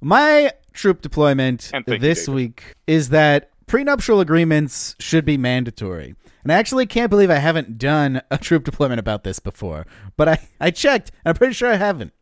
my 0.00 0.52
troop 0.72 1.00
deployment 1.00 1.70
And 1.72 1.86
thank 1.86 2.02
you, 2.02 2.08
this 2.08 2.28
week 2.28 2.74
is 2.86 3.08
that 3.10 3.50
prenuptial 3.66 4.20
agreements 4.20 4.94
should 4.98 5.24
be 5.24 5.36
mandatory. 5.38 6.14
And 6.42 6.52
I 6.52 6.56
actually 6.56 6.84
can't 6.86 7.08
believe 7.10 7.30
I 7.30 7.36
haven't 7.36 7.78
done 7.78 8.20
a 8.30 8.36
troop 8.36 8.64
deployment 8.64 9.00
about 9.00 9.24
this 9.24 9.38
before, 9.38 9.86
but 10.16 10.28
I, 10.28 10.38
I 10.60 10.70
checked, 10.70 11.10
and 11.24 11.30
I'm 11.30 11.36
pretty 11.36 11.54
sure 11.54 11.70
I 11.72 11.76
haven't. 11.76 12.12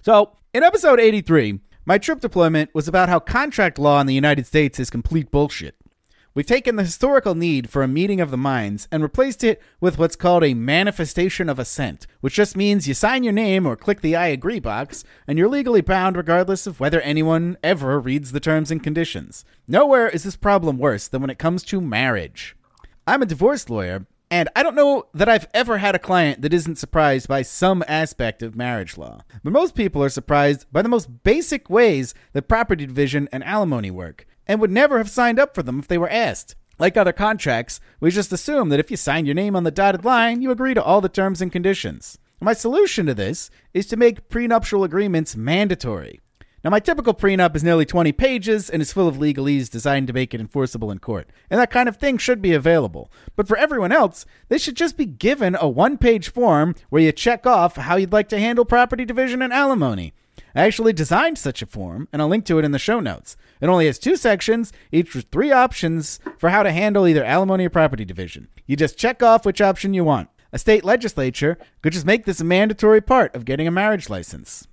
So, 0.00 0.32
in 0.54 0.62
episode 0.62 0.98
83, 0.98 1.60
my 1.88 1.96
trip 1.96 2.20
deployment 2.20 2.68
was 2.74 2.86
about 2.86 3.08
how 3.08 3.18
contract 3.18 3.78
law 3.78 3.98
in 3.98 4.06
the 4.06 4.12
United 4.12 4.46
States 4.46 4.78
is 4.78 4.90
complete 4.90 5.30
bullshit. 5.30 5.74
We've 6.34 6.44
taken 6.44 6.76
the 6.76 6.82
historical 6.82 7.34
need 7.34 7.70
for 7.70 7.82
a 7.82 7.88
meeting 7.88 8.20
of 8.20 8.30
the 8.30 8.36
minds 8.36 8.86
and 8.92 9.02
replaced 9.02 9.42
it 9.42 9.58
with 9.80 9.96
what's 9.96 10.14
called 10.14 10.44
a 10.44 10.52
manifestation 10.52 11.48
of 11.48 11.58
assent, 11.58 12.06
which 12.20 12.34
just 12.34 12.58
means 12.58 12.86
you 12.86 12.92
sign 12.92 13.24
your 13.24 13.32
name 13.32 13.64
or 13.64 13.74
click 13.74 14.02
the 14.02 14.16
I 14.16 14.26
agree 14.26 14.60
box, 14.60 15.02
and 15.26 15.38
you're 15.38 15.48
legally 15.48 15.80
bound 15.80 16.14
regardless 16.14 16.66
of 16.66 16.78
whether 16.78 17.00
anyone 17.00 17.56
ever 17.62 17.98
reads 17.98 18.32
the 18.32 18.38
terms 18.38 18.70
and 18.70 18.82
conditions. 18.82 19.46
Nowhere 19.66 20.10
is 20.10 20.24
this 20.24 20.36
problem 20.36 20.76
worse 20.76 21.08
than 21.08 21.22
when 21.22 21.30
it 21.30 21.38
comes 21.38 21.62
to 21.64 21.80
marriage. 21.80 22.54
I'm 23.06 23.22
a 23.22 23.26
divorce 23.26 23.70
lawyer, 23.70 24.04
and 24.30 24.48
I 24.54 24.62
don't 24.62 24.74
know 24.74 25.06
that 25.14 25.28
I've 25.28 25.48
ever 25.54 25.78
had 25.78 25.94
a 25.94 25.98
client 25.98 26.42
that 26.42 26.52
isn't 26.52 26.76
surprised 26.76 27.28
by 27.28 27.42
some 27.42 27.82
aspect 27.88 28.42
of 28.42 28.56
marriage 28.56 28.98
law. 28.98 29.22
But 29.42 29.52
most 29.52 29.74
people 29.74 30.02
are 30.02 30.08
surprised 30.08 30.66
by 30.70 30.82
the 30.82 30.88
most 30.88 31.22
basic 31.22 31.70
ways 31.70 32.14
that 32.32 32.48
property 32.48 32.86
division 32.86 33.28
and 33.32 33.42
alimony 33.44 33.90
work, 33.90 34.26
and 34.46 34.60
would 34.60 34.70
never 34.70 34.98
have 34.98 35.10
signed 35.10 35.38
up 35.38 35.54
for 35.54 35.62
them 35.62 35.78
if 35.78 35.88
they 35.88 35.98
were 35.98 36.10
asked. 36.10 36.56
Like 36.78 36.96
other 36.96 37.12
contracts, 37.12 37.80
we 38.00 38.10
just 38.10 38.32
assume 38.32 38.68
that 38.68 38.80
if 38.80 38.90
you 38.90 38.96
sign 38.96 39.26
your 39.26 39.34
name 39.34 39.56
on 39.56 39.64
the 39.64 39.70
dotted 39.70 40.04
line, 40.04 40.42
you 40.42 40.50
agree 40.50 40.74
to 40.74 40.82
all 40.82 41.00
the 41.00 41.08
terms 41.08 41.40
and 41.40 41.50
conditions. 41.50 42.18
My 42.40 42.52
solution 42.52 43.06
to 43.06 43.14
this 43.14 43.50
is 43.74 43.86
to 43.86 43.96
make 43.96 44.28
prenuptial 44.28 44.84
agreements 44.84 45.34
mandatory. 45.34 46.20
Now, 46.68 46.72
my 46.72 46.80
typical 46.80 47.14
prenup 47.14 47.56
is 47.56 47.64
nearly 47.64 47.86
20 47.86 48.12
pages 48.12 48.68
and 48.68 48.82
is 48.82 48.92
full 48.92 49.08
of 49.08 49.16
legalese 49.16 49.70
designed 49.70 50.06
to 50.06 50.12
make 50.12 50.34
it 50.34 50.40
enforceable 50.42 50.90
in 50.90 50.98
court. 50.98 51.30
And 51.48 51.58
that 51.58 51.70
kind 51.70 51.88
of 51.88 51.96
thing 51.96 52.18
should 52.18 52.42
be 52.42 52.52
available. 52.52 53.10
But 53.36 53.48
for 53.48 53.56
everyone 53.56 53.90
else, 53.90 54.26
they 54.50 54.58
should 54.58 54.76
just 54.76 54.98
be 54.98 55.06
given 55.06 55.56
a 55.58 55.66
one 55.66 55.96
page 55.96 56.30
form 56.30 56.74
where 56.90 57.00
you 57.00 57.10
check 57.10 57.46
off 57.46 57.76
how 57.76 57.96
you'd 57.96 58.12
like 58.12 58.28
to 58.28 58.38
handle 58.38 58.66
property 58.66 59.06
division 59.06 59.40
and 59.40 59.50
alimony. 59.50 60.12
I 60.54 60.66
actually 60.66 60.92
designed 60.92 61.38
such 61.38 61.62
a 61.62 61.66
form, 61.66 62.06
and 62.12 62.20
I'll 62.20 62.28
link 62.28 62.44
to 62.44 62.58
it 62.58 62.66
in 62.66 62.72
the 62.72 62.78
show 62.78 63.00
notes. 63.00 63.38
It 63.62 63.70
only 63.70 63.86
has 63.86 63.98
two 63.98 64.16
sections, 64.16 64.70
each 64.92 65.14
with 65.14 65.24
three 65.32 65.50
options 65.50 66.20
for 66.36 66.50
how 66.50 66.62
to 66.62 66.70
handle 66.70 67.08
either 67.08 67.24
alimony 67.24 67.64
or 67.64 67.70
property 67.70 68.04
division. 68.04 68.48
You 68.66 68.76
just 68.76 68.98
check 68.98 69.22
off 69.22 69.46
which 69.46 69.62
option 69.62 69.94
you 69.94 70.04
want. 70.04 70.28
A 70.52 70.58
state 70.58 70.84
legislature 70.84 71.56
could 71.80 71.94
just 71.94 72.04
make 72.04 72.26
this 72.26 72.40
a 72.40 72.44
mandatory 72.44 73.00
part 73.00 73.34
of 73.34 73.46
getting 73.46 73.66
a 73.66 73.70
marriage 73.70 74.10
license. 74.10 74.67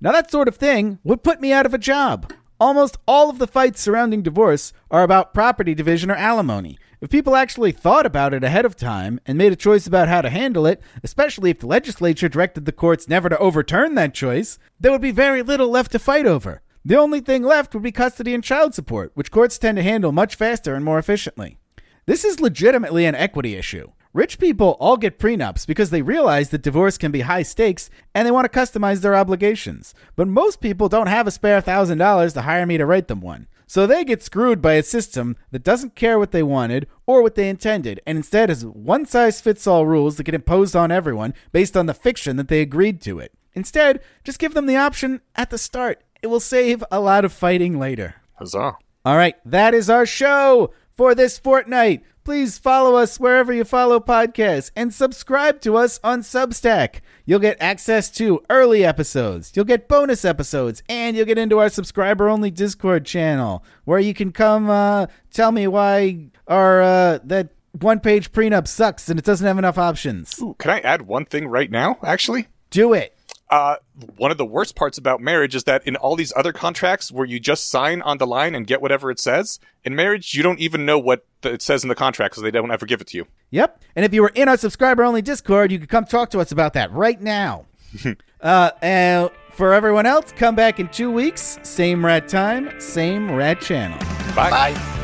Now, 0.00 0.12
that 0.12 0.30
sort 0.30 0.48
of 0.48 0.56
thing 0.56 0.98
would 1.04 1.22
put 1.22 1.40
me 1.40 1.52
out 1.52 1.66
of 1.66 1.74
a 1.74 1.78
job. 1.78 2.32
Almost 2.58 2.96
all 3.06 3.28
of 3.28 3.38
the 3.38 3.46
fights 3.46 3.80
surrounding 3.80 4.22
divorce 4.22 4.72
are 4.90 5.02
about 5.02 5.34
property 5.34 5.74
division 5.74 6.10
or 6.10 6.14
alimony. 6.14 6.78
If 7.02 7.10
people 7.10 7.36
actually 7.36 7.72
thought 7.72 8.06
about 8.06 8.34
it 8.34 8.44
ahead 8.44 8.64
of 8.64 8.76
time 8.76 9.20
and 9.26 9.36
made 9.36 9.52
a 9.52 9.56
choice 9.56 9.86
about 9.86 10.08
how 10.08 10.22
to 10.22 10.30
handle 10.30 10.66
it, 10.66 10.80
especially 11.02 11.50
if 11.50 11.58
the 11.58 11.66
legislature 11.66 12.28
directed 12.28 12.64
the 12.64 12.72
courts 12.72 13.08
never 13.08 13.28
to 13.28 13.38
overturn 13.38 13.94
that 13.94 14.14
choice, 14.14 14.58
there 14.78 14.92
would 14.92 15.00
be 15.00 15.10
very 15.10 15.42
little 15.42 15.68
left 15.68 15.92
to 15.92 15.98
fight 15.98 16.26
over. 16.26 16.62
The 16.84 16.96
only 16.96 17.20
thing 17.20 17.42
left 17.42 17.74
would 17.74 17.82
be 17.82 17.92
custody 17.92 18.34
and 18.34 18.44
child 18.44 18.74
support, 18.74 19.12
which 19.14 19.30
courts 19.30 19.58
tend 19.58 19.76
to 19.76 19.82
handle 19.82 20.12
much 20.12 20.34
faster 20.34 20.74
and 20.74 20.84
more 20.84 20.98
efficiently. 20.98 21.58
This 22.06 22.24
is 22.24 22.40
legitimately 22.40 23.04
an 23.04 23.14
equity 23.14 23.54
issue. 23.54 23.92
Rich 24.12 24.40
people 24.40 24.76
all 24.80 24.96
get 24.96 25.20
prenups 25.20 25.64
because 25.64 25.90
they 25.90 26.02
realize 26.02 26.50
that 26.50 26.62
divorce 26.62 26.98
can 26.98 27.12
be 27.12 27.20
high 27.20 27.44
stakes 27.44 27.88
and 28.12 28.26
they 28.26 28.32
want 28.32 28.50
to 28.50 28.58
customize 28.58 29.02
their 29.02 29.14
obligations. 29.14 29.94
But 30.16 30.26
most 30.26 30.60
people 30.60 30.88
don't 30.88 31.06
have 31.06 31.28
a 31.28 31.30
spare 31.30 31.60
thousand 31.60 31.98
dollars 31.98 32.32
to 32.32 32.42
hire 32.42 32.66
me 32.66 32.76
to 32.76 32.86
write 32.86 33.06
them 33.06 33.20
one. 33.20 33.46
So 33.68 33.86
they 33.86 34.04
get 34.04 34.20
screwed 34.20 34.60
by 34.60 34.72
a 34.72 34.82
system 34.82 35.36
that 35.52 35.62
doesn't 35.62 35.94
care 35.94 36.18
what 36.18 36.32
they 36.32 36.42
wanted 36.42 36.88
or 37.06 37.22
what 37.22 37.36
they 37.36 37.48
intended, 37.48 38.00
and 38.04 38.18
instead 38.18 38.48
has 38.48 38.66
one 38.66 39.06
size 39.06 39.40
fits 39.40 39.64
all 39.64 39.86
rules 39.86 40.16
that 40.16 40.24
get 40.24 40.34
imposed 40.34 40.74
on 40.74 40.90
everyone 40.90 41.32
based 41.52 41.76
on 41.76 41.86
the 41.86 41.94
fiction 41.94 42.34
that 42.34 42.48
they 42.48 42.62
agreed 42.62 43.00
to 43.02 43.20
it. 43.20 43.32
Instead, 43.54 44.00
just 44.24 44.40
give 44.40 44.54
them 44.54 44.66
the 44.66 44.74
option 44.76 45.20
at 45.36 45.50
the 45.50 45.58
start. 45.58 46.02
It 46.20 46.26
will 46.26 46.40
save 46.40 46.82
a 46.90 46.98
lot 46.98 47.24
of 47.24 47.32
fighting 47.32 47.78
later. 47.78 48.16
Huzzah. 48.34 48.76
All 49.04 49.16
right, 49.16 49.36
that 49.44 49.72
is 49.72 49.88
our 49.88 50.04
show 50.04 50.74
for 50.96 51.14
this 51.14 51.38
fortnight. 51.38 52.02
Please 52.30 52.58
follow 52.58 52.94
us 52.94 53.18
wherever 53.18 53.52
you 53.52 53.64
follow 53.64 53.98
podcasts 53.98 54.70
and 54.76 54.94
subscribe 54.94 55.60
to 55.62 55.76
us 55.76 55.98
on 56.04 56.20
Substack. 56.20 57.00
You'll 57.24 57.40
get 57.40 57.56
access 57.60 58.08
to 58.12 58.40
early 58.48 58.84
episodes, 58.84 59.50
you'll 59.56 59.64
get 59.64 59.88
bonus 59.88 60.24
episodes, 60.24 60.84
and 60.88 61.16
you'll 61.16 61.26
get 61.26 61.38
into 61.38 61.58
our 61.58 61.68
subscriber 61.68 62.28
only 62.28 62.52
Discord 62.52 63.04
channel 63.04 63.64
where 63.84 63.98
you 63.98 64.14
can 64.14 64.30
come 64.30 64.70
uh, 64.70 65.06
tell 65.32 65.50
me 65.50 65.66
why 65.66 66.30
our 66.46 66.80
uh, 66.80 67.18
that 67.24 67.48
one 67.72 67.98
page 67.98 68.30
prenup 68.30 68.68
sucks 68.68 69.08
and 69.08 69.18
it 69.18 69.24
doesn't 69.24 69.48
have 69.48 69.58
enough 69.58 69.76
options. 69.76 70.40
Ooh, 70.40 70.54
can 70.56 70.70
I 70.70 70.78
add 70.82 71.02
one 71.02 71.24
thing 71.24 71.48
right 71.48 71.68
now, 71.68 71.98
actually? 72.00 72.46
Do 72.70 72.92
it. 72.92 73.16
Uh, 73.50 73.76
one 74.16 74.30
of 74.30 74.38
the 74.38 74.46
worst 74.46 74.76
parts 74.76 74.96
about 74.96 75.20
marriage 75.20 75.54
is 75.54 75.64
that 75.64 75.86
in 75.86 75.96
all 75.96 76.16
these 76.16 76.32
other 76.36 76.52
contracts 76.52 77.10
where 77.10 77.26
you 77.26 77.40
just 77.40 77.68
sign 77.68 78.00
on 78.02 78.18
the 78.18 78.26
line 78.26 78.54
and 78.54 78.66
get 78.66 78.80
whatever 78.80 79.10
it 79.10 79.18
says, 79.18 79.58
in 79.84 79.96
marriage, 79.96 80.34
you 80.34 80.42
don't 80.42 80.60
even 80.60 80.86
know 80.86 80.98
what 80.98 81.26
the, 81.42 81.52
it 81.54 81.62
says 81.62 81.82
in 81.82 81.88
the 81.88 81.94
contract 81.94 82.32
because 82.32 82.44
they 82.44 82.50
don't 82.50 82.70
ever 82.70 82.86
give 82.86 83.00
it 83.00 83.08
to 83.08 83.16
you. 83.16 83.26
Yep. 83.50 83.82
And 83.96 84.04
if 84.04 84.14
you 84.14 84.22
were 84.22 84.32
in 84.34 84.48
our 84.48 84.56
subscriber 84.56 85.02
only 85.02 85.22
Discord, 85.22 85.72
you 85.72 85.78
could 85.78 85.88
come 85.88 86.04
talk 86.04 86.30
to 86.30 86.40
us 86.40 86.52
about 86.52 86.74
that 86.74 86.92
right 86.92 87.20
now. 87.20 87.66
uh, 88.40 88.70
and 88.80 89.30
for 89.52 89.74
everyone 89.74 90.06
else, 90.06 90.32
come 90.32 90.54
back 90.54 90.78
in 90.78 90.88
two 90.88 91.10
weeks. 91.10 91.58
Same 91.62 92.04
rat 92.06 92.28
time, 92.28 92.80
same 92.80 93.30
rat 93.30 93.60
channel. 93.60 93.98
Bye. 94.34 94.50
Bye. 94.50 94.99